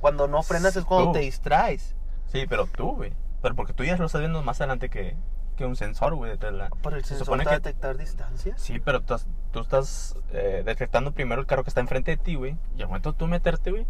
Cuando 0.00 0.28
no 0.28 0.42
frenas 0.42 0.76
es 0.76 0.84
cuando 0.84 1.06
Tú. 1.08 1.12
te 1.14 1.18
distraes. 1.20 1.94
Sí, 2.26 2.46
pero 2.48 2.66
tú, 2.66 2.94
güey. 2.96 3.12
Pero 3.42 3.54
porque 3.54 3.72
tú 3.72 3.84
ya 3.84 3.96
lo 3.96 4.06
estás 4.06 4.20
viendo 4.20 4.42
más 4.42 4.60
adelante 4.60 4.88
que, 4.88 5.16
que 5.58 5.66
un 5.66 5.76
sensor, 5.76 6.14
güey, 6.14 6.30
de 6.30 6.38
Tesla. 6.38 6.70
Pero 6.82 6.96
el 6.96 7.02
Se 7.02 7.08
sensor 7.08 7.26
supone 7.26 7.44
te 7.44 7.50
va 7.50 7.56
a 7.56 7.58
que- 7.60 7.68
detectar 7.68 7.98
distancias. 7.98 8.60
Sí, 8.60 8.80
pero 8.80 9.02
tú, 9.02 9.60
estás 9.60 10.16
eh, 10.32 10.62
detectando 10.64 11.12
primero 11.12 11.40
el 11.40 11.46
carro 11.46 11.64
que 11.64 11.68
está 11.70 11.80
enfrente 11.80 12.12
de 12.12 12.16
ti, 12.16 12.36
güey. 12.36 12.56
Y 12.76 12.82
al 12.82 12.88
momento 12.88 13.12
tú 13.12 13.26
meterte, 13.26 13.70
güey. 13.72 13.86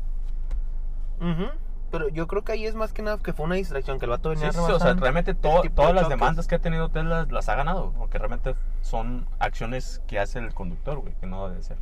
Ujú. 1.20 1.50
Pero 1.90 2.08
yo 2.08 2.26
creo 2.26 2.42
que 2.42 2.52
ahí 2.52 2.66
es 2.66 2.74
más 2.74 2.92
que 2.92 3.02
nada 3.02 3.18
que 3.18 3.32
fue 3.32 3.46
una 3.46 3.54
distracción, 3.54 3.98
que 3.98 4.04
el 4.04 4.10
vato 4.10 4.30
Sí, 4.30 4.36
venía 4.36 4.52
sí, 4.52 4.58
o 4.58 4.78
sea, 4.78 4.92
realmente 4.94 5.34
todas 5.34 5.94
las 5.94 6.08
demandas 6.08 6.46
que 6.46 6.54
ha 6.54 6.58
tenido 6.58 6.88
Tesla 6.90 7.26
las 7.30 7.48
ha 7.48 7.54
ganado. 7.54 7.92
Porque 7.92 8.18
realmente 8.18 8.54
son 8.82 9.26
acciones 9.38 10.02
que 10.06 10.18
hace 10.18 10.38
el 10.38 10.52
conductor, 10.54 10.98
güey, 10.98 11.14
que 11.20 11.26
no 11.26 11.48
debe 11.48 11.62
ser. 11.62 11.76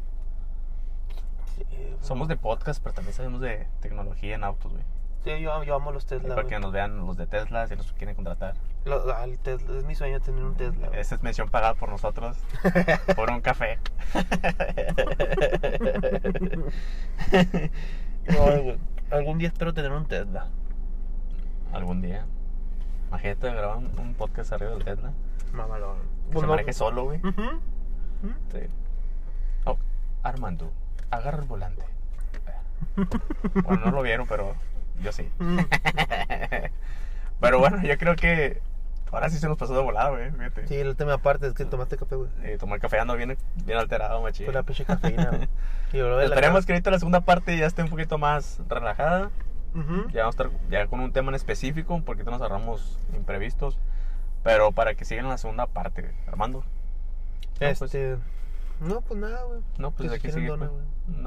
Sí. 1.56 1.64
Somos 2.02 2.28
de 2.28 2.36
podcast, 2.36 2.82
pero 2.82 2.94
también 2.94 3.14
sabemos 3.14 3.40
de 3.40 3.66
tecnología 3.80 4.34
en 4.34 4.44
autos, 4.44 4.72
güey. 4.72 4.84
Sí, 5.24 5.40
yo, 5.40 5.62
yo 5.64 5.74
amo 5.74 5.90
los 5.90 6.06
Tesla. 6.06 6.34
Para 6.36 6.46
que 6.46 6.60
nos 6.60 6.70
vean 6.70 6.98
los 7.04 7.16
de 7.16 7.26
Tesla, 7.26 7.66
si 7.66 7.74
nos 7.74 7.92
quieren 7.94 8.14
contratar. 8.14 8.54
Lo- 8.86 9.22
el 9.24 9.38
Tesla- 9.40 9.78
Es 9.78 9.84
mi 9.84 9.94
sueño 9.94 10.20
tener 10.20 10.42
un 10.44 10.54
Tesla. 10.54 10.88
güey. 10.88 11.00
Esa 11.00 11.16
es 11.16 11.22
mención 11.22 11.48
pagada 11.50 11.74
por 11.74 11.88
nosotros. 11.90 12.36
por 13.16 13.30
un 13.30 13.40
café. 13.40 13.78
No. 18.28 18.76
Algún 19.16 19.38
día 19.38 19.48
espero 19.48 19.72
tener 19.72 19.92
un 19.92 20.06
Tesla. 20.06 20.48
Algún 21.72 22.02
día. 22.02 22.26
Imagínate 23.08 23.52
grabar 23.52 23.76
un, 23.76 23.98
un 23.98 24.14
podcast 24.14 24.52
arriba 24.52 24.72
del 24.72 24.84
Tesla. 24.84 25.12
Mamalón. 25.52 25.98
Que 26.32 26.40
se 26.40 26.46
maneje 26.46 26.72
solo, 26.72 27.04
güey. 27.04 27.20
Sí. 28.52 28.58
Oh, 29.64 29.78
Armando, 30.24 30.72
agarra 31.10 31.38
el 31.38 31.44
volante. 31.44 31.84
Bueno, 33.64 33.86
no 33.86 33.90
lo 33.92 34.02
vieron, 34.02 34.26
pero 34.26 34.54
yo 35.02 35.12
sí. 35.12 35.30
Mm. 35.38 35.58
Pero 37.40 37.58
bueno, 37.58 37.82
yo 37.82 37.96
creo 37.98 38.16
que 38.16 38.60
ahora 39.12 39.30
sí 39.30 39.38
se 39.38 39.48
nos 39.48 39.56
pasó 39.56 39.74
de 39.74 39.82
volada, 39.82 40.10
güey. 40.10 40.30
Fíjate. 40.30 40.66
Sí, 40.66 40.74
el 40.76 40.96
tema 40.96 41.14
aparte 41.14 41.46
es 41.46 41.54
que 41.54 41.64
tomaste 41.64 41.96
café, 41.96 42.16
güey. 42.16 42.30
Eh, 42.42 42.58
tomar 42.58 42.80
café 42.80 42.98
ando 42.98 43.16
bien, 43.16 43.36
bien 43.64 43.78
alterado, 43.78 44.20
machín. 44.22 44.46
Fue 44.46 44.54
la 44.54 44.62
pinche 44.62 44.84
cafeína, 44.84 45.30
güey. 45.30 45.48
La 45.92 46.24
Esperemos 46.24 46.66
que 46.66 46.72
ahorita 46.72 46.90
la 46.90 46.98
segunda 46.98 47.20
parte 47.20 47.56
ya 47.56 47.66
esté 47.66 47.82
un 47.82 47.88
poquito 47.88 48.18
más 48.18 48.60
relajada. 48.68 49.30
Ya 50.12 50.22
vamos 50.22 50.38
a 50.38 50.42
estar 50.44 50.50
ya 50.70 50.86
con 50.86 51.00
un 51.00 51.12
tema 51.12 51.28
en 51.28 51.34
específico, 51.34 52.00
porque 52.04 52.24
nos 52.24 52.34
agarramos 52.40 52.98
imprevistos. 53.14 53.78
Pero 54.42 54.72
para 54.72 54.94
que 54.94 55.04
sigan 55.04 55.28
la 55.28 55.38
segunda 55.38 55.66
parte, 55.66 56.02
güey. 56.02 56.14
Armando. 56.26 56.60
No, 56.60 56.64
pues, 57.58 57.82
Este. 57.82 58.16
No, 58.80 59.00
pues 59.02 59.20
nada, 59.20 59.42
güey. 59.44 59.60
No, 59.78 59.90
pues 59.90 60.10
aquí 60.12 60.30
sigue. 60.32 60.48
dona, 60.48 60.68
pues, 60.68 60.80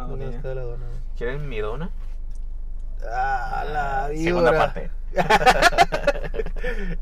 güey. 0.09 0.25
No 0.29 0.41
queda 0.41 0.55
la 0.55 0.61
dona, 0.61 0.85
güey. 0.85 0.99
¿Quieren 1.17 1.47
mi 1.49 1.59
dona? 1.59 1.89
Ah, 3.11 3.63
la 3.71 4.07
Segunda 4.07 4.51
víbora. 4.51 4.57
parte. 4.57 4.91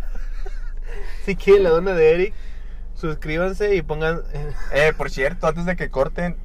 si 1.27 1.35
quieren 1.35 1.63
la 1.63 1.69
dona 1.69 1.93
de 1.93 2.13
Eric, 2.13 2.33
suscríbanse 2.95 3.75
y 3.75 3.81
pongan. 3.81 4.21
Eh, 4.73 4.93
por 4.97 5.09
cierto, 5.09 5.47
antes 5.47 5.65
de 5.65 5.75
que 5.75 5.89
corten, 5.89 6.35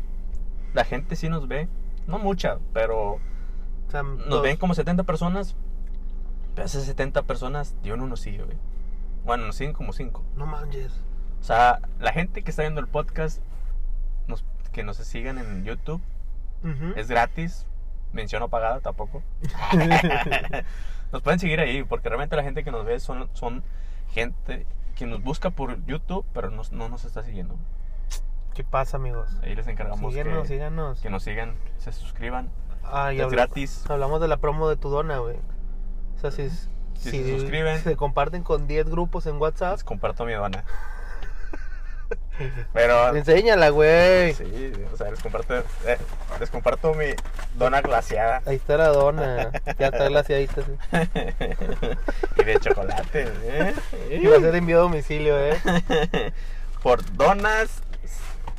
la 0.74 0.84
gente 0.84 1.16
sí 1.16 1.28
nos 1.28 1.48
ve. 1.48 1.68
No 2.06 2.18
mucha, 2.18 2.58
pero 2.72 3.12
o 3.14 3.20
sea, 3.90 4.02
nos 4.02 4.28
dos. 4.28 4.42
ven 4.42 4.56
como 4.56 4.74
70 4.74 5.04
personas. 5.04 5.56
Pero 6.54 6.66
esas 6.66 6.84
70 6.84 7.22
personas, 7.22 7.74
Dios 7.82 7.96
no 7.96 8.06
nos 8.06 8.20
sigue, 8.20 8.42
güey. 8.44 8.56
Bueno, 9.24 9.46
nos 9.46 9.56
siguen 9.56 9.72
como 9.72 9.92
5. 9.92 10.22
No 10.36 10.46
manches. 10.46 10.92
O 11.40 11.44
sea, 11.44 11.80
la 11.98 12.12
gente 12.12 12.42
que 12.42 12.50
está 12.50 12.62
viendo 12.62 12.80
el 12.80 12.88
podcast, 12.88 13.40
nos- 14.26 14.44
que 14.72 14.82
nos 14.82 14.96
sigan 14.98 15.38
en 15.38 15.64
YouTube, 15.64 16.00
Ujú. 16.62 16.92
es 16.96 17.08
gratis. 17.08 17.66
Mención 18.12 18.40
no 18.40 18.48
pagada 18.48 18.80
tampoco. 18.80 19.22
nos 21.12 21.22
pueden 21.22 21.38
seguir 21.38 21.60
ahí, 21.60 21.82
porque 21.84 22.08
realmente 22.08 22.36
la 22.36 22.42
gente 22.42 22.64
que 22.64 22.70
nos 22.70 22.84
ve 22.84 23.00
son, 23.00 23.28
son 23.32 23.62
gente 24.12 24.66
que 24.96 25.06
nos 25.06 25.22
busca 25.22 25.50
por 25.50 25.84
YouTube, 25.86 26.24
pero 26.32 26.50
nos- 26.50 26.72
no 26.72 26.88
nos 26.88 27.04
está 27.04 27.22
siguiendo. 27.22 27.56
¿Qué 28.54 28.62
pasa, 28.64 28.98
amigos? 28.98 29.30
Ahí 29.42 29.54
les 29.54 29.66
encargamos 29.66 30.12
Síguenos, 30.12 30.42
que, 30.42 30.48
síganos. 30.48 31.00
que 31.00 31.08
nos 31.10 31.22
sigan, 31.22 31.54
se 31.78 31.90
suscriban. 31.92 32.50
Ah, 32.84 33.12
y 33.12 33.20
es 33.20 33.28
gratis. 33.28 33.84
Hablamos 33.88 34.20
de 34.20 34.28
la 34.28 34.36
promo 34.36 34.68
de 34.68 34.76
tu 34.76 34.90
dona, 34.90 35.18
güey. 35.18 35.36
O 36.16 36.20
sea, 36.20 36.30
si, 36.30 36.50
Si 36.50 37.10
se 37.10 37.38
suscriben. 37.38 37.78
se 37.80 37.96
comparten 37.96 38.42
con 38.42 38.66
10 38.66 38.88
grupos 38.90 39.26
en 39.26 39.36
WhatsApp, 39.40 39.72
Les 39.72 39.84
comparto 39.84 40.24
mi 40.26 40.34
dona. 40.34 40.64
Pero, 42.72 43.14
enséñala, 43.14 43.68
güey. 43.70 44.34
sí, 44.34 44.72
o 44.92 44.96
sea, 44.96 45.10
les 45.10 45.20
comparto, 45.20 45.58
eh, 45.86 45.98
les 46.40 46.50
comparto 46.50 46.94
mi 46.94 47.06
dona 47.54 47.80
glaciada. 47.80 48.42
Ahí 48.46 48.56
está 48.56 48.76
la 48.76 48.88
dona. 48.88 49.50
Ya 49.78 49.88
está 49.88 50.08
glaciadita. 50.08 50.62
Sí. 50.62 50.72
y 52.40 52.44
de 52.44 52.60
chocolate, 52.60 53.28
¿eh? 53.44 53.74
Y 54.10 54.26
va 54.26 54.36
a 54.36 54.40
ser 54.40 54.54
enviado 54.54 54.82
a 54.82 54.84
domicilio, 54.84 55.38
eh. 55.38 56.32
Por 56.82 57.04
donas 57.16 57.82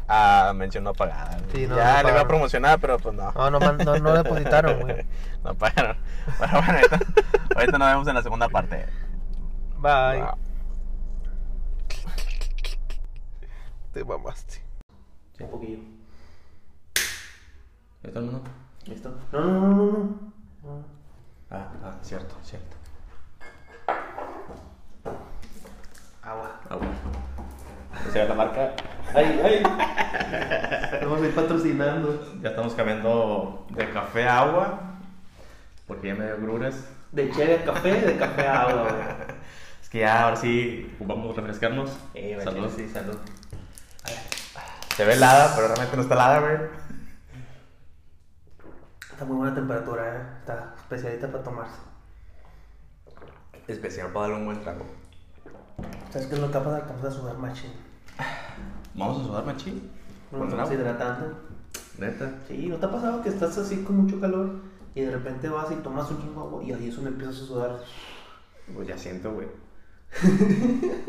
a 0.08 0.54
mención 0.56 0.84
no 0.84 0.94
pagada. 0.94 1.40
Sí, 1.54 1.68
no, 1.68 1.76
ya 1.76 2.02
no 2.02 2.08
le 2.08 2.14
iba 2.14 2.22
a 2.22 2.28
promocionar, 2.28 2.80
pero 2.80 3.00
pues 3.00 3.16
no. 3.16 3.32
No, 3.32 3.50
no, 3.50 3.60
no, 3.60 4.00
no 4.00 4.14
depositaron, 4.14 4.82
güey. 4.82 5.06
no 5.44 5.56
pagaron. 5.56 5.98
Pero 6.40 6.52
bueno, 6.52 6.74
ahorita, 6.74 7.00
ahorita 7.56 7.78
nos 7.78 7.88
vemos 7.90 8.08
en 8.08 8.16
la 8.16 8.24
segunda 8.24 8.50
parte. 8.50 8.86
Bye. 9.78 10.22
Wow. 10.22 10.53
Te 13.94 14.04
mamaste. 14.04 14.56
Sí, 15.38 15.44
un 15.44 15.50
poquillo. 15.52 15.78
¿Ya 18.02 18.08
está 18.08 18.20
el 18.20 18.26
mundo? 18.26 18.42
¿Listo? 18.86 19.16
No, 19.32 19.40
no, 19.40 19.52
no, 19.52 19.76
no, 19.76 19.92
no. 20.64 20.86
Ah, 21.52 21.72
ah, 21.84 22.00
cierto, 22.02 22.36
cierto. 22.44 22.76
Agua. 26.24 26.60
Agua. 26.70 26.88
O 28.08 28.12
sea, 28.12 28.26
la 28.26 28.34
marca. 28.34 28.74
Ay, 29.14 29.40
ay. 29.44 29.64
Vamos 31.04 31.22
a 31.22 31.26
ir 31.28 31.36
patrocinando. 31.36 32.42
Ya 32.42 32.50
estamos 32.50 32.74
cambiando 32.74 33.68
de 33.70 33.92
café 33.92 34.28
a 34.28 34.40
agua. 34.40 34.80
Porque 35.86 36.08
ya 36.08 36.16
me 36.16 36.26
dio 36.26 36.38
gruras. 36.38 36.90
De 37.12 37.30
cheve 37.30 37.60
a 37.60 37.66
café, 37.66 37.92
de 37.92 38.18
café 38.18 38.48
a 38.48 38.62
agua, 38.64 38.84
güey. 38.90 39.04
Es 39.84 39.90
que 39.90 40.00
ya 40.00 40.24
ahora 40.24 40.36
sí 40.36 40.96
vamos 41.00 41.38
a 41.38 41.42
refrescarnos. 41.42 41.96
Eh, 42.16 42.40
salud. 42.44 42.72
Sí, 42.76 42.90
salud. 42.90 43.20
Se 44.96 45.06
ve 45.06 45.14
helada, 45.14 45.54
pero 45.56 45.68
realmente 45.68 45.96
no 45.96 46.04
está 46.04 46.14
helada, 46.14 46.40
güey. 46.40 46.70
Está 49.12 49.26
muy 49.26 49.38
buena 49.38 49.56
temperatura, 49.56 50.16
eh. 50.16 50.22
Está 50.40 50.76
especialita 50.78 51.32
para 51.32 51.44
tomarse. 51.44 51.78
Especial 53.68 54.12
para 54.12 54.28
darle 54.28 54.36
un 54.38 54.46
buen 54.46 54.62
trago. 54.62 54.86
¿Sabes 56.12 56.28
qué 56.28 56.36
es 56.36 56.42
lo 56.42 56.52
que 56.52 56.60
pasa? 56.60 56.86
Vamos 56.88 57.06
a 57.06 57.12
sudar 57.12 57.38
machín. 57.38 57.74
Vamos 58.94 59.22
a 59.22 59.24
sudar 59.26 59.46
machín. 59.46 59.92
No 60.32 60.44
estamos 60.44 60.72
hidratando. 60.72 61.40
Neta. 61.98 62.32
Sí, 62.48 62.68
¿no 62.68 62.78
te 62.78 62.86
ha 62.86 62.92
pasado 62.92 63.24
que 63.24 63.30
estás 63.30 63.58
así 63.58 63.84
con 63.84 63.98
mucho 63.98 64.20
calor 64.20 64.62
y 64.94 65.02
de 65.02 65.12
repente 65.12 65.50
vas 65.50 65.72
y 65.72 65.76
tomas 65.76 66.10
un 66.12 66.22
chingo 66.22 66.42
agua 66.42 66.64
y 66.64 66.72
ahí 66.72 66.90
eso 66.90 67.02
me 67.02 67.10
empiezas 67.10 67.42
a 67.42 67.46
sudar? 67.46 67.80
Pues 68.76 68.88
ya 68.88 68.98
siento, 68.98 69.34
güey. 69.34 69.48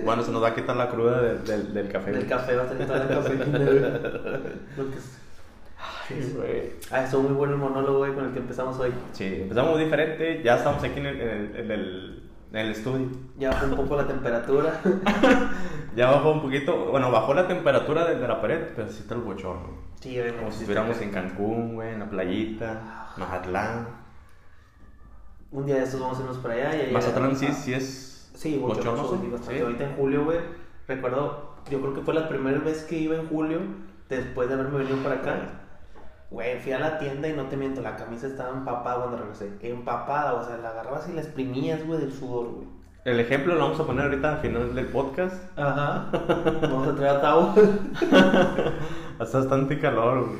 Bueno, 0.04 0.22
se 0.22 0.30
nos 0.32 0.42
va 0.42 0.48
a 0.48 0.54
quitar 0.54 0.76
la 0.76 0.88
cruda 0.88 1.20
del, 1.20 1.44
del, 1.44 1.74
del 1.74 1.88
café. 1.88 2.12
Del 2.12 2.26
café 2.26 2.56
va 2.56 2.62
a 2.64 2.68
salir 2.68 2.86
toda 2.86 2.98
la 3.00 3.08
cafeína, 3.08 3.44
güey. 4.76 4.88
Sí, 6.08 6.34
güey. 6.36 6.72
Ah, 6.90 7.04
estuvo 7.04 7.22
muy 7.22 7.32
bueno 7.32 7.54
el 7.54 7.58
monólogo, 7.60 7.98
güey, 7.98 8.14
con 8.14 8.26
el 8.26 8.32
que 8.32 8.38
empezamos 8.38 8.78
hoy. 8.78 8.92
Sí, 9.12 9.38
empezamos 9.42 9.72
muy 9.72 9.84
diferente. 9.84 10.42
Ya 10.42 10.56
estamos 10.56 10.82
aquí 10.82 11.00
en 11.00 11.06
el, 11.06 11.20
en 11.20 11.28
el, 11.28 11.56
en 11.56 11.70
el, 11.70 12.22
en 12.52 12.58
el 12.58 12.70
estudio. 12.72 13.08
Ya 13.38 13.50
bajó 13.50 13.66
un 13.66 13.76
poco 13.76 13.96
la 13.96 14.06
temperatura. 14.06 14.80
Ya 15.96 16.10
bajó 16.10 16.32
un 16.32 16.42
poquito. 16.42 16.86
Bueno, 16.86 17.12
bajó 17.12 17.34
la 17.34 17.46
temperatura 17.46 18.04
de, 18.04 18.16
de 18.16 18.26
la 18.26 18.40
pared, 18.40 18.60
pero 18.74 18.88
sí 18.88 18.98
está 19.02 19.14
el 19.14 19.20
bochorno. 19.20 19.68
Sí, 20.00 20.18
güey. 20.18 20.36
Como 20.36 20.50
si 20.50 20.58
estuviéramos 20.58 21.00
en 21.00 21.10
Cancún, 21.12 21.76
güey, 21.76 21.92
en 21.92 22.00
la 22.00 22.10
playita, 22.10 23.12
Mazatlán. 23.16 23.86
Un 25.52 25.66
día 25.66 25.76
de 25.76 25.84
estos 25.84 26.00
vamos 26.00 26.18
a 26.18 26.22
irnos 26.22 26.38
para 26.38 26.54
allá. 26.54 26.88
y 26.88 26.92
Mazatlán 26.92 27.36
sí, 27.36 27.46
sí 27.52 27.74
es 27.74 28.13
Sí, 28.34 28.58
bochornoso, 28.58 29.02
bochornoso. 29.02 29.22
sí, 29.22 29.30
bastante. 29.30 29.54
Sí. 29.58 29.64
Ahorita 29.64 29.84
en 29.84 29.96
julio, 29.96 30.24
güey, 30.24 30.38
recuerdo, 30.86 31.54
yo 31.70 31.80
creo 31.80 31.94
que 31.94 32.00
fue 32.02 32.14
la 32.14 32.28
primera 32.28 32.58
vez 32.58 32.84
que 32.84 32.98
iba 32.98 33.16
en 33.16 33.28
julio, 33.28 33.60
después 34.08 34.48
de 34.48 34.54
haberme 34.54 34.78
venido 34.78 34.96
para 34.98 35.16
acá. 35.16 35.60
Güey, 36.30 36.58
fui 36.60 36.72
a 36.72 36.80
la 36.80 36.98
tienda 36.98 37.28
y 37.28 37.32
no 37.32 37.46
te 37.46 37.56
miento, 37.56 37.80
la 37.80 37.96
camisa 37.96 38.26
estaba 38.26 38.56
empapada 38.56 38.98
cuando 38.98 39.18
regresé. 39.18 39.52
Empapada, 39.62 40.34
o 40.34 40.44
sea, 40.44 40.56
la 40.58 40.70
agarrabas 40.70 41.08
y 41.08 41.12
la 41.12 41.20
exprimías, 41.20 41.86
güey, 41.86 42.00
del 42.00 42.12
sudor, 42.12 42.48
güey. 42.50 42.66
El 43.04 43.20
ejemplo 43.20 43.54
lo 43.54 43.60
vamos 43.60 43.78
a 43.78 43.86
poner 43.86 44.06
ahorita 44.06 44.32
al 44.36 44.38
final 44.38 44.74
del 44.74 44.86
podcast. 44.86 45.36
Ajá. 45.58 46.08
Vamos 46.62 46.88
a 46.88 46.94
traer 46.96 47.16
a 47.16 47.20
Tavo. 47.20 47.54
Hace 49.18 49.36
bastante 49.36 49.78
calor, 49.78 50.26
güey. 50.26 50.38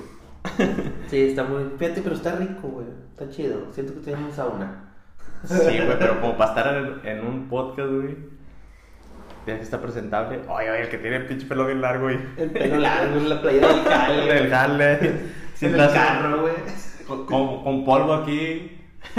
Sí, 1.09 1.20
está 1.28 1.44
muy. 1.44 1.64
Fíjate, 1.78 2.00
pero 2.00 2.14
está 2.14 2.37
rico, 2.37 2.68
güey. 2.68 2.87
Está 3.11 3.28
chido. 3.28 3.70
Siento 3.70 3.92
que 3.92 3.98
estoy 3.98 4.14
en 4.14 4.24
un 4.24 4.33
sauna. 4.33 4.93
Sí, 5.44 5.78
güey, 5.78 5.98
pero 5.98 6.20
como 6.20 6.37
para 6.37 6.50
estar 6.50 6.76
en, 6.76 7.07
en 7.09 7.26
un 7.26 7.48
podcast, 7.48 7.90
güey. 7.90 8.16
Ya 9.46 9.57
que 9.57 9.62
está 9.62 9.80
presentable. 9.80 10.40
Oye, 10.48 10.70
oye, 10.70 10.80
el 10.83 10.88
que 10.88 10.98
tiene 10.98 11.16
el 11.16 11.26
pinche 11.26 11.46
pelo 11.46 11.66
bien 11.66 11.80
largo, 11.83 12.04
güey. 12.04 12.18
El 12.38 12.50
pelo 12.50 12.76
largo 12.78 13.16
en 13.18 13.28
la 13.28 13.40
playa 13.42 13.68
del 13.68 13.85
Cali. 13.88 14.28
El 14.30 14.48
jale. 14.50 15.20
Sin 15.54 15.74
el 15.74 15.92
carro, 15.92 16.40
güey. 16.42 16.54
Con, 17.07 17.26
con- 17.26 17.62
con 17.62 17.85
polvo 17.85 18.14
aquí. 18.14 18.78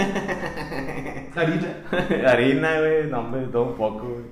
Harina. 1.36 1.76
Harina, 2.26 2.78
güey. 2.80 3.06
No, 3.08 3.20
hombre, 3.20 3.42
todo 3.52 3.62
un 3.64 3.74
poco, 3.76 4.08
güey. 4.08 4.24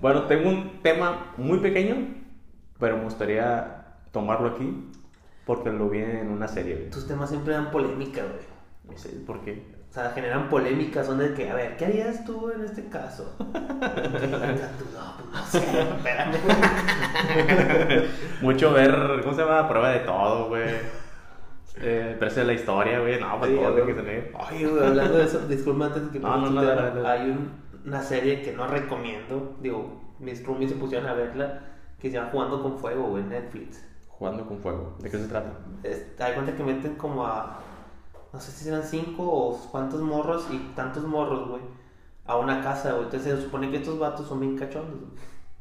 bueno, 0.00 0.22
tengo 0.24 0.48
un 0.50 0.82
tema 0.82 1.32
muy 1.36 1.58
pequeño, 1.58 1.96
pero 2.78 2.96
me 2.98 3.04
gustaría 3.04 3.84
tomarlo 4.12 4.48
aquí 4.50 4.90
porque 5.46 5.70
lo 5.70 5.88
vi 5.88 6.00
en 6.00 6.28
una 6.28 6.48
serie, 6.48 6.74
güey. 6.76 6.90
Tus 6.90 7.06
temas 7.08 7.30
siempre 7.30 7.54
dan 7.54 7.70
polémica, 7.70 8.22
güey. 8.22 8.44
No 8.90 8.98
sé 8.98 9.08
¿Por 9.26 9.40
qué? 9.40 9.62
O 9.92 9.94
sea, 9.94 10.10
generan 10.14 10.48
polémicas, 10.48 11.04
son 11.04 11.18
de 11.18 11.34
que, 11.34 11.50
a 11.50 11.54
ver, 11.54 11.76
¿qué 11.76 11.84
harías 11.84 12.24
tú 12.24 12.50
en 12.50 12.64
este 12.64 12.88
caso? 12.88 13.36
Ok, 13.38 13.52
venga 13.52 14.70
tú, 14.78 14.86
no, 14.94 15.30
no 15.38 15.44
sé, 15.44 15.58
espérame. 15.58 16.36
Mucho 18.40 18.72
ver, 18.72 19.20
¿cómo 19.22 19.34
se 19.36 19.42
llama? 19.42 19.68
Prueba 19.68 19.90
de 19.90 19.98
todo, 20.00 20.48
güey. 20.48 20.62
Eh, 21.76 22.16
precio 22.18 22.40
de 22.40 22.46
la 22.46 22.52
historia, 22.54 23.00
güey. 23.00 23.20
No, 23.20 23.38
pues 23.38 23.50
Sí, 23.50 23.56
todo 23.58 23.74
tiene 23.74 23.86
que 23.86 23.94
tener. 24.02 24.32
Oye, 24.50 24.66
güey, 24.66 24.86
hablando 24.86 25.18
de 25.18 25.24
eso, 25.24 25.38
disculpa 25.46 25.84
antes 25.86 26.06
de 26.06 26.10
que 26.10 26.20
No, 26.20 26.36
no, 26.38 26.48
no, 26.50 26.62
dale. 26.62 27.06
hay 27.06 27.30
un- 27.30 27.50
una 27.84 28.00
serie 28.02 28.40
que 28.42 28.52
no 28.52 28.66
recomiendo, 28.68 29.56
digo, 29.60 30.00
mis 30.20 30.42
roomies 30.46 30.70
se 30.70 30.76
pusieron 30.76 31.06
a 31.08 31.12
verla, 31.14 31.60
que 32.00 32.08
se 32.08 32.14
llama 32.16 32.30
Jugando 32.30 32.62
con 32.62 32.78
Fuego, 32.78 33.08
güey, 33.08 33.24
en 33.24 33.28
Netflix. 33.28 33.84
Jugando 34.08 34.46
con 34.46 34.58
fuego. 34.60 34.96
¿De 35.00 35.10
qué 35.10 35.18
se 35.18 35.26
trata? 35.28 35.50
Es- 35.82 36.16
das 36.16 36.30
cuenta 36.32 36.54
que 36.54 36.62
meten 36.62 36.94
como 36.94 37.26
a, 37.26 37.60
no 38.32 38.40
sé 38.40 38.50
si 38.50 38.68
eran 38.68 38.82
cinco 38.82 39.24
o 39.24 39.70
cuántos 39.70 40.00
morros 40.00 40.46
y 40.50 40.58
tantos 40.74 41.04
morros, 41.04 41.48
güey, 41.48 41.62
a 42.24 42.36
una 42.36 42.62
casa, 42.62 42.92
güey. 42.92 43.04
Entonces 43.04 43.38
se 43.38 43.44
supone 43.44 43.70
que 43.70 43.78
estos 43.78 43.98
vatos 43.98 44.26
son 44.26 44.40
bien 44.40 44.56
cachondos, 44.56 45.00
güey. 45.00 45.12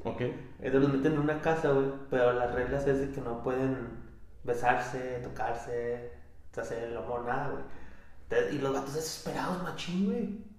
Ok. 0.03 0.21
Entonces 0.59 0.81
los 0.81 0.93
meten 0.93 1.13
en 1.13 1.19
una 1.19 1.41
casa, 1.41 1.71
güey, 1.71 1.87
pero 2.09 2.33
las 2.33 2.53
reglas 2.53 2.87
es 2.87 2.99
de 2.99 3.11
que 3.11 3.21
no 3.21 3.43
pueden 3.43 3.99
besarse, 4.43 5.19
tocarse, 5.23 6.11
hacer 6.57 6.83
el 6.85 6.97
amor, 6.97 7.25
nada, 7.25 7.49
güey. 7.49 7.63
Entonces, 8.29 8.53
Y 8.53 8.59
los 8.59 8.73
gatos 8.73 8.95
desesperados, 8.95 9.61
machín, 9.63 10.05
güey. 10.05 10.51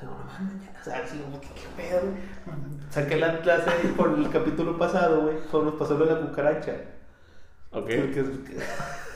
Digo, 0.00 0.14
no 0.18 0.24
mames, 0.24 0.64
ya, 0.64 0.80
o 0.80 0.84
sea, 0.84 0.98
así 1.04 1.18
como 1.18 1.40
que 1.40 1.48
qué 1.48 1.68
pedo, 1.76 2.00
güey. 2.02 2.90
Saqué 2.90 3.16
la 3.16 3.40
clase 3.40 3.70
por 3.96 4.18
el 4.18 4.30
capítulo 4.30 4.78
pasado, 4.78 5.22
güey, 5.22 5.38
cuando 5.50 5.72
nos 5.72 5.80
pasó 5.80 5.98
lo 5.98 6.06
de 6.06 6.14
la 6.14 6.28
cucaracha. 6.28 6.72
Ok. 7.72 7.86
Porque 7.86 8.24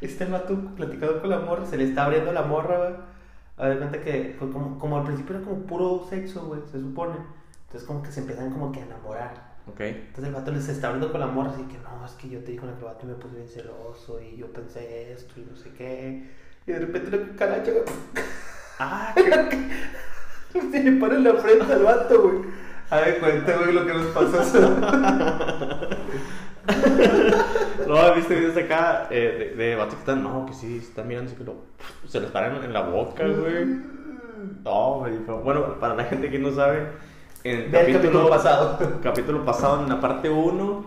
es- 0.00 0.10
este 0.12 0.24
vato 0.26 0.56
platicando 0.76 1.20
con 1.20 1.30
la 1.30 1.38
morra, 1.40 1.66
se 1.66 1.76
le 1.76 1.84
está 1.84 2.04
abriendo 2.04 2.32
la 2.32 2.42
morra, 2.42 2.78
güey. 2.78 2.94
A 3.56 3.68
ver, 3.68 3.78
cuenta 3.78 4.00
que 4.00 4.36
fue 4.38 4.50
como, 4.50 4.78
como 4.78 4.98
al 4.98 5.04
principio 5.04 5.36
era 5.36 5.44
como 5.44 5.62
puro 5.62 6.06
sexo, 6.08 6.42
güey, 6.46 6.60
se 6.70 6.80
supone. 6.80 7.16
Entonces 7.66 7.86
como 7.86 8.02
que 8.02 8.12
se 8.12 8.20
empiezan 8.20 8.50
como 8.50 8.70
que 8.72 8.80
a 8.80 8.84
enamorar. 8.86 9.48
Ok. 9.66 9.80
Entonces 9.80 10.24
el 10.24 10.32
vato 10.34 10.50
les 10.52 10.68
está 10.68 10.86
abriendo 10.88 11.10
con 11.10 11.20
la 11.20 11.26
morra, 11.26 11.50
así 11.50 11.62
que 11.64 11.76
no, 11.78 12.04
es 12.06 12.12
que 12.12 12.28
yo 12.28 12.38
te 12.42 12.52
di 12.52 12.56
con 12.56 12.68
el 12.70 12.76
vato 12.76 13.04
y 13.04 13.08
me 13.10 13.14
puse 13.16 13.36
bien 13.36 13.48
celoso 13.48 14.20
y 14.20 14.36
yo 14.36 14.50
pensé 14.52 15.12
esto 15.12 15.34
y 15.40 15.44
no 15.50 15.56
sé 15.56 15.70
qué. 15.72 16.30
Y 16.66 16.72
de 16.72 16.78
repente 16.78 17.16
la 17.16 17.26
cucaracha, 17.26 17.70
güey. 17.72 17.82
Ah, 18.78 19.14
Se 20.52 20.82
le 20.82 20.92
para 21.00 21.16
en 21.16 21.24
la 21.24 21.34
frente 21.34 21.72
al 21.72 21.82
vato, 21.82 22.22
güey. 22.22 22.38
A 22.90 23.00
ver, 23.00 23.18
cuenta, 23.20 23.56
güey, 23.58 23.72
lo 23.72 23.86
que 23.86 23.92
nos 23.92 24.06
pasó. 24.06 24.38
No, 27.86 28.14
viste 28.14 28.34
videos 28.34 28.56
acá 28.56 29.06
eh, 29.10 29.54
de, 29.56 29.64
de 29.64 29.74
vatos 29.74 29.94
que 29.94 30.00
están, 30.00 30.22
no, 30.22 30.44
que 30.46 30.52
sí, 30.52 30.76
están 30.78 31.08
mirando 31.08 31.30
así 31.30 31.38
que 31.38 31.44
lo, 31.44 31.54
se 32.06 32.20
les 32.20 32.30
paran 32.30 32.62
en 32.62 32.72
la 32.72 32.82
boca, 32.82 33.24
güey. 33.26 33.64
No, 34.64 35.06
Bueno, 35.42 35.78
para 35.80 35.94
la 35.94 36.04
gente 36.04 36.30
que 36.30 36.38
no 36.38 36.52
sabe, 36.52 36.86
en 37.44 37.58
el 37.60 37.70
capítulo 37.70 38.28
pasado. 38.28 38.78
capítulo 39.02 39.44
pasado, 39.44 39.82
en 39.82 39.88
la 39.88 40.00
parte 40.00 40.28
1, 40.28 40.84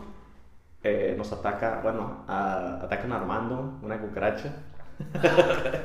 nos 1.17 1.31
ataca, 1.33 1.79
bueno, 1.81 2.23
a- 2.27 2.79
atacan 2.83 3.11
a 3.13 3.17
Armando, 3.17 3.79
una 3.81 3.97
cucaracha. 3.99 4.53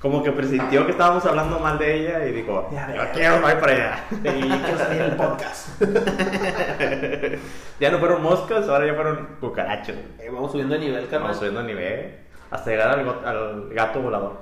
Como 0.00 0.22
que 0.22 0.30
presintió 0.30 0.86
que 0.86 0.92
estábamos 0.92 1.26
hablando 1.26 1.58
mal 1.58 1.76
de 1.76 1.92
ella 2.00 2.24
y 2.26 2.30
dijo, 2.32 2.68
Ya 2.70 2.94
yo 2.94 3.02
quiero 3.12 3.36
ir 3.50 3.58
para 3.58 3.72
allá. 3.72 4.04
Y 4.12 4.16
quiero 4.20 4.78
salir 4.78 5.00
en 5.02 5.10
el 5.10 5.16
podcast. 5.16 5.82
ya 7.80 7.90
no 7.90 7.98
fueron 7.98 8.22
moscas, 8.22 8.68
ahora 8.68 8.86
ya 8.86 8.94
fueron 8.94 9.26
cucarachas. 9.40 9.96
Eh, 10.20 10.30
vamos 10.32 10.52
subiendo 10.52 10.74
de 10.74 10.80
nivel, 10.80 11.02
carnal. 11.08 11.22
Vamos 11.22 11.38
subiendo 11.38 11.58
a 11.60 11.64
nivel 11.64 12.14
hasta 12.50 12.70
llegar 12.70 12.90
al, 12.96 13.04
go- 13.04 13.20
al 13.26 13.68
gato 13.74 14.00
volador. 14.00 14.36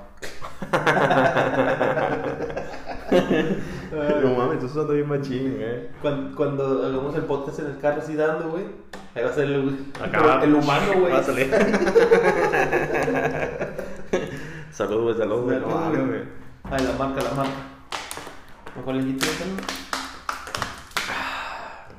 no 4.21 4.29
mames, 4.35 4.59
tú 4.59 4.67
sos 4.69 4.87
bien 4.91 5.07
machín, 5.07 5.55
güey. 5.57 5.87
Cuando, 6.01 6.35
cuando 6.35 6.85
hagamos 6.85 7.15
el 7.15 7.23
podcast 7.23 7.59
en 7.59 7.67
el 7.67 7.77
carro 7.79 8.01
así 8.01 8.15
dando, 8.15 8.49
güey. 8.49 8.65
Ahí 9.15 9.23
va 9.23 9.29
a 9.31 9.33
ser 9.33 9.45
el, 9.45 9.53
el 10.43 10.53
humano, 10.55 10.93
güey. 10.99 11.13
Va 11.13 11.19
a 11.19 11.23
salir. 11.23 11.49
Salud, 14.71 15.03
güey, 15.03 15.17
salud, 15.17 15.43
güey. 15.43 15.59
No 15.59 15.67
mames, 15.67 16.07
güey. 16.07 16.21
Ay, 16.63 16.85
la 16.85 16.93
marca, 16.93 17.21
la 17.21 17.31
marca. 17.31 17.51
Mejor 18.75 18.95
le 18.95 19.03
quito 19.05 19.25
esto. 19.25 19.45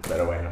Pero 0.09 0.27
bueno. 0.27 0.51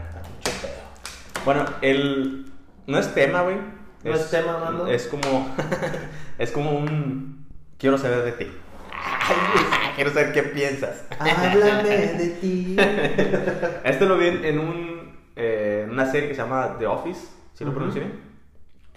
Bueno, 1.44 1.64
el. 1.82 2.46
No 2.86 2.98
es 2.98 3.14
tema, 3.14 3.42
güey. 3.42 3.56
¿No 4.04 4.14
es 4.14 4.30
tema, 4.30 4.54
Armando? 4.56 4.86
Es 4.86 5.06
como. 5.06 5.54
es 6.38 6.50
como 6.50 6.72
un. 6.72 7.46
Quiero 7.78 7.98
saber 7.98 8.24
de 8.24 8.32
ti. 8.32 8.50
Quiero 9.94 10.10
saber 10.10 10.32
qué 10.32 10.42
piensas. 10.42 11.04
Háblame 11.18 11.88
de 11.88 12.28
ti. 12.40 12.76
Este 13.84 14.06
lo 14.06 14.16
vi 14.18 14.28
en 14.28 14.58
un, 14.58 15.16
eh, 15.36 15.86
una 15.88 16.10
serie 16.10 16.28
que 16.28 16.34
se 16.34 16.42
llama 16.42 16.76
The 16.78 16.86
Office, 16.86 17.20
¿sí 17.54 17.64
lo 17.64 17.72
pronuncié 17.72 18.02
bien? 18.02 18.20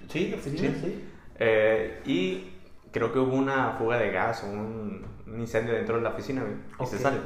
Sí, 0.10 0.36
sí, 0.44 0.58
Sí. 0.58 0.58
sí. 0.82 1.06
Eh, 1.38 2.02
y 2.06 2.50
creo 2.92 3.12
que 3.12 3.20
hubo 3.20 3.36
una 3.36 3.74
fuga 3.74 3.98
de 3.98 4.12
gas 4.12 4.44
o 4.44 4.48
un, 4.48 5.06
un 5.28 5.40
incendio 5.40 5.74
dentro 5.74 5.98
de 5.98 6.02
la 6.02 6.10
oficina 6.10 6.42
güey, 6.44 6.56
y 6.82 6.86
se 6.86 6.98
sale. 7.00 7.20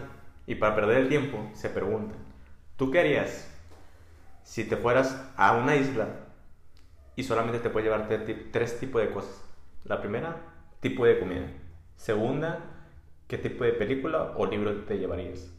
Y 0.45 0.55
para 0.55 0.75
perder 0.75 0.97
el 0.97 1.09
tiempo, 1.09 1.49
se 1.53 1.69
pregunta, 1.69 2.15
¿tú 2.77 2.91
qué 2.91 2.99
harías 2.99 3.49
si 4.43 4.65
te 4.65 4.75
fueras 4.75 5.31
a 5.37 5.55
una 5.55 5.75
isla 5.75 6.07
y 7.15 7.23
solamente 7.23 7.59
te 7.59 7.69
puedes 7.69 7.89
llevar 7.89 8.07
tres 8.51 8.79
tipos 8.79 9.01
de 9.01 9.11
cosas? 9.11 9.43
La 9.85 10.01
primera, 10.01 10.37
tipo 10.79 11.05
de 11.05 11.19
comida. 11.19 11.47
Segunda, 11.95 12.59
¿qué 13.27 13.37
tipo 13.37 13.63
de 13.63 13.73
película 13.73 14.33
o 14.35 14.45
libro 14.45 14.83
te 14.83 14.97
llevarías? 14.97 15.49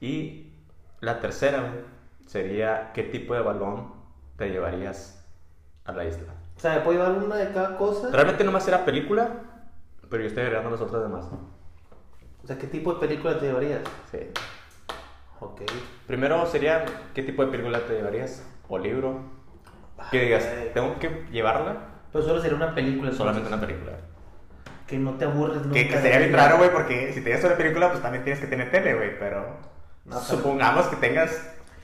Y 0.00 0.52
la 1.00 1.20
tercera 1.20 1.72
sería, 2.26 2.92
¿qué 2.92 3.02
tipo 3.02 3.34
de 3.34 3.40
balón 3.40 3.92
te 4.36 4.50
llevarías 4.50 5.26
a 5.84 5.92
la 5.92 6.04
isla? 6.04 6.33
O 6.56 6.60
sea, 6.60 6.74
¿me 6.76 6.80
puedo 6.80 6.98
llevar 6.98 7.22
una 7.22 7.36
de 7.36 7.52
cada 7.52 7.76
cosa? 7.76 8.08
Realmente 8.10 8.44
nomás 8.44 8.66
era 8.68 8.84
película, 8.84 9.28
pero 10.08 10.22
yo 10.22 10.28
estoy 10.28 10.44
agregando 10.44 10.70
las 10.70 10.80
otras 10.80 11.02
demás. 11.02 11.26
O 12.42 12.46
sea, 12.46 12.58
¿qué 12.58 12.66
tipo 12.66 12.94
de 12.94 13.00
película 13.06 13.38
te 13.38 13.46
llevarías? 13.46 13.80
Sí. 14.10 14.18
Ok. 15.40 15.62
Primero 16.06 16.46
sería, 16.46 16.84
¿qué 17.14 17.22
tipo 17.22 17.44
de 17.44 17.50
película 17.50 17.80
te 17.80 17.94
llevarías? 17.94 18.44
¿O 18.68 18.78
libro? 18.78 19.20
Que 20.10 20.20
digas, 20.20 20.48
tengo 20.74 20.98
que 20.98 21.26
llevarla, 21.30 21.76
Pero 22.12 22.24
solo 22.24 22.40
sería 22.40 22.56
una 22.56 22.74
película. 22.74 23.12
solamente 23.12 23.48
una 23.48 23.60
película. 23.60 23.92
Que 24.86 24.98
no 24.98 25.14
te 25.14 25.24
aburres 25.24 25.62
nunca. 25.62 25.72
Que, 25.74 25.90
sería 25.98 26.18
bien 26.18 26.32
raro, 26.32 26.58
güey, 26.58 26.70
porque 26.70 27.12
si 27.12 27.20
te 27.22 27.30
llevas 27.30 27.44
una 27.44 27.56
película, 27.56 27.90
pues 27.90 28.02
también 28.02 28.22
tienes 28.24 28.40
que 28.40 28.46
tener 28.46 28.70
tele, 28.70 28.94
güey, 28.94 29.18
pero 29.18 29.40
No, 30.04 30.16
pero- 30.16 30.20
supongamos 30.20 30.86
que 30.86 30.96
tengas 30.96 31.30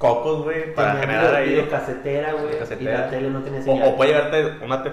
cocos, 0.00 0.44
güey, 0.44 0.74
para 0.74 0.94
generar 0.94 1.24
video- 1.26 1.36
ahí. 1.36 1.48
videocasetera, 1.50 2.32
güey. 2.32 2.44
Y 2.44 2.48
Videocasetera. 2.48 2.98
la 3.00 3.10
tele 3.10 3.30
no 3.30 3.40
tenía 3.42 3.60
O, 3.60 3.62
señal. 3.64 3.88
o 3.88 3.96
puede 3.96 4.12
llevarte 4.12 4.64
una 4.64 4.82
te- 4.82 4.92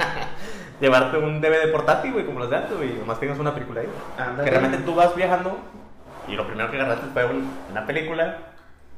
llevarte 0.80 1.18
un 1.18 1.40
DVD 1.40 1.70
portátil, 1.70 2.12
güey, 2.12 2.26
como 2.26 2.40
los 2.40 2.50
de 2.50 2.56
antes, 2.56 2.76
güey, 2.76 2.90
y 2.90 2.94
nomás 2.98 3.20
tengas 3.20 3.38
una 3.38 3.54
película 3.54 3.82
ahí. 3.82 3.88
Que 4.44 4.50
realmente 4.50 4.78
tú 4.78 4.94
vas 4.96 5.14
viajando 5.14 5.56
y 6.28 6.32
lo 6.34 6.44
primero 6.46 6.68
que 6.72 6.76
agarraste 6.80 7.06
fue 7.12 7.24
un- 7.24 7.48
una 7.70 7.86
película 7.86 8.38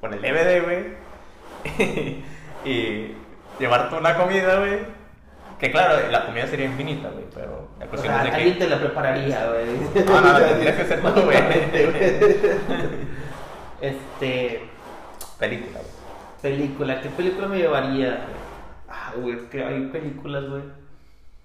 con 0.00 0.14
el 0.14 0.22
DVD, 0.22 0.62
güey. 0.64 1.08
y 2.64 3.14
llevarte 3.58 3.96
una 3.96 4.16
comida, 4.16 4.58
güey. 4.60 4.78
Que 5.58 5.70
claro, 5.72 5.98
la 6.10 6.24
comida 6.24 6.46
sería 6.46 6.66
infinita, 6.66 7.08
güey, 7.10 7.24
pero 7.34 7.68
la 7.80 7.84
O 7.84 7.88
cuestión 7.88 8.14
sea, 8.14 8.24
es 8.24 8.30
de 8.30 8.36
alguien 8.36 8.54
que... 8.54 8.60
te 8.64 8.70
la 8.70 8.78
prepararía, 8.78 9.46
güey. 9.50 10.04
No, 10.06 10.20
no, 10.20 10.32
no, 10.32 10.38
tendrías 10.38 10.76
que 10.76 10.84
ser 10.84 11.00
tú, 11.14 11.20
güey. 11.20 11.36
Este. 13.80 14.68
Película, 15.38 15.78
güey. 15.80 15.92
Película, 16.42 17.00
¿qué 17.00 17.08
película 17.10 17.48
me 17.48 17.58
llevaría? 17.58 18.26
Ah, 18.88 19.12
güey, 19.16 19.36
es 19.36 19.42
que 19.44 19.62
hay 19.64 19.86
películas, 19.88 20.48
güey, 20.48 20.62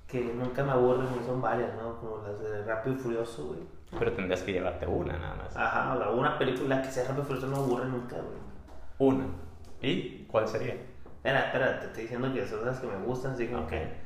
que 0.08 0.22
nunca 0.34 0.64
me 0.64 0.72
aburren 0.72 1.08
y 1.22 1.26
son 1.26 1.42
varias, 1.42 1.74
¿no? 1.76 1.98
Como 2.00 2.18
las 2.28 2.40
de 2.40 2.64
Rápido 2.64 2.96
y 2.96 3.00
Furioso, 3.00 3.48
güey. 3.48 3.60
Pero 3.98 4.14
tendrías 4.14 4.42
que 4.42 4.54
llevarte 4.54 4.88
una 4.88 5.18
nada 5.18 5.36
más. 5.36 5.56
Ajá, 5.56 5.96
la- 5.96 6.10
una 6.12 6.38
película 6.38 6.82
que 6.82 6.90
sea 6.92 7.04
Rápido 7.06 7.24
y 7.24 7.26
Furioso 7.28 7.48
no 7.48 7.58
me 7.58 7.64
aburre 7.64 7.86
nunca, 7.86 8.16
güey. 8.18 8.38
Una. 9.00 9.26
¿Y 9.82 10.26
cuál 10.26 10.48
sería? 10.48 10.76
Espera, 11.18 11.48
espera, 11.48 11.80
te 11.80 11.86
estoy 11.88 12.04
diciendo 12.04 12.34
que 12.34 12.48
son 12.48 12.66
las 12.66 12.80
que 12.80 12.88
me 12.88 12.98
gustan, 13.06 13.34
así 13.34 13.48
como 13.48 13.64
Ok. 13.64 13.70
que. 13.70 14.04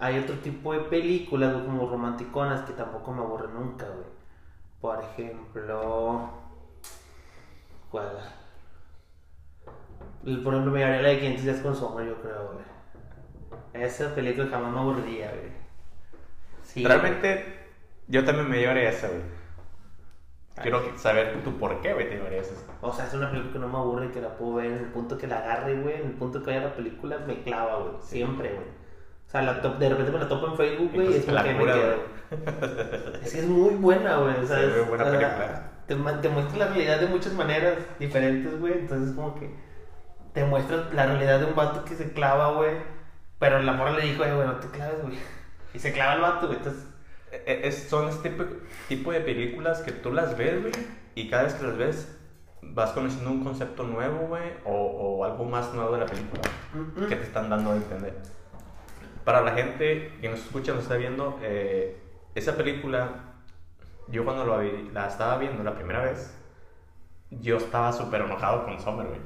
Hay 0.00 0.18
otro 0.18 0.36
tipo 0.38 0.72
de 0.72 0.80
películas, 0.80 1.52
güey, 1.52 1.64
como 1.66 1.88
romanticonas, 1.88 2.62
que 2.62 2.72
tampoco 2.72 3.12
me 3.12 3.20
aburren 3.22 3.54
nunca, 3.54 3.86
güey. 3.86 4.06
Por 4.80 5.02
ejemplo. 5.02 6.30
¿Cuál? 7.90 8.08
El- 10.26 10.42
Por 10.42 10.54
ejemplo, 10.54 10.72
me 10.72 10.78
llevaría 10.80 11.02
la 11.02 11.08
de 11.10 11.18
500 11.18 11.44
días 11.44 11.56
con 11.58 11.76
sombra, 11.76 12.04
yo 12.04 12.20
creo, 12.22 12.52
güey. 12.52 13.84
Esa 13.84 14.14
película 14.14 14.46
jamás 14.50 14.72
me 14.72 14.78
aburriría, 14.80 15.28
güey. 15.30 15.52
Sí. 16.62 16.84
Realmente, 16.84 17.44
yo 18.08 18.24
también 18.24 18.48
me 18.48 18.58
llevaría 18.58 18.88
esa, 18.90 19.08
güey. 19.08 19.20
Quiero 20.62 20.96
saber 20.96 21.42
tu 21.42 21.58
por 21.58 21.80
qué, 21.80 21.92
güey, 21.94 22.08
te 22.08 22.14
llevarías 22.14 22.46
esa. 22.46 22.64
O 22.80 22.92
sea, 22.92 23.06
es 23.06 23.14
una 23.14 23.28
película 23.30 23.52
que 23.52 23.58
no 23.58 23.68
me 23.68 23.76
aburre, 23.76 24.12
que 24.12 24.20
la 24.20 24.36
puedo 24.36 24.54
ver 24.54 24.66
en 24.66 24.78
el 24.78 24.84
punto 24.86 25.18
que 25.18 25.26
la 25.26 25.38
agarre, 25.38 25.80
güey. 25.80 25.96
En 25.96 26.06
el 26.06 26.12
punto 26.12 26.40
que 26.42 26.52
vaya 26.52 26.66
la 26.68 26.74
película, 26.74 27.18
me 27.26 27.42
clava, 27.42 27.78
güey. 27.80 27.94
Siempre, 28.00 28.50
güey. 28.50 28.66
O 29.26 29.30
sea, 29.30 29.42
la 29.42 29.60
top- 29.60 29.78
de 29.78 29.88
repente 29.88 30.12
me 30.12 30.18
la 30.20 30.28
topo 30.28 30.46
en 30.46 30.56
Facebook, 30.56 30.90
güey, 30.94 31.12
y 31.12 31.16
es 31.16 31.26
la 31.26 31.42
que 31.42 31.54
me 31.54 31.64
quedo. 31.64 31.94
Es 33.22 33.32
que 33.32 33.40
es 33.40 33.48
muy 33.48 33.74
buena, 33.74 34.18
güey. 34.18 34.36
O 34.36 34.46
sea, 34.46 34.58
Sí, 34.58 34.64
es- 34.64 34.76
muy 34.76 34.84
buena 34.86 35.04
película. 35.04 35.70
Te, 35.88 35.94
te 35.96 36.28
muestra 36.28 36.58
la 36.58 36.66
realidad 36.68 37.00
de 37.00 37.06
muchas 37.08 37.32
maneras 37.32 37.74
diferentes, 37.98 38.58
güey. 38.60 38.74
Entonces, 38.74 39.14
como 39.16 39.34
que 39.34 39.50
te 40.34 40.44
muestra 40.44 40.88
la 40.92 41.06
realidad 41.06 41.38
de 41.40 41.46
un 41.46 41.54
vato 41.56 41.84
que 41.84 41.94
se 41.94 42.12
clava, 42.12 42.52
güey. 42.52 42.76
Pero 43.38 43.60
la 43.60 43.72
morra 43.72 43.92
le 43.92 44.02
dijo, 44.06 44.24
eh, 44.24 44.34
güey, 44.34 44.46
no 44.46 44.56
te 44.56 44.68
claves, 44.68 45.00
güey. 45.02 45.16
Y 45.72 45.78
se 45.78 45.92
clava 45.92 46.14
el 46.14 46.20
vato, 46.20 46.46
güey. 46.48 46.58
Entonces, 46.58 46.84
E- 47.46 47.62
es- 47.66 47.88
son 47.88 48.08
este 48.08 48.30
tipo, 48.30 48.44
tipo 48.88 49.10
de 49.10 49.20
películas 49.20 49.80
que 49.80 49.90
tú 49.90 50.12
las 50.12 50.36
ves, 50.38 50.60
güey, 50.60 50.72
y 51.16 51.28
cada 51.28 51.42
vez 51.42 51.54
que 51.54 51.66
las 51.66 51.76
ves 51.76 52.16
vas 52.62 52.90
conociendo 52.92 53.28
un 53.30 53.42
concepto 53.42 53.82
nuevo, 53.82 54.28
güey, 54.28 54.52
o, 54.64 54.70
o 54.72 55.24
algo 55.24 55.44
más 55.44 55.74
nuevo 55.74 55.92
de 55.94 55.98
la 55.98 56.06
película 56.06 56.42
que 57.08 57.16
te 57.16 57.22
están 57.24 57.50
dando 57.50 57.72
a 57.72 57.76
entender. 57.76 58.14
Para 59.24 59.40
la 59.40 59.50
gente 59.52 60.12
que 60.20 60.28
nos 60.28 60.38
escucha, 60.40 60.74
nos 60.74 60.84
está 60.84 60.94
viendo, 60.94 61.38
eh, 61.42 62.00
esa 62.36 62.54
película, 62.56 63.08
yo 64.06 64.24
cuando 64.24 64.46
la, 64.46 64.58
vi- 64.58 64.90
la 64.92 65.08
estaba 65.08 65.36
viendo 65.38 65.64
la 65.64 65.74
primera 65.74 66.04
vez, 66.04 66.32
yo 67.30 67.56
estaba 67.56 67.92
súper 67.92 68.20
enojado 68.22 68.64
con 68.64 68.78
Summer, 68.80 69.08
güey. 69.08 69.20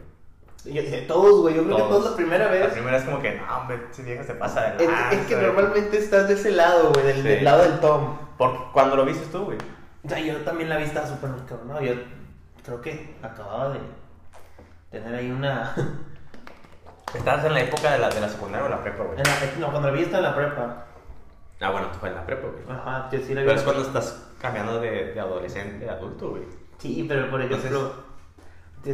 Dije, 0.64 1.02
todos, 1.09 1.40
güey. 1.42 1.54
Yo 1.54 1.64
creo 1.64 1.76
que 1.76 1.82
Todos. 1.82 1.98
todos 1.98 2.11
la 2.11 2.16
primera 2.16 2.44
La 2.46 2.50
vez. 2.50 2.66
primera 2.72 2.96
es 2.96 3.04
como 3.04 3.20
que, 3.20 3.34
no, 3.36 3.59
hombre, 3.59 3.80
ese 3.90 4.02
viejo 4.02 4.22
se 4.24 4.34
pasa 4.34 4.62
de 4.72 4.84
Es, 4.84 4.90
lanza, 4.90 5.12
es 5.12 5.26
que 5.26 5.34
güey". 5.34 5.46
normalmente 5.46 5.98
estás 5.98 6.28
de 6.28 6.34
ese 6.34 6.50
lado, 6.50 6.90
güey, 6.92 7.06
del, 7.06 7.16
Sí. 7.16 7.22
del 7.22 7.44
lado 7.44 7.62
del 7.62 7.80
Tom. 7.80 8.18
Porque 8.36 8.59
cuando 8.72 8.96
lo 8.96 9.04
viste 9.04 9.26
tú, 9.32 9.44
güey. 9.44 9.59
O 10.04 10.09
sea, 10.09 10.18
yo 10.20 10.36
también 10.38 10.68
la 10.68 10.76
vi, 10.76 10.84
estaba 10.84 11.06
súper 11.06 11.30
cabrón. 11.48 11.68
No, 11.68 11.80
yo 11.80 11.94
creo 12.64 12.80
que 12.80 13.16
acababa 13.22 13.70
de 13.70 13.80
tener 14.90 15.14
ahí 15.14 15.30
una. 15.30 15.74
Estabas 17.14 17.44
en 17.46 17.54
la 17.54 17.61
época 17.62 17.92
de 17.92 17.98
la, 18.00 18.11
de 18.11 18.20
la 18.20 18.28
secundaria 18.28 18.66
o 18.66 18.68
la 18.68 18.82
prepa, 18.82 19.02
güey. 19.04 19.18
en 19.18 19.24
la- 19.24 19.59
no, 19.66 19.70
cuando 19.70 19.88
la 19.90 19.94
vi 19.96 20.02
estaba 20.02 20.18
en 20.18 20.24
la 20.24 20.34
prepa. 20.36 20.84
Ah, 21.61 21.70
bueno, 21.70 21.88
tú 21.88 21.98
fue 22.00 22.11
en 22.11 22.14
la 22.16 22.26
prepa, 22.26 22.48
güey. 22.48 22.78
Ajá, 22.78 23.09
yo 23.11 23.18
sí 23.20 23.34
la 23.34 23.40
vi. 23.40 23.46
Pero 23.46 23.59
es 23.59 23.64
cuando 23.64 23.82
estás 23.82 24.26
cambiando 24.40 24.78
de, 24.80 25.12
de 25.14 25.20
adolescente 25.20 25.88
a 25.88 25.94
adulto, 25.94 26.30
güey. 26.30 26.42
Sí, 26.78 27.04
pero 27.09 27.30
por 27.30 27.40
ejemplo, 27.40 27.92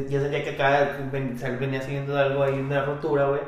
yo 0.09 0.21
sentía 0.21 0.45
que 0.45 0.51
acá 0.51 0.97
venía 1.61 1.81
siguiendo 1.83 2.17
algo 2.17 2.43
ahí, 2.43 2.59
una 2.59 2.85
rotura, 2.85 3.29
güey. 3.29 3.41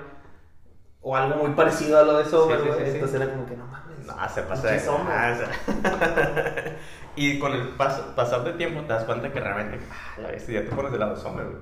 O 1.01 1.15
algo 1.17 1.37
muy 1.45 1.55
parecido 1.55 1.99
a 2.01 2.03
lo 2.03 2.19
de 2.19 2.25
sí, 2.25 2.31
güey. 2.37 2.59
sí, 2.59 2.65
sí. 2.65 2.91
Entonces 2.95 3.21
era 3.21 3.31
como 3.33 3.47
que 3.47 3.57
no 3.57 3.67
mames. 3.67 4.07
No, 4.07 4.29
se 4.29 4.43
pasa 4.43 4.69
de. 4.73 4.81
Y 7.17 7.39
con 7.39 7.53
el 7.53 7.77
pas- 7.79 8.15
pasar 8.15 8.45
de 8.45 8.53
tiempo 8.55 8.81
te 8.83 8.89
das 8.93 9.05
cuenta 9.05 9.33
que 9.33 9.41
realmente, 9.41 9.79
ah, 9.91 10.21
la 10.21 10.29
bestia, 10.33 10.61
ya 10.63 10.69
te 10.69 10.77
pones 10.77 10.91
del 10.93 11.01
lado 11.01 11.15
de 11.15 11.21
Summer, 11.21 11.45
güey. 11.47 11.57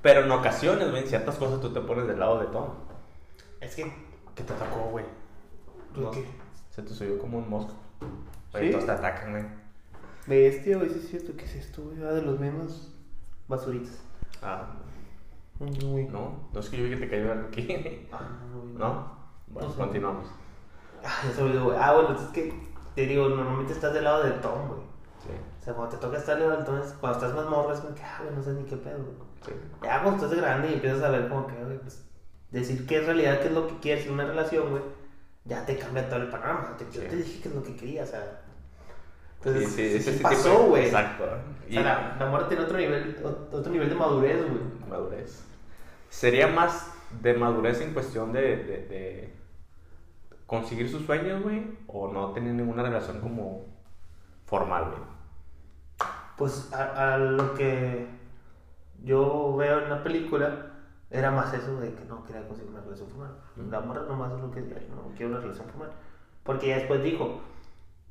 Pero 0.00 0.20
en 0.22 0.30
ocasiones, 0.30 0.90
güey, 0.90 1.02
en 1.02 1.08
ciertas 1.08 1.34
cosas 1.36 1.60
tú 1.60 1.72
te 1.72 1.80
pones 1.80 2.06
del 2.06 2.18
lado 2.18 2.38
de 2.40 2.46
Tom. 2.46 2.70
Es 3.60 3.74
que. 3.74 3.92
¿Qué 4.34 4.44
te 4.44 4.52
atacó, 4.52 4.88
güey? 4.90 5.04
¿Tú 5.92 6.00
No, 6.02 6.10
qué? 6.12 6.24
Se 6.70 6.82
te 6.82 6.90
subió 6.94 7.18
como 7.18 7.38
un 7.38 7.50
mosco. 7.50 7.74
Oye, 8.54 8.70
todos 8.70 8.86
te 8.86 8.92
atacan, 8.92 9.32
güey. 9.32 9.44
Bestia, 10.26 10.76
güey, 10.76 10.88
sí 10.90 11.00
es 11.00 11.08
cierto. 11.08 11.32
¿Qué 11.36 11.44
es 11.44 11.54
esto, 11.56 11.82
güey? 11.82 11.98
Ah, 12.02 12.12
de 12.12 12.22
los 12.22 12.38
mismos 12.38 12.94
basuritas. 13.48 13.98
Ah, 14.42 14.66
Uy. 15.60 16.04
no, 16.04 16.48
no 16.52 16.60
es 16.60 16.68
que 16.68 16.76
yo 16.76 16.84
vi 16.84 16.90
que 16.90 16.96
te 16.96 17.08
cayó 17.10 17.32
aquí. 17.32 18.08
Ah, 18.12 18.20
no, 18.52 18.64
¿No? 18.78 19.18
Bueno, 19.48 19.68
No 19.68 19.74
sé. 19.74 19.80
continuamos. 19.80 20.26
Ah, 21.04 21.20
ya 21.26 21.32
se 21.32 21.42
olvidó, 21.42 21.64
güey. 21.64 21.78
Ah, 21.80 21.92
bueno, 21.94 22.14
es 22.14 22.20
que 22.28 22.52
te 22.94 23.06
digo, 23.06 23.28
normalmente 23.28 23.72
estás 23.72 23.92
del 23.94 24.04
lado 24.04 24.22
del 24.24 24.40
Tom, 24.40 24.68
güey. 24.68 24.80
Sí, 25.22 25.30
O 25.60 25.64
sea, 25.64 25.74
cuando 25.74 25.96
te 25.96 26.00
toca 26.00 26.16
estar 26.18 26.36
del 26.36 26.44
lado 26.48 26.56
del 26.58 26.66
Tom, 26.66 26.78
es- 26.80 26.92
cuando 27.00 27.18
estás 27.18 27.34
más 27.34 27.48
morro, 27.50 27.72
es 27.72 27.80
como 27.80 27.94
que, 27.94 28.02
ah, 28.02 28.20
güey, 28.22 28.34
no 28.36 28.42
sé 28.42 28.52
ni 28.52 28.64
qué 28.64 28.76
pedo, 28.76 28.98
güey. 28.98 29.16
sí. 29.44 29.52
Ya 29.82 30.02
cuando 30.02 30.24
estás 30.24 30.38
grande 30.40 30.70
y 30.70 30.74
empiezas 30.74 31.02
a 31.02 31.10
ver 31.10 31.28
como 31.28 31.46
que, 31.46 31.54
güey, 31.64 31.78
pues, 31.78 32.04
decir 32.50 32.86
qué 32.86 32.98
es 32.98 33.06
realidad, 33.06 33.40
qué 33.40 33.48
es 33.48 33.52
lo 33.54 33.66
que 33.66 33.78
quieres 33.78 34.06
en 34.06 34.12
una 34.14 34.26
relación, 34.26 34.70
güey, 34.70 34.82
ya 35.44 35.64
te 35.66 35.76
cambia 35.78 36.08
todo 36.08 36.20
el 36.22 36.28
panorama. 36.28 36.76
Te- 36.76 36.84
Yo 36.90 37.02
te 37.08 37.16
dije 37.16 37.40
qué 37.42 37.48
es 37.48 37.54
lo 37.54 37.62
que 37.62 37.74
quería, 37.76 38.02
o 38.04 38.06
sea. 38.06 38.42
Sí, 39.42 39.48
Entonces, 39.48 39.72
sí, 39.72 40.00
sí, 40.00 40.12
sí 40.18 40.22
pasó, 40.22 40.66
güey. 40.66 40.86
Exacto. 40.86 41.24
O 41.24 41.72
sea, 41.72 41.82
la, 41.82 42.16
la 42.18 42.26
muerte 42.26 42.48
tiene 42.48 42.64
otro 42.64 42.76
nivel, 42.78 43.22
ot- 43.22 43.52
otro 43.52 43.72
nivel 43.72 43.88
de 43.88 43.94
madurez, 43.94 44.38
güey. 44.48 44.62
Madurez. 44.88 45.44
Sería 46.08 46.48
más 46.48 46.92
de 47.22 47.34
madurez 47.34 47.80
en 47.80 47.92
cuestión 47.94 48.32
de, 48.32 48.40
de, 48.56 48.86
de 48.88 49.34
conseguir 50.46 50.90
sus 50.90 51.04
sueños, 51.06 51.42
güey, 51.42 51.78
o 51.86 52.08
no 52.12 52.32
tener 52.32 52.54
ninguna 52.54 52.82
relación 52.82 53.20
como 53.20 53.66
formal, 54.46 54.86
güey. 54.90 55.02
Pues 56.36 56.72
a, 56.72 57.14
a 57.14 57.18
lo 57.18 57.54
que 57.54 58.06
yo 59.04 59.56
veo 59.56 59.80
en 59.82 59.90
la 59.90 60.02
película 60.02 60.72
era 61.10 61.30
más 61.30 61.52
eso 61.54 61.78
de 61.80 61.94
que 61.94 62.04
no 62.04 62.24
quería 62.24 62.46
conseguir 62.46 62.70
una 62.72 62.80
relación 62.80 63.08
formal. 63.08 63.36
La 63.70 63.80
morra 63.80 64.02
nomás 64.08 64.32
es 64.32 64.40
lo 64.40 64.50
que 64.50 64.60
no 64.62 65.12
quiero 65.16 65.32
una 65.32 65.40
relación 65.40 65.66
formal. 65.68 65.90
Porque 66.44 66.68
ya 66.68 66.76
después 66.78 67.02
dijo, 67.02 67.40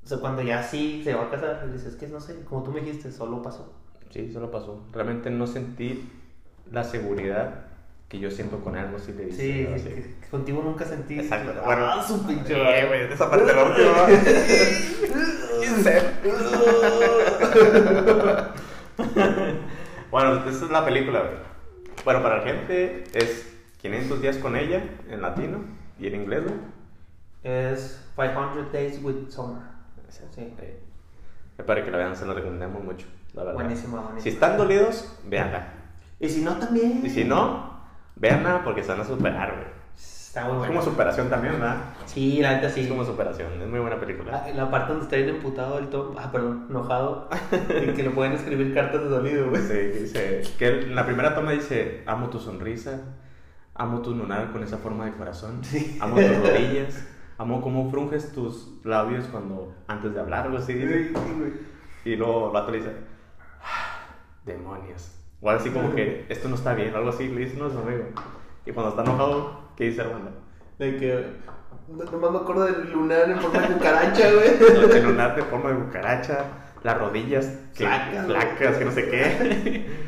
o 0.07 0.09
sea, 0.09 0.19
cuando 0.19 0.41
ya 0.41 0.63
sí 0.63 1.01
se 1.03 1.13
va 1.13 1.25
a 1.25 1.29
casar, 1.29 1.63
le 1.67 1.73
dices, 1.73 1.89
es 1.89 1.95
que 1.97 2.07
no 2.07 2.21
sé, 2.21 2.45
como 2.45 2.63
tú 2.63 2.71
me 2.71 2.79
dijiste, 2.79 3.11
solo 3.11 3.41
pasó. 3.41 3.73
Sí, 4.09 4.31
solo 4.31 4.49
pasó. 4.49 4.85
Realmente 4.93 5.29
no 5.29 5.45
sentí 5.47 6.09
la 6.71 6.85
seguridad 6.85 7.65
que 8.07 8.17
yo 8.19 8.31
siento 8.31 8.61
con 8.61 8.77
algo 8.77 8.99
si 8.99 9.11
le 9.11 9.25
dice. 9.25 9.41
Sí, 9.41 9.67
sí, 9.83 9.89
que- 9.89 10.15
que 10.21 10.27
contigo 10.31 10.61
nunca 10.63 10.85
sentí. 10.85 11.19
Exacto. 11.19 11.51
Ah, 11.59 11.63
Bueno, 11.65 12.01
su 12.07 12.25
pinche 12.25 12.53
sí, 12.55 12.61
madre. 12.61 12.87
güey, 12.87 13.01
esa 13.11 13.29
parte 13.29 13.53
la 13.53 13.63
última. 13.65 13.97
Bueno, 20.09 20.35
esa 20.49 20.65
es 20.65 20.71
la 20.71 20.85
película, 20.85 21.19
güey. 21.19 21.35
Bueno, 22.05 22.23
para 22.23 22.37
la 22.37 22.43
gente 22.43 23.03
es 23.13 23.53
500 23.81 24.21
días 24.21 24.37
con 24.37 24.55
ella 24.55 24.81
en 25.09 25.21
latino 25.21 25.59
y 25.99 26.07
en 26.07 26.15
inglés, 26.15 26.43
güey. 26.45 26.55
Es 27.43 28.01
500 28.15 28.71
Days 28.71 29.03
with 29.03 29.29
Summer. 29.29 29.61
Sí. 30.09 30.41
Eh, 30.59 30.79
Para 31.65 31.83
que 31.83 31.91
la 31.91 31.97
vean, 31.97 32.15
se 32.15 32.25
la 32.25 32.33
recomendamos 32.33 32.83
mucho, 32.83 33.07
la 33.33 33.43
verdad. 33.43 33.55
Buenísima, 33.55 33.95
buenísima. 34.01 34.21
Si 34.21 34.29
están 34.29 34.57
dolidos, 34.57 35.17
véanla. 35.25 35.67
Y 36.19 36.29
si 36.29 36.41
no, 36.43 36.55
también. 36.57 37.01
Y 37.05 37.09
si 37.09 37.23
no, 37.23 37.79
véanla 38.15 38.63
porque 38.63 38.83
se 38.83 38.91
van 38.91 39.01
a 39.01 39.05
superar, 39.05 39.53
güey. 39.55 39.77
Está 39.95 40.43
muy 40.43 40.53
Es 40.53 40.57
bueno. 40.59 40.73
como 40.73 40.85
superación 40.85 41.29
también, 41.29 41.53
¿verdad? 41.53 41.77
Sí, 42.05 42.39
la 42.41 42.53
neta 42.53 42.69
sí. 42.69 42.81
Es 42.81 42.87
como 42.87 43.03
superación, 43.03 43.59
es 43.61 43.67
muy 43.67 43.79
buena 43.79 43.99
película. 43.99 44.43
Ah, 44.43 44.49
en 44.49 44.57
la 44.57 44.69
parte 44.69 44.89
donde 44.91 45.05
está 45.05 45.15
bien 45.15 45.29
emputado 45.29 45.79
el 45.79 45.87
Tom, 45.89 46.15
ah, 46.17 46.31
perdón, 46.31 46.67
enojado, 46.69 47.27
y 47.69 47.93
que 47.93 48.03
le 48.03 48.09
pueden 48.11 48.33
escribir 48.33 48.73
cartas 48.73 49.01
de 49.01 49.07
dolido, 49.09 49.49
güey. 49.49 49.61
Sí, 49.63 49.73
dice, 49.99 50.43
que 50.59 50.67
en 50.81 50.95
la 50.95 51.05
primera 51.05 51.33
toma 51.33 51.51
dice, 51.53 52.03
amo 52.05 52.29
tu 52.29 52.39
sonrisa, 52.39 52.99
amo 53.73 54.01
tu 54.01 54.13
lunar 54.13 54.51
con 54.51 54.61
esa 54.63 54.77
forma 54.77 55.05
de 55.05 55.13
corazón, 55.13 55.61
amo 55.99 56.15
tus 56.17 56.39
rodillas, 56.39 57.03
amo 57.37 57.61
cómo 57.61 57.89
frunges 57.91 58.31
tus 58.33 58.79
labios 58.83 59.25
cuando, 59.27 59.73
antes 59.87 60.13
de 60.13 60.19
hablar, 60.19 60.45
algo 60.45 60.57
así, 60.57 60.73
dice. 60.73 61.11
Y 62.05 62.15
luego 62.15 62.51
el 62.57 62.71
le 62.71 62.77
dice, 62.79 62.91
"Ah, 63.61 63.99
demonios, 64.45 65.11
O 65.41 65.49
así 65.51 65.69
como 65.69 65.93
que 65.93 66.25
esto 66.29 66.47
no 66.49 66.55
está 66.55 66.73
bien, 66.73 66.95
algo 66.95 67.09
así, 67.09 67.27
le 67.27 67.41
dice 67.41 67.57
no 67.57 67.69
su 67.69 67.77
amigo. 67.77 68.05
Y 68.65 68.71
cuando 68.71 68.89
está 68.89 69.03
enojado, 69.03 69.69
¿qué 69.75 69.85
dice 69.85 70.01
Armando? 70.01 70.31
De 70.79 70.97
que. 70.97 71.25
No, 71.87 72.03
nomás 72.05 72.31
me 72.31 72.37
acuerdo 72.39 72.65
del 72.65 72.91
lunar 72.91 73.29
en 73.29 73.39
forma 73.39 73.59
de 73.61 73.67
cucaracha, 73.75 74.31
güey. 74.33 74.91
El 74.97 75.03
lunar 75.03 75.35
de 75.35 75.43
forma 75.43 75.69
de 75.71 75.75
cucaracha, 75.85 76.39
las 76.83 76.97
rodillas 76.97 77.45
que- 77.75 77.85
flacas, 77.85 78.77
que 78.77 78.85
no 78.85 78.91
sé 78.91 79.09
qué. 79.09 80.07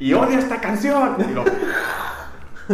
Y 0.00 0.12
odio 0.12 0.38
esta 0.38 0.60
canción. 0.60 1.16
Y 1.18 1.32
lo- 1.34 1.44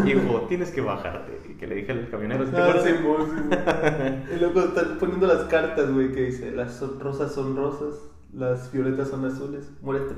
Hijo, 0.06 0.46
tienes 0.48 0.70
que 0.70 0.80
bajarte. 0.80 1.40
Y 1.48 1.54
que 1.54 1.66
le 1.66 1.76
dije 1.76 1.92
al 1.92 2.08
camionero, 2.10 2.44
¿sí 2.46 2.52
te 2.52 2.58
Ah, 2.60 2.74
sí, 2.82 2.90
vos, 3.02 3.28
sí. 3.28 4.34
Y 4.34 4.38
luego 4.40 4.60
están 4.60 4.98
poniendo 4.98 5.26
las 5.26 5.44
cartas, 5.44 5.92
güey, 5.92 6.12
que 6.12 6.22
dice: 6.22 6.50
Las 6.50 6.80
rosas 6.98 7.32
son 7.32 7.56
rosas, 7.56 7.94
las 8.32 8.72
violetas 8.72 9.08
son 9.08 9.24
azules. 9.24 9.70
Muérete. 9.82 10.14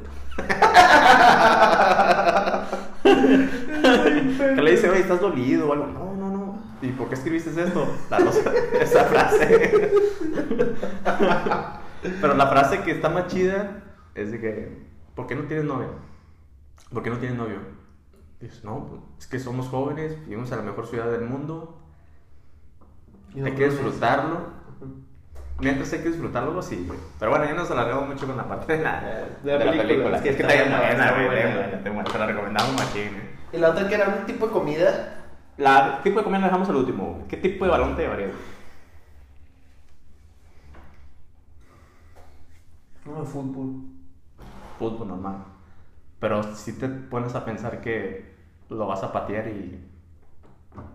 Que 3.02 4.62
le 4.62 4.70
dice, 4.72 4.88
oye, 4.90 5.00
estás 5.00 5.20
dolido 5.20 5.68
o 5.68 5.72
algo. 5.72 5.86
No, 5.86 6.14
no, 6.14 6.30
no. 6.30 6.58
¿Y 6.82 6.88
por 6.92 7.08
qué 7.08 7.14
escribiste 7.14 7.50
esto? 7.62 7.86
La 8.10 8.18
rosa- 8.18 8.52
esa 8.80 9.04
frase. 9.04 9.90
Pero 12.20 12.34
la 12.34 12.46
frase 12.48 12.82
que 12.82 12.92
está 12.92 13.08
más 13.08 13.26
chida 13.28 13.82
es 14.14 14.32
de 14.32 14.40
que, 14.40 14.78
¿por 15.14 15.26
qué 15.26 15.34
no 15.34 15.42
tienes 15.44 15.64
novio? 15.64 15.88
¿Por 16.92 17.02
qué 17.02 17.10
no 17.10 17.16
tienes 17.18 17.36
novio? 17.38 17.56
Dices, 18.40 18.64
no, 18.64 18.86
pues, 18.86 19.00
es 19.18 19.26
que 19.26 19.38
somos 19.38 19.68
jóvenes, 19.68 20.18
vivimos 20.26 20.50
en 20.52 20.58
la 20.58 20.62
mejor 20.64 20.86
ciudad 20.86 21.10
del 21.10 21.22
mundo, 21.22 21.78
Y 23.34 23.40
no 23.40 23.46
hay 23.46 23.54
que 23.54 23.68
disfrutarlo. 23.68 24.56
Mientras 25.58 25.90
hay 25.94 26.00
que 26.00 26.08
disfrutarlo, 26.08 26.48
algo 26.48 26.60
así, 26.60 26.84
güey. 26.86 26.98
Pero 27.18 27.30
bueno, 27.30 27.46
ya 27.46 27.54
nos 27.54 27.70
alargamos 27.70 28.08
mucho 28.08 28.26
con 28.26 28.36
la 28.36 28.46
parte 28.46 28.76
de 28.76 28.82
la, 28.84 29.28
De 29.42 29.58
la 29.58 29.70
película. 29.72 30.16
Es 30.16 30.22
que, 30.22 30.28
Es 30.30 30.36
que 30.36 30.42
está 30.42 30.54
bien 30.54 30.68
buena, 30.68 31.12
güey. 31.12 32.04
Te 32.12 32.18
la 32.18 32.26
recomendamos 32.26 32.72
machín. 32.74 33.10
Y 33.52 33.56
la 33.56 33.70
otra 33.70 33.88
que 33.88 33.94
era 33.94 34.08
un 34.08 34.26
tipo 34.26 34.46
de 34.46 34.52
comida. 34.52 35.24
La 35.56 36.02
tipo 36.02 36.18
de 36.18 36.24
comida 36.24 36.40
la 36.40 36.46
dejamos 36.48 36.68
al 36.68 36.76
último. 36.76 37.14
güey. 37.14 37.28
¿Qué 37.28 37.38
tipo 37.38 37.64
de 37.64 37.70
balón 37.70 37.96
te 37.96 38.02
llevarías? 38.02 38.32
No, 43.06 43.24
fútbol. 43.24 43.82
Fútbol 44.78 45.08
normal. 45.08 45.36
Pero 46.20 46.42
si 46.54 46.72
te 46.78 46.88
pones 46.88 47.34
a 47.34 47.44
pensar 47.44 47.80
que 47.80 48.34
lo 48.68 48.86
vas 48.86 49.02
a 49.02 49.12
patear 49.12 49.48
y. 49.48 49.82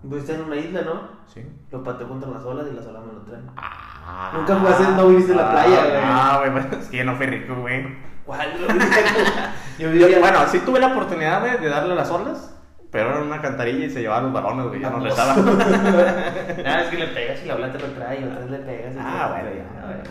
Pues 0.07 0.21
está 0.21 0.35
en 0.35 0.41
una 0.41 0.55
isla, 0.57 0.81
¿no? 0.83 1.01
Sí. 1.27 1.43
Lo 1.71 1.83
pateo 1.83 2.07
contra 2.07 2.29
las 2.29 2.43
olas 2.43 2.67
y 2.71 2.75
las 2.75 2.85
olas 2.85 3.03
me 3.03 3.13
lo 3.13 3.21
traen. 3.21 3.45
Ah, 3.57 4.31
Nunca 4.35 4.55
jugaste, 4.55 4.83
no 4.95 5.07
viviste 5.07 5.31
en 5.31 5.37
la 5.39 5.51
playa, 5.51 5.85
güey. 5.85 6.01
Ah, 6.03 6.35
güey, 6.39 6.51
pues, 6.51 6.81
es 6.83 6.89
que 6.89 6.97
yo 6.97 7.05
no 7.05 7.15
fui 7.15 7.25
rico, 7.25 7.55
güey. 7.55 8.11
¿Cuál? 8.25 8.49
Yo 9.79 9.89
vivía. 9.91 10.19
Bueno, 10.19 10.39
sí 10.47 10.59
tuve 10.59 10.79
la 10.79 10.87
oportunidad 10.87 11.41
de, 11.41 11.57
de 11.57 11.67
darle 11.69 11.95
las 11.95 12.11
olas, 12.11 12.55
pero 12.91 13.09
era 13.09 13.21
una 13.21 13.41
cantarilla 13.41 13.85
y 13.85 13.89
se 13.89 14.01
llevaban 14.01 14.25
los 14.25 14.33
balones, 14.33 14.67
güey. 14.67 14.79
Ya 14.79 14.91
no 14.91 14.97
Vamos. 14.97 15.09
restaba. 15.09 15.33
Ah, 16.65 16.81
es 16.83 16.89
que 16.89 16.97
le 16.97 17.07
pegas 17.07 17.41
y 17.43 17.47
la 17.47 17.55
ola 17.55 17.71
te 17.71 17.79
lo 17.79 17.87
trae 17.87 18.21
y 18.21 18.23
otra 18.25 18.39
vez 18.41 18.49
le 18.51 18.57
pegas. 18.59 18.93
y 18.95 18.97
ah, 18.99 19.27
bueno, 19.31 19.49
ya. 19.57 19.65
Ah. 19.81 20.03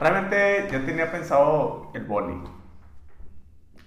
Realmente 0.00 0.68
yo 0.72 0.84
tenía 0.86 1.10
pensado 1.12 1.90
el 1.94 2.04
boli, 2.06 2.40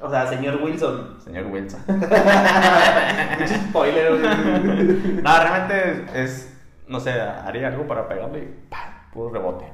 O 0.01 0.09
sea, 0.09 0.27
señor 0.27 0.59
Wilson. 0.61 1.17
señor 1.23 1.45
Wilson. 1.47 1.81
Mucho 1.87 3.55
spoiler. 3.69 4.11
No, 5.21 5.37
realmente 5.39 5.91
es, 5.91 6.15
es, 6.15 6.57
no 6.87 6.99
sé, 6.99 7.11
haría 7.11 7.67
algo 7.67 7.87
para 7.87 8.07
pegarle 8.07 8.39
y 8.39 8.73
puro 9.13 9.29
rebote. 9.29 9.65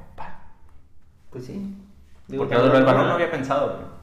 Pues 1.30 1.46
sí. 1.46 1.76
Digo, 2.28 2.44
Porque 2.44 2.56
lo 2.56 2.70
del 2.70 2.84
balón 2.84 3.08
no 3.08 3.14
había 3.14 3.32
pensado. 3.32 3.98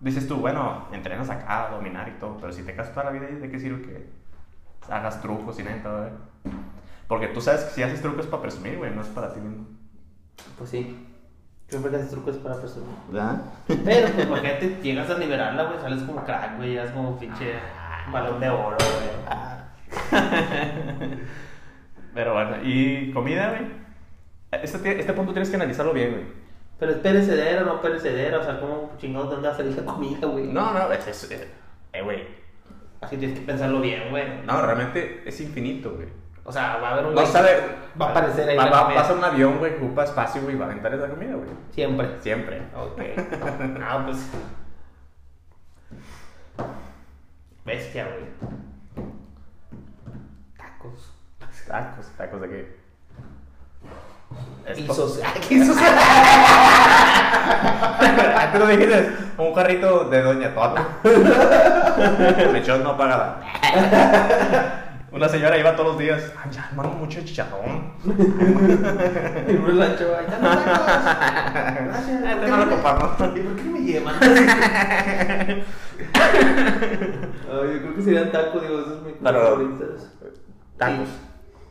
Dices 0.00 0.26
tú, 0.28 0.36
bueno, 0.36 0.86
entrenas 0.92 1.28
acá, 1.30 1.66
a 1.66 1.70
dominar 1.70 2.08
y 2.08 2.18
todo, 2.20 2.36
pero 2.40 2.52
si 2.52 2.62
te 2.62 2.74
casas 2.74 2.92
toda 2.94 3.06
la 3.06 3.10
vida, 3.12 3.26
¿de 3.26 3.50
qué 3.50 3.58
sirve 3.58 3.82
que 3.82 4.06
hagas 4.90 5.20
trucos 5.20 5.58
y 5.58 5.64
nada? 5.64 5.98
güey? 6.00 6.54
Porque 7.08 7.28
tú 7.28 7.40
sabes 7.40 7.64
que 7.64 7.70
si 7.70 7.82
haces 7.82 8.00
trucos 8.00 8.24
es 8.24 8.30
para 8.30 8.42
presumir, 8.42 8.78
güey, 8.78 8.94
no 8.94 9.02
es 9.02 9.08
para 9.08 9.32
ti 9.32 9.40
mismo. 9.40 9.66
Pues 10.56 10.70
sí. 10.70 11.07
Siempre 11.68 11.90
que 11.90 11.96
haces 11.98 12.10
trucos 12.10 12.36
para 12.38 12.58
presumir. 12.58 12.88
¿Verdad? 13.10 13.42
Pero, 13.66 14.08
pues, 14.14 14.26
imagínate, 14.26 14.78
llegas 14.82 15.10
a 15.10 15.18
nivelarla, 15.18 15.64
güey, 15.64 15.78
sales 15.80 16.02
como 16.02 16.24
crack, 16.24 16.56
güey, 16.56 16.70
llegas 16.70 16.90
como 16.92 17.18
pinche 17.18 17.54
balón 18.10 18.40
de 18.40 18.48
oro, 18.48 18.76
güey. 18.78 20.08
Pero 22.14 22.32
bueno, 22.34 22.56
y 22.64 23.12
comida, 23.12 23.50
güey. 23.50 23.70
Este, 24.62 24.98
este 25.00 25.12
punto 25.12 25.32
tienes 25.32 25.50
que 25.50 25.56
analizarlo 25.56 25.92
bien, 25.92 26.10
güey. 26.12 26.24
Pero 26.78 26.92
es 26.92 26.98
perecedera 26.98 27.62
o 27.62 27.66
no 27.66 27.82
perecedera, 27.82 28.38
o 28.38 28.44
sea, 28.44 28.60
¿cómo 28.60 28.92
chingados 28.98 29.28
de 29.28 29.34
dónde 29.34 29.48
va 29.48 29.54
a 29.54 29.56
salir 29.56 29.76
la 29.76 29.84
comida, 29.84 30.26
güey? 30.26 30.46
No, 30.46 30.72
no, 30.72 30.92
es, 30.92 31.06
es- 31.06 31.30
es- 31.30 31.46
eh, 31.92 32.02
güey. 32.02 32.22
Así 33.00 33.16
tienes 33.16 33.38
que 33.38 33.44
pensarlo 33.46 33.80
bien, 33.80 34.10
güey. 34.10 34.24
No, 34.46 34.60
realmente 34.62 35.22
es 35.26 35.40
infinito, 35.40 35.92
güey. 35.94 36.08
O 36.48 36.52
sea, 36.52 36.78
va 36.78 36.88
a 36.88 36.92
haber 36.94 37.04
un 37.06 37.26
sabe. 37.26 37.60
Va 38.00 38.06
a 38.06 38.10
aparecer 38.10 38.48
ahí 38.48 38.56
Va, 38.56 38.70
va- 38.70 38.84
comida. 38.84 39.02
pasa 39.02 39.12
un 39.12 39.22
avión, 39.22 39.58
güey, 39.58 39.74
ocupa 39.76 40.04
espacio, 40.04 40.40
güey, 40.40 40.56
va 40.56 40.64
a 40.64 40.68
aventar 40.70 40.94
esa 40.94 41.06
comida, 41.08 41.34
güey. 41.34 41.50
Siempre. 41.72 42.08
Siempre. 42.22 42.62
Ok. 42.74 43.02
Ah, 43.82 44.02
pues. 44.06 44.30
Bestia, 47.66 48.06
güey. 48.06 48.24
Tacos. 50.56 51.12
Tacos, 51.66 52.06
tacos 52.16 52.40
de 52.40 52.48
qué. 52.48 52.78
Guisos. 54.74 55.20
Ah, 55.24 55.34
guisos. 55.48 55.76
Tú 58.52 58.58
lo 58.58 58.66
dijiste, 58.68 59.12
un 59.36 59.52
carrito 59.54 60.04
de 60.04 60.22
Doña 60.22 60.54
Tota. 60.54 60.86
Mechón 62.52 62.82
no 62.84 62.96
pagada. 62.96 63.40
Una 65.10 65.26
señora 65.28 65.56
iba 65.58 65.74
todos 65.74 65.90
los 65.90 65.98
días. 65.98 66.32
Ay, 66.44 66.50
ya, 66.52 66.68
hermano, 66.70 66.90
mucho 66.90 67.20
chicharrón. 67.24 67.92
Lancho, 69.78 70.14
ay, 70.18 70.26
dame 70.30 70.48
tacos. 70.48 70.86
Gracias. 71.86 72.22
Ah, 72.24 72.32
¿por 72.32 72.40
te 72.40 72.44
qué 72.44 72.50
no 72.50 72.56
lo 72.58 72.66
me- 72.66 72.72
comparto. 72.72 73.24
¿Y 73.36 73.40
por 73.40 73.56
qué 73.56 73.62
me 73.64 73.80
llevan? 73.80 74.14
Ay, 77.50 77.72
yo 77.74 77.78
creo 77.80 77.94
que 77.96 78.02
serían 78.02 78.30
tacos, 78.32 78.62
digo, 78.62 78.80
esos 78.80 79.02
me 79.02 79.12
Pero- 79.12 79.42
favoritos. 79.42 80.08
Tacos. 80.76 81.08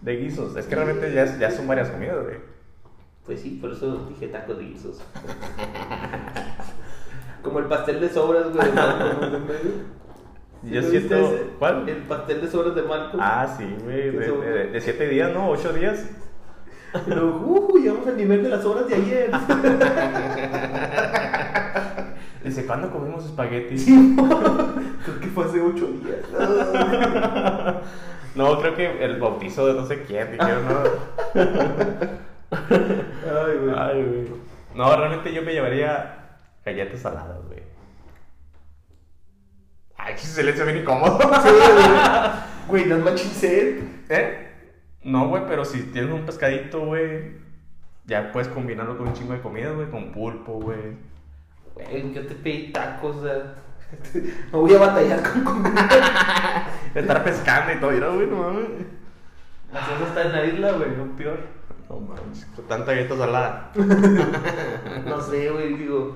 De 0.01 0.15
guisos. 0.15 0.55
Es 0.55 0.65
que 0.65 0.75
realmente 0.75 1.13
ya, 1.13 1.25
ya 1.38 1.51
son 1.51 1.67
varias 1.67 1.89
comidas, 1.89 2.23
güey. 2.23 2.38
Pues 3.25 3.41
sí, 3.41 3.57
por 3.61 3.71
eso 3.71 4.05
dije 4.09 4.27
tacos 4.27 4.57
de 4.57 4.63
guisos. 4.65 5.01
Como 7.43 7.59
el 7.59 7.65
pastel 7.65 7.99
de 7.99 8.09
sobras, 8.09 8.51
güey, 8.53 8.67
Yo 10.64 10.82
siento- 10.82 11.16
ese? 11.16 11.47
¿cuál? 11.60 11.88
El 11.88 11.97
pastel 12.03 12.41
de 12.41 12.47
sobras 12.49 12.76
de 12.76 12.82
Malcolm. 12.84 13.22
Ah, 13.24 13.47
sí, 13.58 13.64
güey. 13.84 14.12
¿Qué 14.12 14.18
De, 14.20 14.32
de- 14.51 14.68
de 14.72 14.82
siete 14.82 15.08
días, 15.08 15.32
¿no? 15.34 15.49
Ocho 15.49 15.72
días. 15.74 16.05
Luego, 17.05 17.39
uh, 17.45 17.78
llegamos 17.78 18.08
al 18.08 18.18
nivel 18.18 18.41
de 18.43 18.49
las 18.49 18.66
obras 18.66 18.88
de 18.88 18.95
ayer. 18.95 19.30
Dice, 22.43 22.66
¿cuándo 22.66 22.89
comimos 22.91 23.26
espaguetis? 23.26 23.86
Creo 25.05 25.20
que 25.20 25.28
fue 25.28 25.45
hace 25.45 25.62
ocho 25.62 25.88
días. 25.88 26.20
No, 28.36 28.60
creo 28.60 28.76
que 28.76 29.03
el 29.03 29.20
bautizo 29.20 29.66
de 29.68 29.74
no 29.74 29.86
sé 29.86 30.03
quién, 30.03 30.32
dijeron, 30.32 30.64
no. 30.68 30.84
Ay, 32.51 33.58
güey. 33.62 33.76
Ay, 33.76 34.03
güey. 34.03 34.28
No, 34.76 34.95
realmente 34.95 35.34
yo 35.34 35.41
me 35.41 35.53
llevaría 35.53 36.20
galletas 36.64 37.01
saladas, 37.01 37.38
güey. 37.47 37.62
Ay, 40.08 40.16
qué 40.16 40.22
silencio 40.22 40.64
bien 40.64 40.78
incómodo. 40.78 41.20
Sí, 41.20 41.49
güey. 41.49 42.47
Güey, 42.68 42.86
no 42.86 42.95
es 42.97 43.03
machín 43.03 43.32
sed. 43.32 43.80
¿Eh? 44.10 44.51
No, 45.03 45.28
güey, 45.28 45.43
pero 45.47 45.64
si 45.64 45.84
tienes 45.84 46.12
un 46.14 46.26
pescadito, 46.26 46.86
güey, 46.86 47.32
ya 48.05 48.32
puedes 48.32 48.49
combinarlo 48.49 48.97
con 48.97 49.08
un 49.08 49.14
chingo 49.14 49.34
de 49.34 49.41
comida, 49.41 49.72
güey, 49.72 49.89
con 49.89 50.12
pulpo, 50.12 50.60
güey. 50.60 50.97
Güey, 51.76 52.14
yo 52.14 52.26
te 52.26 52.36
pedí 52.36 52.72
tacos, 52.72 53.18
o 53.18 53.24
sea. 53.24 53.55
No 54.51 54.62
voy 54.62 54.76
a 54.76 54.80
batallar 54.80 55.24
con 55.24 55.43
comida. 55.43 56.68
Estar 56.95 57.24
pescando 57.24 57.74
y 57.74 57.80
todo, 57.80 57.91
mira, 57.91 58.08
güey, 58.08 58.28
no 58.28 58.36
mames. 58.38 58.70
Así 59.74 59.91
eso 59.93 60.08
está 60.08 60.22
en 60.24 60.32
la 60.32 60.45
isla, 60.45 60.72
güey, 60.74 60.89
no 60.91 61.16
peor. 61.18 61.39
No 61.89 61.99
mames, 61.99 62.45
con 62.55 62.66
tanta 62.66 62.93
galleta 62.93 63.18
salada. 63.18 63.72
No 65.05 65.22
sé, 65.22 65.49
güey, 65.49 65.74
digo. 65.76 66.16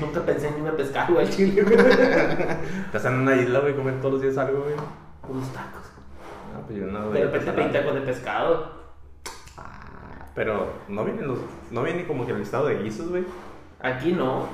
Nunca 0.00 0.20
pensé 0.20 0.48
en 0.48 0.56
irme 0.56 0.68
a 0.70 0.76
pescar, 0.76 1.10
güey, 1.12 1.26
al 1.26 1.32
chile, 1.32 1.62
güey. 1.62 1.76
Estás 2.86 3.04
en 3.06 3.14
una 3.14 3.34
isla, 3.36 3.60
güey, 3.60 3.74
comer 3.74 3.98
todos 4.00 4.14
los 4.14 4.22
días 4.22 4.36
algo, 4.38 4.62
güey. 4.62 4.74
Unos 5.28 5.48
tacos. 5.52 5.82
No, 6.52 6.60
pues 6.66 6.78
yo 6.78 6.86
no, 6.86 7.00
De 7.02 7.08
güey, 7.08 7.22
repente 7.22 7.46
salada. 7.46 7.62
20 7.64 7.78
tacos 7.78 7.94
de 7.94 8.00
pescado. 8.02 8.72
Ah, 9.56 10.26
Pero 10.34 10.72
no 10.88 11.04
vienen 11.04 11.28
los. 11.28 11.38
No 11.70 11.82
viene 11.82 12.06
como 12.06 12.26
que 12.26 12.32
el 12.32 12.38
listado 12.38 12.66
de 12.66 12.82
guisos, 12.82 13.08
güey. 13.08 13.24
Aquí 13.80 14.12
no. 14.12 14.46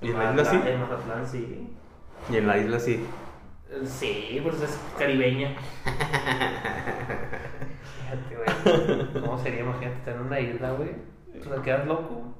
Y 0.00 0.10
en 0.10 0.18
la 0.18 0.30
isla 0.30 0.44
sí. 0.44 0.60
En 0.64 0.80
Mazatlán 0.80 1.26
sí. 1.26 1.76
Y 2.30 2.36
en 2.36 2.46
la 2.46 2.58
isla 2.58 2.78
sí. 2.78 3.06
Sí, 3.84 4.40
pues 4.42 4.60
es 4.62 4.78
caribeña. 4.98 5.56
Fíjate, 7.98 8.36
güey. 8.36 9.22
¿Cómo 9.22 9.38
sería, 9.38 9.60
imagínate, 9.60 9.96
estar 9.98 10.14
en 10.14 10.20
una 10.22 10.40
isla, 10.40 10.72
güey? 10.72 10.90
Sea, 11.42 11.62
quedas 11.62 11.86
loco. 11.86 12.34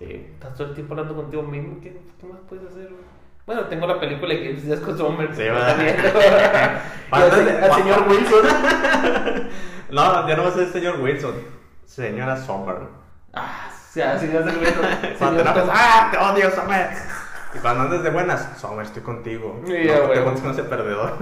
Sí. 0.00 0.26
Estás 0.34 0.54
todo 0.56 0.68
el 0.68 0.74
tiempo 0.74 0.94
hablando 0.94 1.14
contigo 1.14 1.42
mismo. 1.44 1.78
¿Qué, 1.80 2.00
qué 2.20 2.26
más 2.26 2.40
puedes 2.48 2.66
hacer? 2.68 2.88
Bueno, 3.46 3.64
tengo 3.66 3.86
la 3.86 4.00
película 4.00 4.34
que 4.34 4.52
es 4.56 4.80
con 4.80 4.96
Sommer. 4.98 5.32
Sí. 5.36 5.42
Y 5.42 5.48
al 7.10 7.30
se- 7.30 7.74
señor 7.74 8.08
Wilson. 8.08 8.44
No, 9.90 10.28
ya 10.28 10.36
no 10.36 10.44
va 10.44 10.48
a 10.50 10.52
ser 10.52 10.68
señor 10.68 11.00
Wilson. 11.00 11.34
Señora 11.84 12.36
Sommer. 12.36 12.76
Ah, 13.34 13.68
o 13.68 13.92
sea, 13.92 14.16
señor 14.18 14.44
Wilson. 14.44 14.86
Cuando 15.18 15.42
te 15.42 15.48
enojas, 15.50 15.68
¡ah! 15.72 16.08
¡Te 16.12 16.16
odio, 16.18 16.50
Sommer! 16.52 16.90
Y 17.52 17.58
cuando 17.58 17.82
andes 17.82 18.02
de 18.04 18.10
buenas, 18.10 18.56
Sommer, 18.56 18.86
estoy 18.86 19.02
contigo. 19.02 19.60
Sí, 19.66 19.72
no, 19.72 19.78
ya, 19.82 19.94
te 20.00 20.06
güey. 20.06 20.22
juntes 20.22 20.42
con 20.42 20.50
ese 20.52 20.62
perdedor. 20.62 21.18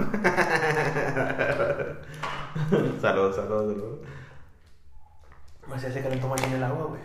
saludos, 3.01 3.35
saludos, 3.35 3.73
saludos. 3.73 3.99
Pues 5.67 5.81
ya 5.81 5.91
se 5.91 6.01
calentó 6.01 6.27
machín 6.27 6.53
el 6.53 6.63
agua, 6.63 6.85
güey. 6.85 7.01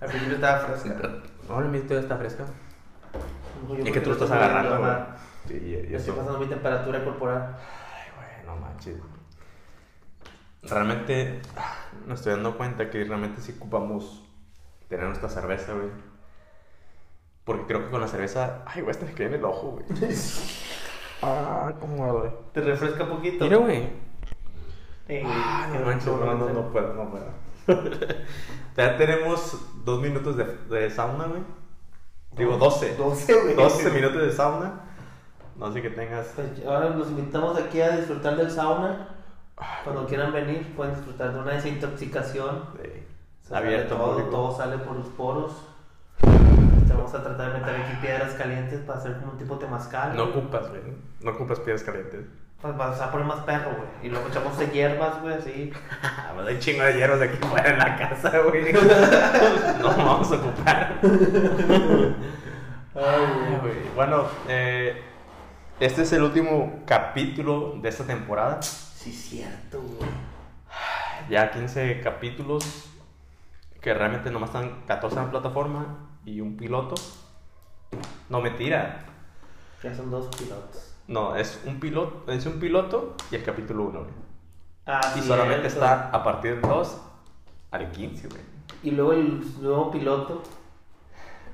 Al 0.00 0.08
principio 0.08 0.34
estaba 0.36 0.58
fresca. 0.60 1.10
No, 1.48 1.60
el 1.60 1.68
mío 1.68 1.82
todavía 1.82 2.00
está 2.00 2.16
fresca. 2.16 2.44
No, 3.68 3.78
Y 3.78 3.92
que 3.92 4.00
tú 4.00 4.10
lo 4.10 4.14
estás 4.14 4.30
estoy 4.30 4.42
agarrando, 4.42 4.78
güey. 4.78 4.82
nada. 4.82 5.16
Sí, 5.46 5.54
y, 5.54 5.92
y 5.92 5.94
Estoy 5.94 6.14
pasando 6.14 6.38
mi 6.38 6.46
temperatura 6.46 7.04
corporal. 7.04 7.56
Ay, 7.58 8.10
güey, 8.16 8.46
no 8.46 8.56
manches. 8.60 8.96
Realmente 10.62 11.40
ah, 11.56 11.74
me 12.06 12.14
estoy 12.14 12.32
dando 12.32 12.56
cuenta 12.56 12.90
que 12.90 13.04
realmente 13.04 13.40
sí 13.40 13.54
ocupamos 13.56 14.24
tener 14.88 15.06
nuestra 15.06 15.28
cerveza, 15.28 15.72
güey. 15.72 15.88
Porque 17.44 17.66
creo 17.66 17.84
que 17.84 17.90
con 17.90 18.00
la 18.00 18.08
cerveza. 18.08 18.62
Ay, 18.66 18.82
güey, 18.82 18.90
hasta 18.90 19.06
me 19.06 19.14
quedé 19.14 19.28
en 19.28 19.34
el 19.34 19.44
ojo, 19.44 19.72
güey. 19.72 19.84
ah, 21.22 21.72
cómo 21.80 22.12
güey. 22.20 22.30
¿Te 22.52 22.60
refresca 22.60 23.08
poquito? 23.08 23.44
Mira, 23.44 23.56
güey. 23.56 23.88
Ey, 25.08 25.24
Ah, 25.26 25.68
no 25.74 25.80
manches, 25.86 26.06
no, 26.06 26.34
no, 26.34 26.48
no 26.50 26.70
puedo, 26.72 26.94
no 26.94 27.10
puedo. 27.10 27.49
ya 28.76 28.96
tenemos 28.96 29.56
dos 29.84 30.00
minutos 30.00 30.36
de, 30.36 30.44
de 30.44 30.90
sauna, 30.90 31.24
güey. 31.26 31.42
Digo, 32.36 32.56
12. 32.56 32.96
12, 32.96 33.42
güey. 33.42 33.54
12 33.54 33.90
minutos 33.90 34.22
de 34.22 34.32
sauna. 34.32 34.80
No 35.56 35.72
sé 35.72 35.82
que 35.82 35.90
tengas. 35.90 36.28
Pues 36.34 36.48
ahora 36.66 36.90
los 36.90 37.08
invitamos 37.10 37.58
aquí 37.58 37.80
a 37.80 37.96
disfrutar 37.96 38.36
del 38.36 38.50
sauna. 38.50 39.08
Cuando 39.84 40.06
quieran 40.06 40.32
venir, 40.32 40.74
pueden 40.74 40.94
disfrutar 40.94 41.34
de 41.34 41.40
una 41.40 41.52
desintoxicación. 41.52 42.64
Sale 43.42 43.66
abierto. 43.66 43.96
todo, 43.96 44.12
público. 44.12 44.30
todo 44.30 44.56
sale 44.56 44.78
por 44.78 44.96
los 44.96 45.08
poros. 45.08 45.52
Te 46.20 46.92
vamos 46.94 47.12
a 47.14 47.22
tratar 47.22 47.52
de 47.52 47.58
meter 47.58 47.76
aquí 47.76 47.96
piedras 48.00 48.32
calientes 48.34 48.80
para 48.80 48.98
hacer 48.98 49.18
como 49.18 49.32
un 49.32 49.38
tipo 49.38 49.58
temazcal. 49.58 50.16
No 50.16 50.24
ocupas, 50.24 50.68
güey. 50.70 50.82
No 51.20 51.32
ocupas 51.32 51.60
piedras 51.60 51.82
calientes. 51.82 52.24
Pues 52.60 52.76
vas 52.76 53.00
a 53.00 53.10
poner 53.10 53.26
más 53.26 53.40
perro, 53.40 53.70
güey. 53.70 53.88
Y 54.02 54.08
luego 54.10 54.28
echamos 54.28 54.58
de 54.58 54.66
hierbas, 54.68 55.20
güey, 55.22 55.34
así. 55.34 55.72
Pues 56.34 56.46
hay 56.46 56.58
chingo 56.58 56.82
de 56.84 56.94
hierbas 56.94 57.20
aquí 57.22 57.36
fuera 57.38 57.70
en 57.70 57.78
la 57.78 57.96
casa, 57.96 58.38
güey. 58.40 58.72
no 59.80 59.88
vamos 59.88 60.30
a 60.30 60.34
ocupar. 60.34 61.00
Ay, 62.94 63.58
güey. 63.62 63.88
Bueno, 63.94 64.24
eh, 64.48 65.02
este 65.80 66.02
es 66.02 66.12
el 66.12 66.22
último 66.22 66.82
capítulo 66.86 67.76
de 67.80 67.88
esta 67.88 68.04
temporada. 68.04 68.60
Sí, 68.60 69.12
cierto, 69.12 69.80
güey. 69.80 70.10
Ya 71.30 71.50
15 71.50 72.00
capítulos 72.02 72.90
que 73.80 73.94
realmente 73.94 74.30
nomás 74.30 74.50
están 74.50 74.82
14 74.86 75.18
en 75.18 75.30
plataforma 75.30 76.10
y 76.26 76.40
un 76.40 76.56
piloto. 76.56 76.94
No, 78.28 78.40
mentira. 78.40 79.04
Ya 79.82 79.94
son 79.94 80.10
dos 80.10 80.28
pilotos. 80.36 80.89
No, 81.10 81.34
es 81.34 81.60
un 81.66 81.80
piloto, 81.80 82.30
es 82.30 82.46
un 82.46 82.60
piloto 82.60 83.14
y 83.30 83.34
el 83.34 83.42
capítulo 83.42 83.84
1, 83.84 83.98
güey. 84.00 84.10
Ah, 84.86 85.00
Y 85.16 85.20
cierto. 85.20 85.34
solamente 85.34 85.66
está 85.66 86.08
a 86.10 86.22
partir 86.22 86.52
del 86.52 86.62
2 86.62 87.00
al 87.72 87.90
15, 87.90 88.28
güey. 88.28 88.40
Y 88.84 88.92
luego 88.92 89.12
el 89.12 89.60
nuevo 89.60 89.90
piloto. 89.90 90.42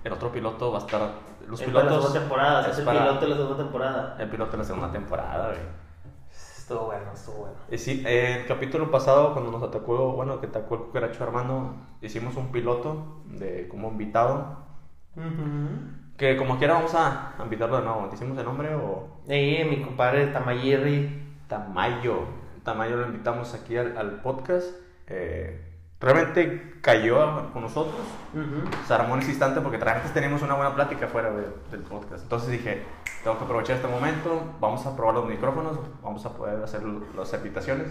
El 0.05 0.13
otro 0.13 0.31
piloto 0.31 0.71
va 0.73 0.79
a 0.79 0.81
estar. 0.83 1.11
Los 1.49 1.61
es 1.61 1.67
para 1.69 1.79
la 1.85 1.89
pilotos. 1.89 2.03
segunda 2.05 2.21
temporada. 2.21 2.61
es 2.63 2.69
Es 2.73 2.79
el 2.81 2.85
para- 2.85 3.01
piloto 3.01 3.21
de 3.21 3.29
la 3.29 3.37
segunda 3.37 3.57
temporada. 3.57 4.17
El 4.21 4.29
piloto 4.29 4.53
de 4.53 4.59
la 4.59 4.65
segunda 4.65 4.93
temporada, 4.93 5.47
güey. 5.49 5.61
Estuvo 6.31 6.85
bueno, 6.87 7.13
estuvo 7.15 7.35
bueno. 7.37 7.55
Y 7.71 7.79
sí, 7.79 8.03
eh, 8.07 8.41
el 8.43 8.47
capítulo 8.47 8.91
pasado, 8.91 9.33
cuando 9.33 9.51
nos 9.53 9.63
atacó, 9.63 10.13
bueno, 10.13 10.41
que 10.41 10.47
atacó 10.49 10.75
el 10.75 10.81
cucaracho 10.83 11.23
hermano, 11.25 11.77
hicimos 12.03 12.37
un 12.37 12.53
piloto 12.53 13.23
de 13.27 13.69
como 13.69 13.89
invitado. 13.89 14.67
Que 16.17 16.37
como 16.37 16.57
quiera 16.59 16.75
vamos 16.75 16.95
a 16.95 17.35
invitarlo 17.43 17.79
de 17.79 17.85
nuevo. 17.85 18.09
¿Decimos 18.11 18.39
el 18.39 18.45
nombre 18.45 18.75
o.? 18.75 19.21
Eh, 19.29 19.67
mi 19.69 19.83
compadre 19.83 20.29
Tamayirri. 20.29 21.23
Tamayo. 21.49 22.21
Tamayo 22.64 22.97
lo 22.97 23.07
invitamos 23.07 23.53
aquí 23.55 23.77
al, 23.77 23.97
al 23.99 24.23
podcast. 24.23 24.67
Eh, 25.09 25.61
realmente 26.01 26.79
cayó 26.81 27.53
con 27.53 27.62
nosotros. 27.62 28.01
Se 28.87 28.95
armó 28.95 29.14
en 29.14 29.21
ese 29.21 29.31
instante 29.31 29.61
porque 29.61 29.77
antes 29.77 30.12
teníamos 30.14 30.43
una 30.43 30.55
buena 30.55 30.75
plática 30.75 31.07
fuera 31.07 31.31
de- 31.31 31.53
del 31.71 31.81
podcast. 31.83 32.23
Entonces 32.25 32.51
dije, 32.51 32.83
tengo 33.23 33.39
que 33.39 33.45
aprovechar 33.45 33.77
este 33.77 33.89
momento, 33.89 34.55
vamos 34.61 34.85
a 34.87 34.97
probar 34.97 35.14
los 35.17 35.27
micrófonos, 35.27 35.79
vamos 36.03 36.25
a 36.27 36.31
poder 36.37 36.62
hacer 36.62 36.83
las 36.83 37.33
invitaciones. 37.35 37.89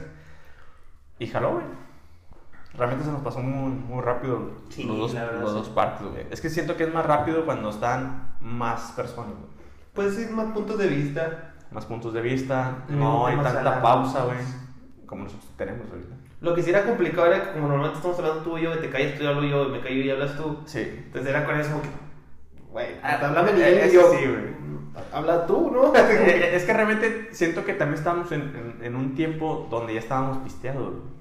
Y 1.19 1.27
jaló, 1.27 1.53
güey. 1.53 1.65
Realmente 2.77 3.05
se 3.05 3.11
nos 3.11 3.21
pasó 3.21 3.39
muy, 3.39 3.71
muy 3.71 4.01
rápido 4.03 4.51
Sí, 4.69 4.83
los, 4.83 4.97
dos, 4.97 5.13
verdad, 5.13 5.39
los 5.41 5.51
sí. 5.51 5.57
dos 5.57 5.69
partes, 5.69 6.07
güey. 6.07 6.25
Es 6.31 6.41
que 6.41 6.49
siento 6.49 6.75
que 6.75 6.83
es 6.83 6.93
más 6.93 7.05
rápido 7.05 7.45
cuando 7.45 7.69
están 7.69 8.35
más 8.41 8.91
personas, 8.91 9.31
güey. 9.31 9.55
Pues 9.93 10.15
sí, 10.15 10.27
más 10.33 10.47
puntos 10.51 10.77
de 10.77 10.87
vista. 10.87 11.53
Más 11.71 11.85
puntos 11.85 12.13
de 12.13 12.21
vista, 12.21 12.83
Mm, 12.89 12.99
no 12.99 13.25
hay 13.27 13.37
tanta 13.37 13.81
pausa, 13.81 14.25
güey, 14.25 14.37
como 15.05 15.23
nosotros 15.23 15.49
tenemos 15.57 15.89
ahorita. 15.89 16.15
Lo 16.41 16.53
que 16.53 16.61
sí 16.61 16.69
era 16.69 16.83
complicado 16.83 17.27
era 17.27 17.43
que 17.43 17.51
como 17.53 17.67
normalmente 17.67 17.97
estamos 17.97 18.19
hablando 18.19 18.41
tú 18.43 18.57
y 18.57 18.61
yo, 18.63 18.75
y 18.75 18.79
te 18.79 18.89
callas 18.89 19.17
tú 19.17 19.23
y 19.23 19.27
hablo 19.27 19.43
yo, 19.43 19.67
y 19.67 19.71
me 19.71 19.79
callo 19.81 19.95
y 20.01 20.09
hablas 20.09 20.37
tú. 20.37 20.59
Sí. 20.65 20.81
Entonces 21.05 21.29
era 21.29 21.45
con 21.45 21.59
eso 21.59 21.69
como 21.71 21.81
que, 21.81 21.89
güey, 22.71 22.87
Ah, 23.03 23.19
háblame 23.21 23.51
eh, 23.51 23.73
bien 23.73 23.89
y 23.89 23.93
yo. 23.93 24.01
sí, 24.11 24.17
güey. 24.25 24.55
Habla 25.11 25.45
tú, 25.47 25.71
¿no? 25.71 25.93
Eh, 25.95 26.55
es 26.55 26.63
que 26.65 26.73
realmente 26.73 27.29
siento 27.31 27.65
que 27.65 27.73
también 27.73 27.97
estábamos 27.97 28.31
en, 28.31 28.41
en- 28.41 28.77
en 28.83 28.95
un 28.95 29.15
tiempo 29.15 29.67
donde 29.71 29.93
ya 29.93 29.99
estábamos 29.99 30.37
pisteados. 30.39 30.91
güey. 30.91 31.14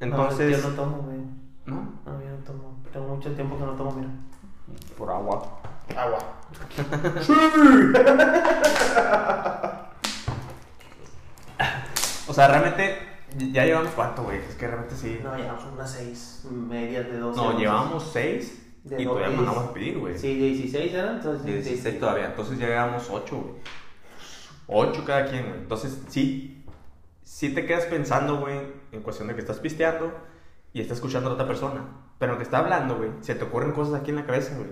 Entonces, 0.00 0.56
No, 0.56 0.62
yo 0.62 0.68
no 0.70 0.74
tomo, 0.76 0.96
güey. 1.02 1.18
¿no? 1.66 1.74
No, 2.06 2.20
yo 2.22 2.30
no 2.30 2.36
tomo. 2.44 2.78
Tengo 2.92 3.16
mucho 3.16 3.32
tiempo 3.32 3.58
que 3.58 3.64
no 3.64 3.72
tomo, 3.72 3.92
mira. 3.92 4.08
Por 4.96 5.10
agua. 5.10 5.60
Agua. 5.96 6.18
O 12.28 12.34
sea, 12.34 12.48
realmente 12.48 12.98
ya 13.52 13.64
llevamos 13.64 13.90
cuánto, 13.92 14.22
güey. 14.22 14.38
Es 14.38 14.54
que 14.54 14.66
realmente 14.66 14.94
sí. 14.94 15.18
No, 15.22 15.36
llevamos 15.36 15.64
unas 15.72 15.90
seis 15.90 16.44
medias 16.50 17.06
de 17.06 17.18
12. 17.18 17.36
No, 17.36 17.46
onzas. 17.46 17.60
llevábamos 17.60 18.10
seis 18.12 18.62
De 18.84 19.02
y 19.02 19.06
todavía 19.06 19.30
mandamos 19.30 19.64
a 19.64 19.72
pedir, 19.72 19.98
güey. 19.98 20.18
Sí, 20.18 20.34
16 20.34 20.94
eran, 20.94 21.16
entonces 21.16 21.44
16 21.44 21.98
todavía. 21.98 22.26
Entonces 22.26 22.58
ya 22.58 22.66
llevamos 22.66 23.08
8, 23.10 23.36
güey. 23.36 23.54
8 24.66 25.04
cada 25.06 25.26
quien, 25.26 25.46
güey. 25.48 25.58
Entonces, 25.60 25.98
sí. 26.08 26.57
Sí 27.38 27.50
te 27.54 27.64
quedas 27.66 27.84
pensando, 27.84 28.38
güey, 28.40 28.58
en 28.90 29.00
cuestión 29.02 29.28
de 29.28 29.34
que 29.34 29.40
estás 29.40 29.60
pisteando 29.60 30.12
y 30.72 30.80
estás 30.80 30.96
escuchando 30.98 31.30
a 31.30 31.34
otra 31.34 31.46
persona. 31.46 31.84
Pero 32.18 32.32
aunque 32.32 32.42
está 32.42 32.58
hablando, 32.58 32.96
güey, 32.96 33.10
se 33.20 33.36
te 33.36 33.44
ocurren 33.44 33.70
cosas 33.70 33.94
aquí 34.00 34.10
en 34.10 34.16
la 34.16 34.26
cabeza, 34.26 34.56
güey. 34.56 34.70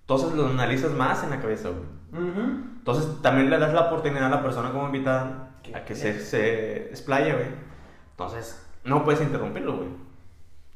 Entonces 0.00 0.32
lo 0.32 0.48
analizas 0.48 0.90
más 0.90 1.22
en 1.22 1.30
la 1.30 1.40
cabeza, 1.40 1.68
güey. 1.68 1.84
Entonces 2.78 3.22
también 3.22 3.50
le 3.50 3.56
das 3.56 3.72
la 3.72 3.82
oportunidad 3.82 4.24
a 4.26 4.30
la 4.30 4.42
persona 4.42 4.72
como 4.72 4.86
invitada 4.86 5.50
a 5.76 5.84
que 5.84 5.94
se, 5.94 6.18
se 6.18 6.88
explaye, 6.88 7.34
güey. 7.34 7.46
Entonces, 8.10 8.66
no 8.82 9.04
puedes 9.04 9.20
interrumpirlo, 9.22 9.76
güey. 9.76 9.88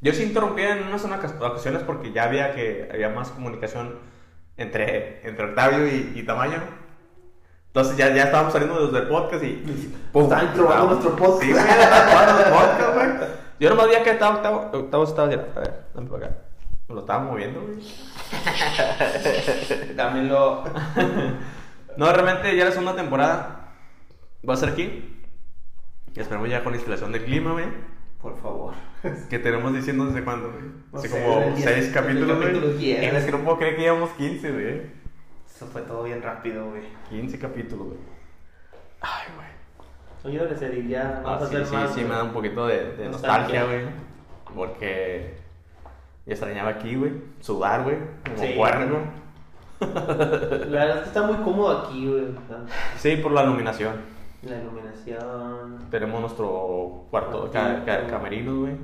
Yo 0.02 0.12
sí 0.12 0.22
interrumpía 0.22 0.76
en 0.76 0.86
unas 0.86 1.04
ocas- 1.06 1.40
ocasiones 1.40 1.82
porque 1.82 2.12
ya 2.12 2.22
había 2.22 2.54
que 2.54 2.88
había 2.92 3.08
más 3.08 3.30
comunicación 3.32 3.98
entre, 4.56 5.26
entre 5.26 5.46
Octavio 5.46 5.88
y, 5.88 6.12
y 6.14 6.22
Tamayo. 6.22 6.58
Entonces 7.76 7.98
ya, 7.98 8.08
ya 8.14 8.22
estábamos 8.24 8.54
saliendo 8.54 8.86
desde 8.86 9.00
el 9.04 9.08
podcast 9.08 9.44
y... 9.44 9.62
Estaban 10.14 10.54
probando 10.54 10.86
nuestro 10.94 11.14
podcast. 11.14 11.42
Sí, 11.42 11.52
güey, 11.52 11.62
estaban 11.62 12.08
probando 12.08 12.42
el 12.42 12.48
podcast, 12.50 12.94
güey. 12.94 13.08
Yo 13.60 13.68
nomás 13.68 13.86
veía 13.88 14.02
que 14.02 14.10
estaba 14.12 14.36
Octavio, 14.36 14.60
Octavio 14.72 15.04
estaba... 15.04 15.26
A 15.26 15.60
ver, 15.60 15.84
dame 15.94 16.08
para 16.08 16.24
acá. 16.26 16.36
Me 16.88 16.94
lo 16.94 17.00
estaba 17.02 17.18
moviendo, 17.24 17.60
güey. 17.60 17.76
Dámelo. 19.94 20.64
No, 21.98 22.10
realmente 22.12 22.54
ya 22.56 22.64
la 22.66 22.70
segunda 22.72 22.94
temporada 22.96 23.72
va 24.48 24.54
a 24.54 24.56
ser 24.56 24.70
aquí. 24.70 25.22
Y 26.14 26.20
esperemos 26.20 26.48
ya 26.48 26.62
con 26.62 26.72
la 26.72 26.76
instalación 26.78 27.12
del 27.12 27.24
clima, 27.24 27.52
güey. 27.52 27.66
Por 28.22 28.38
favor. 28.40 28.72
Que 29.28 29.38
tenemos 29.38 29.74
diciendo 29.74 30.06
desde 30.06 30.24
cuándo, 30.24 30.50
güey. 30.50 30.64
No 30.92 30.98
Así 30.98 31.08
sé, 31.08 31.20
como 31.22 31.40
el 31.42 31.54
diez- 31.56 31.74
6 31.74 31.86
el 31.88 31.92
capítulos, 31.92 32.36
güey. 32.38 32.92
Es 32.92 33.24
que 33.24 33.32
no 33.32 33.38
puedo 33.44 33.58
creer 33.58 33.76
que 33.76 33.82
llevamos 33.82 34.10
15, 34.12 34.50
güey. 34.52 35.05
Eso 35.56 35.66
fue 35.66 35.80
todo 35.82 36.02
bien 36.02 36.20
rápido, 36.22 36.68
güey. 36.68 36.82
15 37.08 37.38
capítulos, 37.38 37.86
güey. 37.86 37.98
Ay, 39.00 39.24
güey. 39.34 39.46
Oye, 40.34 40.40
ahora 40.42 40.54
sería 40.56 40.84
ya. 40.84 41.18
Ah, 41.20 41.22
Vamos 41.24 41.42
a 41.44 41.46
sí, 41.46 41.54
hacer 41.56 41.66
sí, 41.66 41.74
más. 41.74 41.94
sí, 41.94 42.00
me 42.02 42.10
da 42.10 42.24
un 42.24 42.32
poquito 42.32 42.66
de, 42.66 42.92
de 42.92 43.08
Nostalgia. 43.08 43.60
nostalgia, 43.60 43.64
güey. 43.64 43.86
Porque 44.54 45.34
ya 46.26 46.32
extrañaba 46.32 46.70
aquí, 46.70 46.94
güey. 46.96 47.12
Sudar, 47.40 47.84
güey. 47.84 47.96
Como 48.24 48.36
Sí. 48.38 48.52
puerco. 48.56 48.98
La 49.80 49.86
verdad 49.86 50.96
es 50.96 51.02
que 51.02 51.08
está 51.08 51.22
muy 51.22 51.36
cómodo 51.36 51.78
aquí, 51.86 52.06
güey. 52.06 52.26
Sí, 52.98 53.16
por 53.16 53.32
la 53.32 53.44
iluminación. 53.44 53.94
La 54.42 54.56
iluminación. 54.60 55.86
Tenemos 55.90 56.20
nuestro 56.20 57.04
cuarto, 57.10 57.50
ca, 57.50 57.82
ca- 57.84 58.06
camerino, 58.06 58.60
güey. 58.60 58.74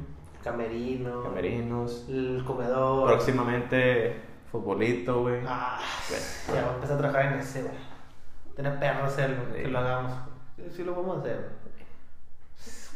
Camerino. 0.43 1.23
camerinos. 1.23 2.07
El 2.09 2.43
comedor. 2.47 3.09
Próximamente, 3.09 4.17
futbolito, 4.53 5.23
güey. 5.23 5.41
Ah, 5.47 5.81
Güey. 6.09 6.21
ya 6.57 6.63
voy 6.65 6.71
a 6.71 6.75
empezar 6.75 6.97
a 6.97 6.99
trabajar 7.01 7.33
en 7.33 7.39
ese, 7.41 7.63
güey. 7.63 7.75
Tener 8.55 8.79
perro 8.79 9.05
hacerlo, 9.07 9.45
Sí. 9.55 9.63
que 9.63 9.69
lo 9.69 9.79
hagamos. 9.79 10.13
Sí, 10.77 10.85
lo 10.85 10.95
vamos 10.95 11.17
a 11.17 11.21
hacer, 11.21 11.37
güey. 11.65 11.87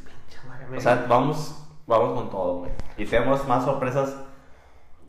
Pinche 0.05 0.47
madre, 0.49 0.67
me- 0.69 0.77
O 0.77 0.81
sea, 0.81 1.07
vamos, 1.09 1.67
vamos 1.87 2.15
con 2.21 2.31
todo, 2.31 2.59
güey. 2.59 2.71
Y 2.99 3.07
tenemos 3.07 3.47
más 3.49 3.65
sorpresas 3.65 4.15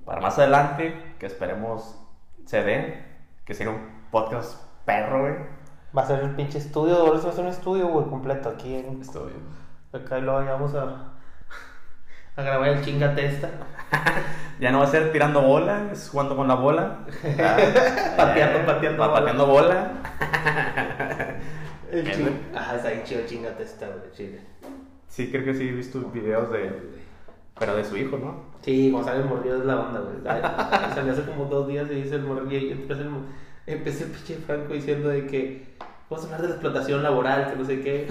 para 0.06 0.22
más 0.22 0.38
adelante 0.40 1.16
que 1.20 1.26
esperemos 1.26 2.00
se 2.46 2.64
den. 2.64 3.06
Que 3.46 3.54
sea 3.54 3.70
un 3.70 3.80
podcast 4.12 4.62
perro, 4.86 5.22
güey. 5.22 5.36
Va 5.98 6.02
a 6.02 6.06
ser 6.06 6.20
el 6.22 6.36
pinche 6.36 6.58
estudio, 6.58 6.98
ahora 6.98 7.18
sí 7.20 7.26
va 7.26 7.32
a 7.32 7.36
ser 7.36 7.46
un 7.46 7.52
estudio, 7.52 7.88
güey, 7.88 8.06
completo 8.08 8.50
aquí 8.50 8.76
en... 8.76 9.02
Estoy. 9.02 9.32
Acá 9.94 10.18
y 10.18 10.22
luego 10.22 10.44
ya 10.44 10.52
vamos 10.54 10.76
a... 10.76 11.14
A 12.38 12.44
grabar 12.44 12.70
el 12.70 12.86
chinga 12.86 13.14
testa. 13.16 13.50
Ya 14.60 14.72
no 14.72 14.80
va 14.80 14.86
a 14.86 14.88
ser 14.88 15.12
tirando 15.12 15.44
bola, 15.44 15.90
es 15.92 16.10
jugando 16.10 16.36
con 16.36 16.48
la 16.48 16.56
bola. 16.56 17.02
Pateando, 18.18 18.66
pateando 18.66 19.00
va 19.00 19.08
bola. 19.08 19.20
Pateando 19.20 19.46
bola. 19.46 19.92
El 21.92 22.02
Bien, 22.02 22.16
ching... 22.16 22.40
Ah, 22.56 22.74
está 22.76 22.90
bien 22.90 23.04
chido 23.04 23.22
chinga 23.28 23.56
testa, 23.56 23.86
güey, 23.86 24.12
chile. 24.14 24.40
Sí, 25.08 25.30
creo 25.30 25.46
que 25.46 25.54
sí 25.54 25.70
he 25.70 25.72
visto 25.72 26.00
videos 26.12 26.52
de. 26.52 26.72
Pero 27.60 27.76
de 27.76 27.86
su 27.86 27.98
hijo, 27.98 28.18
¿no? 28.18 28.46
Sí, 28.62 28.88
el 28.88 29.26
morrillo 29.26 29.58
es 29.58 29.66
la 29.66 29.80
onda, 29.80 30.00
güey. 30.00 30.24
Salió 30.96 31.14
hace 31.14 31.24
como 31.24 31.46
dos 31.46 31.68
días 31.68 31.88
y 31.92 32.02
dice 32.02 32.16
el 32.16 32.24
morrillo 32.24 32.58
y 32.58 32.72
empecé 32.72 33.04
el, 33.04 33.12
empecé 33.68 34.06
el 34.06 34.10
pinche 34.10 34.38
Franco 34.38 34.74
diciendo 34.74 35.10
de 35.10 35.28
que 35.28 35.68
vamos 36.10 36.26
a 36.26 36.28
hablar 36.28 36.42
de 36.42 36.48
la 36.48 36.54
explotación 36.56 37.04
laboral, 37.04 37.52
que 37.52 37.58
no 37.58 37.64
sé 37.64 37.80
qué. 37.82 38.08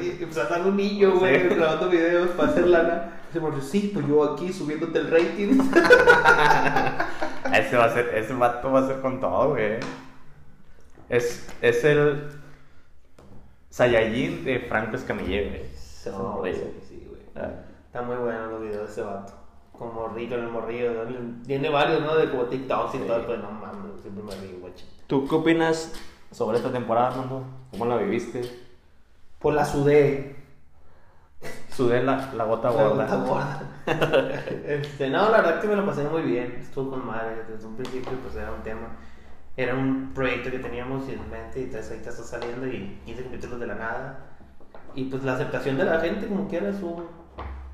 Y, 0.00 0.02
y 0.02 0.18
empezó 0.22 0.42
a 0.42 0.58
un 0.58 0.76
niño, 0.76 1.18
güey, 1.18 1.48
grabando 1.48 1.88
videos 1.88 2.28
para 2.30 2.50
hacer 2.50 2.66
lana. 2.68 3.12
Pues 3.40 4.06
yo 4.06 4.32
aquí 4.32 4.52
subiéndote 4.52 4.98
el 4.98 5.10
rating. 5.10 5.58
Ese 7.54 7.76
va 7.76 7.84
a 7.84 7.92
ser, 7.92 8.14
ese 8.14 8.34
vato 8.34 8.70
va 8.72 8.80
a 8.80 8.86
ser 8.86 9.00
con 9.00 9.20
todo, 9.20 9.50
güey. 9.50 9.78
Es, 11.08 11.48
es 11.62 11.84
el 11.84 12.28
Saiyajin 13.70 14.44
de 14.44 14.60
Franco 14.60 14.96
Escamilla, 14.96 15.42
güey. 15.48 15.62
No, 16.06 16.42
sí, 16.88 17.06
güey. 17.08 17.20
Ah, 17.34 17.50
Está 17.86 18.02
muy 18.02 18.16
bueno 18.16 18.46
los 18.50 18.60
videos 18.62 18.86
de 18.86 18.92
ese 18.92 19.02
vato. 19.02 19.32
Con 19.72 19.94
morrillo, 19.94 20.36
en 20.38 20.44
el 20.44 20.50
morrillo. 20.50 20.92
¿no? 21.04 21.42
Tiene 21.46 21.68
varios, 21.70 22.02
¿no? 22.02 22.16
De 22.16 22.30
como 22.30 22.44
TikToks 22.44 22.94
y 22.94 22.98
Sí. 22.98 23.04
todo, 23.06 23.26
pero 23.26 23.38
no 23.38 23.50
mames, 23.50 24.00
siempre 24.02 24.22
me 24.24 24.34
río, 24.34 24.58
guachi. 24.60 24.84
¿Tú 25.06 25.26
qué 25.28 25.34
opinas 25.34 25.92
sobre 26.30 26.58
esta 26.58 26.70
temporada, 26.72 27.08
Armando? 27.08 27.44
¿Cómo 27.70 27.86
la 27.86 27.96
viviste? 27.96 28.42
Por 29.38 29.54
la 29.54 29.64
sudé. 29.64 30.35
Sudé 31.76 32.02
la, 32.02 32.32
la 32.34 32.44
gota 32.44 32.70
La 32.70 32.82
gorda. 32.88 33.04
gota 33.06 33.16
gorda. 33.16 33.62
este, 34.66 35.10
no, 35.10 35.30
la 35.30 35.42
verdad 35.42 35.60
que 35.60 35.68
me 35.68 35.76
lo 35.76 35.84
pasé 35.84 36.04
muy 36.04 36.22
bien. 36.22 36.56
Estuvo 36.60 36.90
con 36.92 37.06
madre. 37.06 37.44
Desde 37.50 37.66
un 37.66 37.76
principio, 37.76 38.12
pues 38.22 38.34
era 38.36 38.50
un 38.50 38.62
tema. 38.62 38.88
Era 39.58 39.74
un 39.74 40.12
proyecto 40.14 40.50
que 40.50 40.58
teníamos 40.58 41.08
en 41.08 41.20
mente 41.30 41.60
y 41.60 41.64
entonces 41.64 41.90
ahorita 41.90 42.10
está 42.10 42.22
saliendo 42.22 42.66
y 42.66 42.98
15 43.04 43.24
capítulos 43.24 43.60
de 43.60 43.66
la 43.66 43.74
nada. 43.74 44.18
Y 44.94 45.04
pues 45.04 45.22
la 45.24 45.34
aceptación 45.34 45.76
de 45.76 45.84
la 45.84 46.00
gente, 46.00 46.26
como 46.26 46.48
quiera, 46.48 46.68
estuvo 46.70 47.04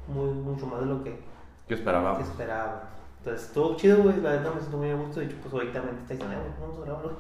muy, 0.09 0.31
mucho 0.31 0.67
más 0.67 0.81
de 0.81 0.87
lo 0.87 1.05
que, 1.05 1.21
¿Qué 1.69 1.75
esperaba? 1.75 2.17
que 2.17 2.25
esperaba. 2.25 2.89
Entonces 3.19 3.47
estuvo 3.47 3.77
chido, 3.77 4.03
güey. 4.03 4.21
La 4.21 4.31
verdad 4.31 4.53
me 4.55 4.61
siento 4.61 4.79
muy 4.79 4.91
a 4.91 4.95
gusto. 4.97 5.21
De 5.21 5.27
hecho, 5.27 5.37
pues 5.43 5.55
ahorita 5.55 5.81
me 5.83 5.91
está 6.01 6.15
diciendo, 6.15 6.35
"Eh, 6.35 6.39
güey, 6.41 6.53
vamos 6.61 6.79
a 6.79 6.85
grabarlo. 6.85 7.13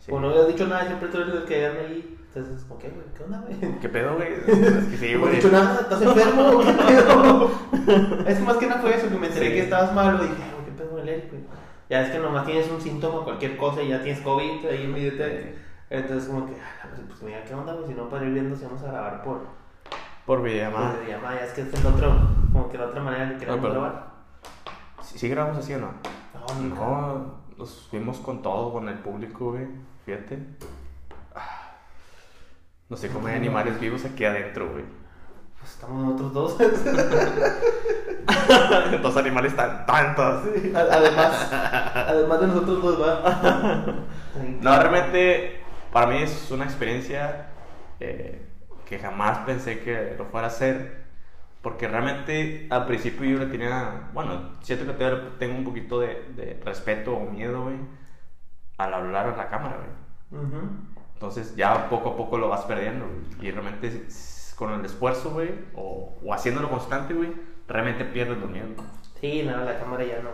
Sí. 0.00 0.10
Como 0.10 0.20
no 0.22 0.30
había 0.30 0.44
dicho 0.44 0.66
nada, 0.66 0.86
siempre 0.86 1.08
tú 1.08 1.18
eres 1.18 1.34
el 1.34 1.44
que 1.44 1.66
anda 1.66 1.80
ahí. 1.80 2.18
Entonces, 2.36 2.64
como, 2.64 2.78
¿qué, 2.78 2.90
güey? 2.90 3.06
¿Qué 3.16 3.24
onda, 3.24 3.40
güey? 3.40 3.78
¿Qué 3.80 3.88
pedo, 3.88 4.16
güey? 4.16 4.28
Es 4.46 4.84
que 4.88 4.96
sí, 4.98 5.06
No 5.12 5.14
he 5.14 5.16
güey. 5.18 5.36
dicho 5.36 5.50
nada, 5.50 5.80
¿estás 5.80 6.02
enfermo? 6.02 6.60
¿Qué 6.60 6.72
pedo? 6.86 7.50
es 8.26 8.38
que 8.38 8.44
más 8.44 8.56
que 8.58 8.66
nada 8.66 8.80
fue 8.82 8.94
eso, 8.94 9.08
que 9.08 9.16
me 9.18 9.26
enteré 9.28 9.46
Sí. 9.46 9.52
que 9.52 9.60
estabas 9.62 9.94
malo 9.94 10.22
y 10.22 10.28
dije, 10.28 10.42
"Ay, 10.42 10.64
¿qué 10.66 10.72
pedo 10.72 10.90
con 10.90 11.00
el 11.00 11.08
Eric, 11.08 11.30
güey?". 11.30 11.42
Ya 11.88 12.02
es 12.02 12.10
que 12.10 12.18
nomás 12.18 12.44
tienes 12.44 12.70
un 12.70 12.80
síntoma, 12.80 13.24
cualquier 13.24 13.56
cosa 13.56 13.80
y 13.82 13.88
ya 13.88 14.02
tienes 14.02 14.20
COVID 14.22 14.66
ahí 14.66 14.84
en. 14.84 15.66
Entonces, 15.88 16.28
como 16.28 16.44
que, 16.46 16.52
ah, 16.60 16.88
pues, 17.08 17.22
mira, 17.22 17.42
¿qué 17.44 17.54
onda, 17.54 17.72
güey? 17.72 17.86
Si 17.86 17.94
no, 17.94 18.08
para 18.10 18.26
ir 18.26 18.32
viendo 18.34 18.54
si 18.54 18.64
vamos 18.64 18.82
a 18.82 18.86
grabar 18.92 19.22
por, 19.22 19.38
Por 19.38 19.46
por 20.26 20.42
videollamada. 20.42 20.92
videollamada. 21.00 21.36
Ya 21.38 21.44
es 21.46 21.52
que 21.52 21.60
es 21.62 21.84
la 21.84 21.90
otra, 21.90 22.08
como 22.52 22.68
que 22.68 22.76
la 22.76 22.86
otra 22.86 23.02
manera 23.02 23.30
que 23.30 23.36
queremos 23.38 23.60
pero- 23.60 23.72
grabar. 23.72 24.06
¿Sí, 25.02 25.18
sí 25.18 25.28
grabamos 25.30 25.58
así 25.58 25.72
o 25.74 25.78
no? 25.78 25.86
No, 26.34 26.60
nunca. 26.60 26.80
No, 26.80 27.34
nos 27.56 27.86
fuimos 27.88 28.18
con 28.18 28.42
todo, 28.42 28.72
con 28.72 28.88
el 28.90 28.98
público, 28.98 29.52
güey. 29.52 29.66
Fíjate. 30.04 30.38
No 32.88 32.96
sé 32.96 33.08
cómo 33.08 33.26
hay 33.26 33.34
animales 33.34 33.80
vivos 33.80 34.04
aquí 34.04 34.24
adentro, 34.24 34.70
güey. 34.70 34.84
Pues 35.58 35.72
estamos 35.72 36.04
nosotros 36.04 36.32
dos. 36.32 36.56
Dos 39.02 39.16
animales 39.16 39.54
tan 39.56 39.86
tantos. 39.86 40.44
además, 40.74 41.52
además 41.52 42.40
de 42.40 42.46
nosotros 42.46 42.82
dos, 42.82 43.00
va. 43.00 43.94
No, 44.60 44.78
realmente 44.78 45.60
para 45.92 46.06
mí 46.08 46.18
es 46.18 46.50
una 46.50 46.64
experiencia 46.64 47.46
eh, 48.00 48.42
que 48.84 48.98
jamás 48.98 49.38
pensé 49.38 49.80
que 49.80 50.14
lo 50.18 50.26
fuera 50.26 50.46
a 50.46 50.50
hacer. 50.50 51.06
Porque 51.62 51.88
realmente 51.88 52.68
al 52.70 52.86
principio 52.86 53.28
yo 53.28 53.38
le 53.38 53.46
tenía, 53.46 54.10
bueno, 54.12 54.52
siento 54.62 54.86
que 54.86 54.92
tengo 55.38 55.58
un 55.58 55.64
poquito 55.64 55.98
de, 55.98 56.22
de 56.36 56.60
respeto 56.64 57.16
o 57.16 57.28
miedo, 57.28 57.64
güey, 57.64 57.76
al 58.78 58.94
hablar 58.94 59.26
a 59.26 59.36
la 59.36 59.48
cámara, 59.48 59.78
güey. 59.78 60.42
Ujú. 60.44 60.60
Entonces 61.16 61.56
ya 61.56 61.88
poco 61.88 62.10
a 62.10 62.16
poco 62.16 62.36
lo 62.38 62.48
vas 62.48 62.62
perdiendo, 62.62 63.06
güey. 63.06 63.48
Y 63.48 63.50
realmente 63.50 64.04
s- 64.06 64.54
con 64.54 64.72
el 64.72 64.84
esfuerzo, 64.84 65.30
güey, 65.30 65.50
o, 65.74 66.14
o 66.24 66.34
haciéndolo 66.34 66.68
constante, 66.70 67.14
güey, 67.14 67.32
realmente 67.68 68.04
pierdes 68.04 68.38
los 68.38 68.50
miedos. 68.50 68.70
Sí, 69.20 69.42
no, 69.42 69.56
la 69.64 69.78
cámara 69.78 70.04
ya 70.04 70.20
no. 70.22 70.30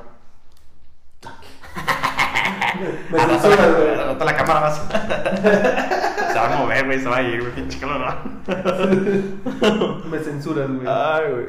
Me 3.11 3.21
Ah, 3.21 3.27
censura, 3.29 3.67
no, 3.67 3.77
güey. 3.77 3.97
no, 4.19 4.25
la 4.25 4.37
cámara 4.37 4.67
a... 4.67 4.71
se 6.33 6.39
va 6.39 6.55
a 6.55 6.59
mover, 6.59 6.85
güey, 6.87 6.99
se 7.01 7.09
va 7.09 7.17
a 7.19 7.23
ir, 7.23 7.41
güey, 7.41 7.53
pinche 7.55 7.79
calor. 7.79 8.17
Me 10.11 10.19
censuras, 10.19 10.69
güey. 10.69 10.87
Ay, 10.87 11.31
güey. 11.31 11.47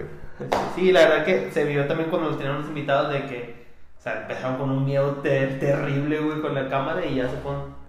Sí, 0.76 0.92
la 0.92 1.02
verdad 1.02 1.26
que 1.26 1.52
se 1.52 1.64
vio 1.66 1.86
también 1.88 2.10
cuando 2.10 2.30
nos 2.30 2.38
teníamos 2.38 2.68
invitados 2.68 3.14
de 3.14 3.26
que, 3.26 3.66
o 3.98 4.02
sea, 4.02 4.22
empezaron 4.22 4.58
con 4.58 4.70
un 4.72 4.86
miedo 4.86 5.12
ter- 5.24 5.60
terrible, 5.60 6.20
güey, 6.20 6.42
con 6.42 6.54
la 6.54 6.70
cámara 6.70 7.06
y 7.06 7.16
ya 7.16 7.30
se 7.30 7.38
pon... 7.38 7.82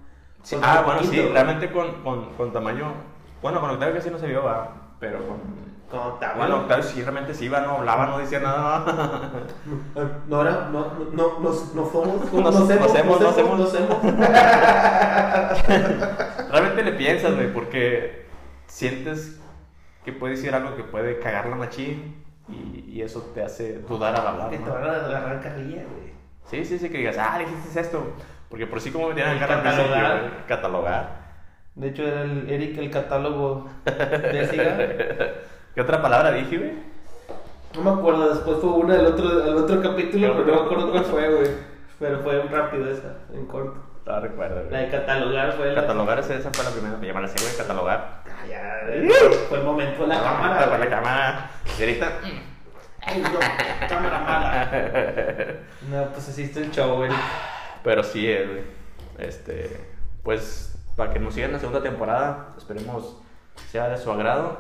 Sí, 0.44 0.54
con 0.56 0.64
ah, 0.64 0.82
bueno, 0.84 1.02
sí, 1.02 1.20
realmente 1.20 1.72
con, 1.72 2.02
con, 2.02 2.34
con 2.34 2.52
tamaño. 2.52 2.92
Bueno, 3.42 3.60
con 3.60 3.70
Octavio 3.70 3.94
casi 3.94 4.10
no 4.10 4.18
se 4.18 4.26
vio, 4.28 4.44
va. 4.44 4.70
Pero 5.00 5.18
con. 5.26 5.38
Como 5.90 6.14
está, 6.14 6.34
Bueno, 6.34 6.56
Octavio 6.60 6.82
sí 6.84 7.02
realmente 7.02 7.34
sí 7.34 7.46
iba, 7.46 7.60
no 7.60 7.72
hablaba, 7.78 8.06
no 8.06 8.18
decía 8.18 8.40
nada. 8.40 8.84
No, 10.28 10.40
era, 10.42 10.68
no, 10.72 10.86
no, 10.98 11.10
no, 11.12 11.38
nos, 11.40 11.74
no 11.74 11.86
somos, 11.90 12.32
Nos- 12.32 12.54
nos 12.60 12.70
hemos, 12.70 12.88
nos 12.88 12.96
hemos, 12.96 13.20
nos 13.20 13.38
hemos, 13.38 13.58
nos 13.58 13.74
hemos. 13.74 14.02
realmente 16.50 16.82
le 16.84 16.92
piensas, 16.92 17.34
güey, 17.34 17.52
porque 17.52 18.26
sientes 18.66 19.40
que 20.04 20.12
puede 20.12 20.34
decir 20.34 20.54
algo 20.54 20.76
que 20.76 20.84
puede 20.84 21.18
cagar 21.20 21.46
la 21.46 21.56
machín 21.56 22.22
y, 22.48 22.84
y 22.90 23.02
eso 23.02 23.20
te 23.34 23.42
hace 23.42 23.78
dudar 23.80 24.14
al 24.16 24.26
hablar. 24.26 24.50
Te 24.50 24.58
¿no? 24.58 24.72
van 24.74 24.84
a 24.84 24.92
agarrar 25.06 25.40
carrilla, 25.40 25.82
güey. 25.84 26.12
Sí, 26.50 26.64
sí, 26.64 26.78
sí, 26.78 26.90
que 26.90 26.98
digas, 26.98 27.16
ah, 27.18 27.38
dijiste 27.38 27.80
esto. 27.80 28.12
Porque 28.54 28.68
por 28.68 28.80
sí, 28.80 28.92
como 28.92 29.08
me 29.08 29.16
cara 29.16 29.32
al 29.32 29.62
principio, 29.62 29.90
catalogar. 29.90 30.46
catalogar. 30.46 31.08
De 31.74 31.88
hecho, 31.88 32.06
era 32.06 32.22
el 32.22 32.48
Eric 32.48 32.78
el 32.78 32.88
catálogo 32.88 33.68
de 33.84 34.46
Siga. 34.46 34.76
¿Qué 35.74 35.80
otra 35.80 36.00
palabra 36.00 36.30
dije, 36.30 36.56
güey? 36.56 36.72
No 37.74 37.82
me 37.82 37.98
acuerdo, 37.98 38.32
después 38.32 38.58
fue 38.60 38.70
una 38.70 38.94
del 38.94 39.06
otro, 39.06 39.40
del 39.40 39.56
otro 39.56 39.82
capítulo, 39.82 40.34
pero 40.36 40.46
no 40.46 40.60
me 40.60 40.66
acuerdo 40.66 40.92
cuál 40.92 41.04
fue, 41.04 41.34
güey. 41.34 41.50
Pero 41.98 42.20
fue 42.20 42.42
rápido 42.44 42.88
esa, 42.88 43.16
en 43.34 43.44
corto. 43.46 43.82
No 44.06 44.20
recuerdo, 44.20 44.62
La 44.62 44.68
güey. 44.68 44.84
de 44.84 44.88
catalogar 44.88 45.52
fue 45.54 45.72
la... 45.72 45.80
Catalogar, 45.80 46.18
esa 46.20 46.34
esa 46.36 46.50
fue 46.52 46.64
la 46.64 46.70
primera, 46.70 46.96
me 46.96 47.06
llaman 47.08 47.24
así, 47.24 47.44
güey, 47.44 47.56
catalogar. 47.56 48.22
Ah, 48.26 48.46
ya, 48.48 48.82
fue 49.48 49.58
el 49.58 49.64
momento 49.64 50.02
de 50.02 50.06
la 50.06 50.22
cámara. 50.22 50.68
Con 50.68 50.78
la 50.78 50.88
cámara. 50.88 51.50
Y 51.76 51.82
ahorita. 51.82 52.12
Ay, 53.04 53.20
no, 53.20 53.88
cámara 53.88 54.18
mala. 54.20 54.68
No, 55.90 56.04
pues 56.12 56.28
así 56.28 56.44
está 56.44 56.60
el 56.60 56.70
show, 56.70 56.98
güey. 56.98 57.10
Pero 57.84 58.02
sí, 58.02 58.26
eh. 58.26 58.64
Este. 59.18 59.70
Pues, 60.24 60.76
para 60.96 61.12
que 61.12 61.20
nos 61.20 61.34
sigan 61.34 61.52
la 61.52 61.58
segunda 61.60 61.82
temporada, 61.82 62.54
esperemos 62.58 63.16
sea 63.70 63.88
de 63.88 63.98
su 63.98 64.10
agrado. 64.10 64.58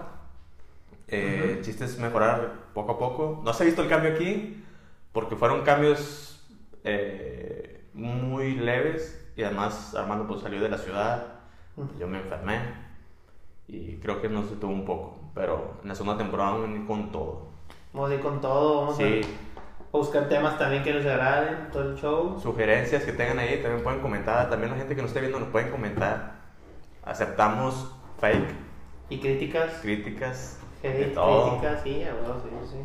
Eh, 1.08 1.40
Ujú. 1.42 1.52
El 1.54 1.62
chiste 1.64 1.84
es 1.84 1.98
mejorar 1.98 2.52
poco 2.74 2.92
a 2.92 2.98
poco. 2.98 3.40
No 3.44 3.52
se 3.52 3.62
ha 3.62 3.66
visto 3.66 3.82
el 3.82 3.88
cambio 3.88 4.12
aquí, 4.12 4.62
porque 5.12 5.36
fueron 5.36 5.62
cambios 5.62 6.44
eh, 6.84 7.84
muy 7.94 8.54
leves. 8.56 9.20
Y 9.36 9.42
además, 9.42 9.94
Armando 9.94 10.26
pues, 10.28 10.42
salió 10.42 10.60
de 10.60 10.68
la 10.68 10.78
ciudad. 10.78 11.26
Yo 11.98 12.06
me 12.06 12.18
enfermé. 12.18 12.60
Y 13.66 13.96
creo 13.96 14.20
que 14.20 14.28
nos 14.28 14.50
detuvo 14.50 14.72
un 14.72 14.84
poco. 14.84 15.18
Pero 15.34 15.78
en 15.82 15.88
la 15.88 15.94
segunda 15.94 16.18
temporada 16.18 16.50
vamos 16.50 16.68
a 16.68 16.70
venir 16.72 16.86
con 16.86 17.10
todo. 17.10 17.48
Vamos 17.92 18.10
a 18.10 18.14
ir 18.14 18.20
con 18.20 18.40
todo, 18.40 18.80
vamos 18.82 18.96
Sí. 18.96 19.02
a 19.02 19.06
buscar 19.98 20.28
temas 20.28 20.58
también 20.58 20.82
que 20.82 20.92
les 20.92 21.06
agraden, 21.06 21.70
todo 21.72 21.90
el 21.90 21.96
show. 21.96 22.40
sugerencias 22.40 23.04
que 23.04 23.12
tengan 23.12 23.38
ahí 23.38 23.60
también 23.62 23.82
pueden 23.82 24.00
comentar. 24.00 24.50
También 24.50 24.72
la 24.72 24.78
gente 24.78 24.94
que 24.94 25.02
nos 25.02 25.10
esté 25.10 25.20
viendo 25.20 25.38
nos 25.40 25.48
pueden 25.48 25.70
comentar. 25.70 26.34
Aceptamos 27.04 27.94
fake, 28.18 28.54
Y 29.10 29.18
críticas. 29.18 29.72
críticas, 29.82 30.58
críticas, 30.80 31.82
sí, 31.82 32.02
a 32.02 32.14
huevo, 32.14 32.42
sí, 32.42 32.72
sí. 32.72 32.78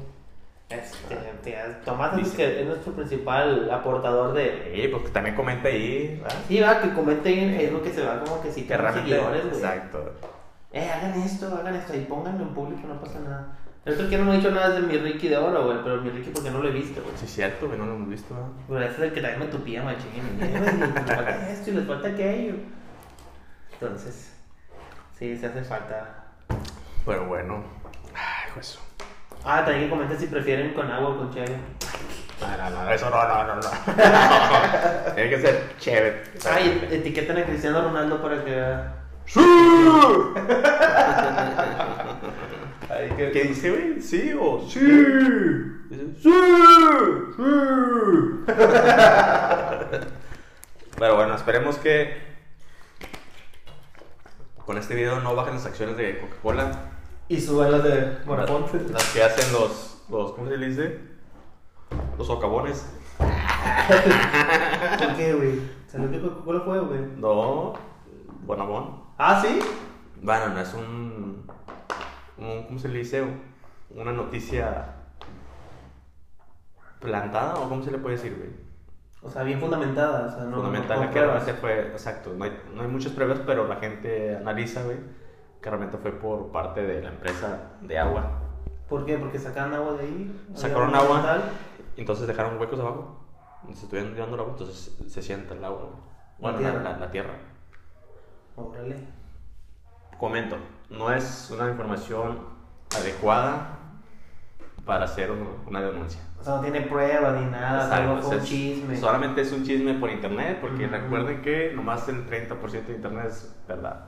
Este, 0.69 1.15
tía, 1.43 1.81
Tomás 1.83 2.15
es, 2.19 2.29
que 2.33 2.61
es 2.61 2.67
nuestro 2.67 2.93
principal 2.93 3.71
aportador 3.71 4.33
de. 4.33 4.71
Sí, 4.75 4.87
porque 4.89 5.09
también 5.09 5.35
comente 5.35 5.67
ahí, 5.67 6.19
¿verdad? 6.21 6.37
Sí, 6.47 6.59
va, 6.59 6.79
que 6.79 6.93
comente 6.93 7.29
ahí 7.29 7.39
en 7.39 7.55
Facebook 7.55 7.83
que 7.83 7.93
se 7.93 8.05
va 8.05 8.19
como 8.19 8.39
que 8.39 8.51
si 8.51 8.63
Que 8.67 8.77
seguidores, 8.77 9.45
güey. 9.45 9.55
Exacto. 9.55 10.13
Eh, 10.71 10.87
hagan 10.87 11.19
esto, 11.23 11.47
hagan 11.55 11.73
esto, 11.73 11.95
y 11.95 12.01
pónganlo 12.01 12.43
en 12.43 12.53
público, 12.53 12.87
no 12.87 12.99
pasa 12.99 13.19
nada. 13.19 13.57
El 13.85 13.93
otro 13.93 14.09
que 14.09 14.17
no 14.17 14.25
me 14.25 14.31
ha 14.31 14.35
dicho 14.35 14.51
nada 14.51 14.75
es 14.75 14.81
de 14.81 14.81
mi 14.81 14.97
Ricky 14.97 15.29
de 15.29 15.37
oro, 15.37 15.63
güey, 15.65 15.77
pero 15.83 16.01
mi 16.01 16.09
Ricky 16.09 16.31
porque 16.31 16.51
no 16.51 16.61
lo 16.61 16.67
he 16.67 16.71
visto, 16.71 17.01
güey. 17.01 17.15
Sí, 17.17 17.25
es 17.25 17.33
cierto, 17.33 17.69
que 17.69 17.77
no 17.77 17.85
lo 17.85 17.95
hemos 17.95 18.09
visto, 18.09 18.33
¿verdad? 18.33 18.49
Pero 18.67 18.81
ese 18.81 18.93
es 18.93 18.99
el 18.99 19.13
que 19.13 19.21
también 19.21 19.39
me 19.39 19.45
tupía, 19.47 19.83
machín. 19.83 20.39
les 20.39 21.05
falta 21.15 21.49
esto 21.51 21.69
y 21.69 21.73
les 21.73 21.87
falta 21.87 22.07
aquello. 22.09 22.55
Entonces, 23.73 24.33
sí, 25.17 25.37
se 25.37 25.45
hace 25.45 25.63
falta. 25.63 26.25
Pero 27.05 27.25
bueno. 27.27 27.63
Ay, 28.13 28.51
eso. 28.59 28.79
Ah, 29.45 29.63
también 29.63 29.85
que 29.85 29.89
comenten 29.89 30.19
si 30.19 30.27
prefieren 30.27 30.73
con 30.73 30.91
agua 30.91 31.11
o 31.11 31.17
con 31.17 31.33
cheve. 31.33 31.57
No, 32.41 32.69
no, 32.69 32.83
no, 32.83 32.91
eso 32.91 33.09
no, 33.09 33.27
no, 33.27 33.43
no, 33.45 33.55
no. 33.55 33.61
Tiene 35.15 35.29
que 35.29 35.41
ser 35.41 35.77
chévere. 35.77 36.23
Ay, 36.49 36.87
etiqueten 36.91 37.37
a 37.37 37.45
Cristiano 37.45 37.81
Ronaldo 37.81 38.21
para 38.21 38.43
que 38.43 38.51
vea. 38.51 38.95
¡Sí! 39.25 39.39
Ay, 42.89 43.09
que- 43.15 43.31
¿Qué 43.31 43.43
dice, 43.43 43.69
güey? 43.71 44.01
¿Sí 44.01 44.33
o 44.39 44.65
sí? 44.67 44.79
Dice, 45.89 46.05
¡Sí! 46.21 46.29
Pero 50.97 51.15
bueno, 51.15 51.35
esperemos 51.35 51.77
que 51.77 52.17
con 54.65 54.77
este 54.77 54.95
video 54.95 55.19
no 55.21 55.35
bajen 55.35 55.53
las 55.55 55.65
acciones 55.65 55.97
de 55.97 56.19
Coca-Cola. 56.19 56.71
Y 57.27 57.39
suban 57.39 57.71
las 57.71 57.83
de 57.83 58.17
Morafonte. 58.25 58.79
Las 58.91 59.03
que 59.13 59.23
hacen 59.23 59.51
los, 59.53 60.03
los, 60.09 60.31
¿cómo 60.33 60.49
se 60.49 60.57
dice? 60.57 60.99
Los 62.17 62.27
socavones. 62.27 62.85
¿Por 64.99 65.15
qué, 65.15 65.33
güey? 65.33 65.61
¿Salió 65.87 66.11
que 66.11 66.19
Coca-Cola 66.21 66.61
fue, 66.61 66.79
güey? 66.81 66.99
No, 67.17 67.73
Bonabón. 68.45 69.03
Ah, 69.17 69.41
sí. 69.45 69.59
Bueno, 70.21 70.49
no 70.49 70.59
es 70.59 70.73
un, 70.73 71.45
un, 72.39 72.63
¿cómo 72.67 72.79
se 72.79 72.87
le 72.89 72.99
dice? 72.99 73.23
Una 73.91 74.11
noticia 74.11 74.95
plantada 76.99 77.55
o 77.55 77.69
cómo 77.69 77.83
se 77.83 77.91
le 77.91 77.97
puede 77.97 78.15
decir, 78.17 78.35
güey. 78.37 78.49
O 79.21 79.29
sea, 79.29 79.43
bien 79.43 79.59
fundamentada. 79.59 80.27
O 80.27 80.29
sea, 80.29 80.43
no, 80.45 80.57
Fundamental, 80.57 80.97
no, 80.99 81.05
la 81.05 81.11
que 81.11 81.19
realmente 81.21 81.53
fue, 81.55 81.87
exacto, 81.87 82.33
no 82.37 82.45
hay, 82.45 82.57
no 82.73 82.81
hay 82.81 82.87
muchas 82.87 83.11
pruebas, 83.13 83.39
pero 83.45 83.67
la 83.67 83.75
gente 83.77 84.35
analiza, 84.37 84.83
güey, 84.83 84.97
que 85.61 85.69
realmente 85.69 85.97
fue 85.97 86.11
por 86.11 86.51
parte 86.51 86.81
de 86.83 87.01
la 87.01 87.09
empresa 87.09 87.71
de 87.81 87.99
agua. 87.99 88.39
¿Por 88.87 89.05
qué? 89.05 89.17
Porque 89.17 89.37
sacaron 89.39 89.73
agua 89.73 89.93
de 89.93 90.03
ahí. 90.05 90.45
Sacaron 90.55 90.95
agua. 90.95 91.37
Entonces 91.97 92.27
dejaron 92.27 92.57
huecos 92.59 92.79
abajo, 92.79 93.17
se 93.73 93.83
estuvieron 93.83 94.13
tirando 94.13 94.35
el 94.35 94.39
agua, 94.41 94.53
entonces 94.53 94.97
se 95.07 95.21
sienta 95.21 95.53
el 95.53 95.63
agua, 95.65 95.81
güey. 95.81 95.93
La 96.39 96.39
Bueno, 96.39 96.59
la, 96.59 96.71
tierra. 96.71 96.83
la- 96.91 96.97
la 96.97 97.11
tierra. 97.11 97.33
Órale. 98.55 98.95
Comento, 100.17 100.57
no 100.89 101.11
es 101.11 101.49
una 101.51 101.69
información 101.69 102.39
adecuada 102.95 103.77
para 104.85 105.05
hacer 105.05 105.29
un- 105.31 105.47
una 105.67 105.81
denuncia. 105.81 106.21
O 106.39 106.43
sea, 106.43 106.55
no 106.55 106.61
tiene 106.61 106.81
prueba 106.81 107.31
ni 107.33 107.45
nada. 107.45 107.83
Exacto, 107.85 108.09
Algo 108.11 108.21
fue 108.21 108.37
un 108.37 108.43
chisme. 108.43 108.97
Solamente 108.97 109.41
es 109.41 109.51
un 109.51 109.63
chisme 109.63 109.93
por 109.95 110.09
internet, 110.09 110.57
porque 110.61 110.87
recuerden 110.87 111.41
que 111.41 111.73
nomás 111.75 112.07
el 112.09 112.25
30% 112.25 112.87
de 112.87 112.95
internet 112.95 113.25
es 113.27 113.53
verdad. 113.67 114.05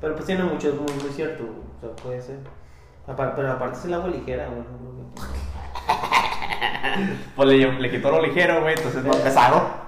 Pero 0.00 0.14
pues 0.14 0.26
tiene 0.26 0.42
mucho, 0.44 0.68
es 0.68 0.74
muy, 0.74 0.92
muy 1.02 1.12
cierto. 1.12 1.44
O 1.44 1.80
sea, 1.80 1.90
puede 2.02 2.20
ser. 2.20 2.40
Pero 3.06 3.52
aparte 3.52 3.78
es 3.78 3.84
el 3.84 3.94
agua 3.94 4.08
ligera, 4.10 4.46
güey. 4.48 4.58
no 4.58 4.64
creo 5.14 5.32
que- 5.32 5.42
Pues 7.36 7.48
le, 7.48 7.72
le 7.80 7.90
quitó 7.90 8.10
lo 8.10 8.20
ligero, 8.22 8.60
güey, 8.60 8.74
entonces 8.74 9.04
más 9.04 9.16
pesado. 9.16 9.82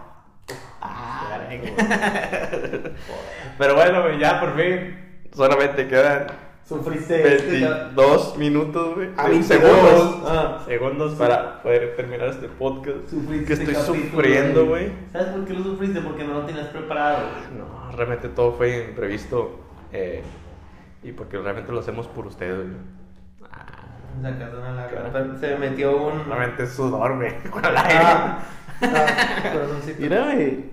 Pero 3.59 3.75
bueno, 3.77 4.11
ya 4.19 4.41
por 4.41 4.55
fin. 4.57 5.04
Solamente 5.35 5.89
quedan 5.89 6.27
Sufriste 6.67 7.35
este, 7.37 7.61
ca- 7.61 7.75
22 7.95 8.39
minutos, 8.39 8.95
güey. 8.95 9.11
Ah, 9.19 9.29
22. 9.29 9.47
Segundos. 9.47 10.23
Ah. 10.27 10.63
Segundos 10.65 11.15
para 11.17 11.63
poder 11.63 11.95
terminar 11.97 12.29
este 12.29 12.49
podcast. 12.49 13.09
Sufriste 13.11 13.45
que 13.47 13.53
estoy 13.53 13.75
este 13.75 13.87
capítulo, 13.87 14.11
sufriendo, 14.11 14.67
güey. 14.67 14.93
¿Sabes 15.13 15.29
por 15.29 15.45
qué 15.45 15.53
lo 15.55 15.63
sufriste? 15.63 16.01
Porque 16.01 16.25
no 16.25 16.35
lo 16.35 16.47
tenías 16.47 16.69
preparado. 16.69 17.19
No, 17.59 17.95
realmente 17.97 18.29
todo 18.31 18.53
fue 18.53 18.87
imprevisto. 18.89 19.61
eh, 19.93 20.23
y 21.03 21.13
porque 21.13 21.37
realmente 21.37 21.71
lo 21.71 21.81
hacemos 21.81 22.07
por 22.09 22.27
ustedes, 22.27 22.57
güey. 22.57 23.51
Ah, 23.53 23.67
Sacaste 24.23 24.57
una 24.57 24.73
lágrima. 24.73 25.11
Claro. 25.11 25.11
Pero 25.13 25.39
Se 25.39 25.49
me 25.59 25.69
metió 25.71 25.97
un. 25.99 26.25
Realmente 26.25 26.63
es 26.63 26.71
sudor, 26.73 27.17
güey. 27.17 27.35
Con 27.51 27.63
el 27.63 27.77
aire. 27.77 27.99
Ah, 28.01 28.39
ah, 28.81 29.51
corazoncito. 29.53 30.01
Mira, 30.01 30.25
güey. 30.33 30.65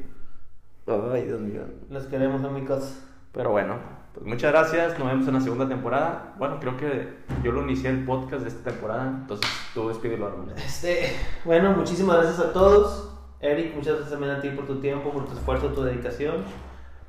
Ay, 1.13 1.23
Dios 1.23 1.41
mío. 1.41 1.63
Los 1.89 2.05
queremos, 2.05 2.43
amigos. 2.45 3.03
Pero 3.33 3.49
bueno, 3.51 3.75
pues 4.13 4.25
muchas 4.25 4.51
gracias. 4.51 4.99
Nos 4.99 5.07
vemos 5.07 5.27
en 5.27 5.33
la 5.33 5.41
segunda 5.41 5.67
temporada. 5.67 6.33
Bueno, 6.37 6.59
creo 6.59 6.77
que 6.77 7.17
yo 7.43 7.51
lo 7.51 7.63
inicié 7.63 7.89
el 7.89 8.05
podcast 8.05 8.43
de 8.43 8.49
esta 8.49 8.71
temporada. 8.71 9.07
Entonces 9.07 9.49
tú 9.73 9.87
despídelo, 9.87 10.27
hermano. 10.27 10.53
Este, 10.57 11.15
bueno, 11.45 11.71
muchísimas 11.71 12.17
gracias 12.17 12.39
a 12.39 12.53
todos. 12.53 13.09
Eric, 13.39 13.75
muchas 13.75 13.93
gracias 13.93 14.11
también 14.11 14.33
a 14.33 14.41
ti 14.41 14.49
por 14.49 14.67
tu 14.67 14.79
tiempo, 14.79 15.11
por 15.11 15.25
tu 15.25 15.33
esfuerzo, 15.33 15.67
tu 15.69 15.83
dedicación. 15.83 16.43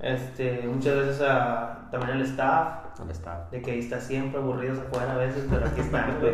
Este, 0.01 0.67
muchas 0.67 0.97
gracias 0.97 1.21
a, 1.21 1.89
también 1.91 2.13
al 2.13 2.23
staff, 2.23 2.99
¿Dónde 2.99 3.13
está? 3.13 3.49
de 3.53 3.63
que 3.63 3.71
ahí 3.71 3.79
está 3.79 4.01
siempre 4.01 4.41
aburridos 4.41 4.79
afuera 4.79 5.13
a 5.13 5.17
veces, 5.17 5.47
pero 5.49 5.67
aquí 5.67 5.81
están, 5.81 6.19
güey. 6.21 6.33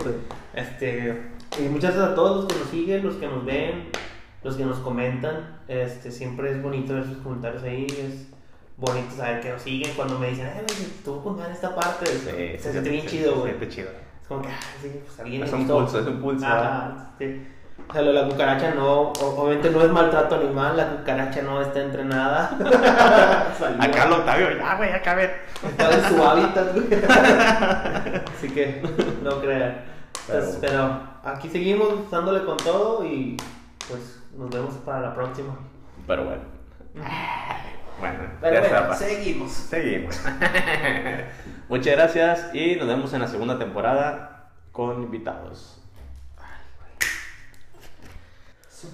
Este, 0.54 1.32
y 1.58 1.68
muchas 1.68 1.94
gracias 1.94 2.12
a 2.12 2.14
todos 2.14 2.36
los 2.36 2.46
que 2.46 2.58
nos 2.58 2.68
siguen, 2.68 3.04
los 3.04 3.16
que 3.16 3.26
nos 3.26 3.44
ven, 3.44 3.90
los 4.42 4.56
que 4.56 4.64
nos 4.64 4.78
comentan. 4.78 5.58
Este, 5.68 6.10
siempre 6.10 6.50
es 6.52 6.62
bonito 6.62 6.94
ver 6.94 7.04
sus 7.04 7.18
comentarios 7.18 7.62
ahí, 7.62 7.86
es 7.90 8.28
bonito 8.78 9.14
saber 9.16 9.40
que 9.40 9.50
nos 9.50 9.60
siguen 9.62 9.92
cuando 9.94 10.18
me 10.18 10.28
dicen, 10.30 10.50
ay, 10.54 10.64
estuvo 10.80 11.22
con 11.22 11.36
mal 11.36 11.50
esta 11.50 11.74
parte. 11.74 12.06
se 12.06 12.58
siente 12.72 12.90
bien 12.90 13.06
chido, 13.06 13.40
güey. 13.40 13.52
Se 13.52 13.58
siente 13.58 13.68
chido. 13.76 13.90
Es 14.22 14.28
como 14.28 14.42
que, 14.42 14.48
ah, 14.48 14.60
sí, 14.80 15.00
pues 15.04 15.20
alguien 15.20 15.42
Es 15.42 15.52
un 15.52 15.58
gustó. 15.60 15.78
pulso, 15.78 16.00
es 16.00 16.06
un 16.06 16.20
pulso. 16.20 16.46
Ajá, 16.46 17.10
sí. 17.18 17.46
O 17.88 17.92
sea, 17.92 18.02
lo 18.02 18.08
de 18.12 18.14
la 18.22 18.28
cucaracha 18.28 18.74
no, 18.74 19.12
obviamente 19.12 19.70
no 19.70 19.82
es 19.82 19.90
maltrato 19.90 20.34
animal, 20.34 20.76
la 20.76 20.96
cucaracha 20.96 21.42
no 21.42 21.60
está 21.62 21.80
entrenada. 21.80 22.50
Acá 23.80 24.04
el 24.04 24.12
Octavio, 24.12 24.58
ya, 24.58 24.76
güey, 24.76 24.92
acá 24.92 25.14
ver. 25.14 25.40
Está 25.66 25.92
en 25.92 26.04
su 26.16 26.22
hábitat, 26.22 26.72
güey. 26.74 26.86
Así 28.36 28.50
que 28.50 28.82
no 29.22 29.40
crean. 29.40 29.84
Entonces, 30.28 30.58
Pero- 30.60 30.60
pero 30.60 31.00
aquí 31.24 31.48
seguimos 31.48 32.10
dándole 32.10 32.44
con 32.44 32.56
todo 32.58 33.04
y 33.06 33.36
pues 33.88 34.20
nos 34.36 34.50
vemos 34.50 34.74
para 34.84 35.00
la 35.00 35.14
próxima. 35.14 35.56
Pero 36.06 36.24
bueno. 36.24 36.42
Bueno, 37.98 38.18
Pero 38.40 38.54
ya 38.54 38.60
bueno, 38.60 38.76
está. 38.76 38.88
pa. 38.88 38.94
seguimos. 38.96 39.52
Seguimos. 39.52 40.20
Muchas 41.68 41.96
gracias 41.96 42.54
y 42.54 42.76
nos 42.76 42.86
vemos 42.88 43.12
en 43.12 43.20
la 43.20 43.28
segunda 43.28 43.58
temporada 43.58 44.50
con 44.72 45.02
invitados. 45.02 45.74
Su 48.70 48.88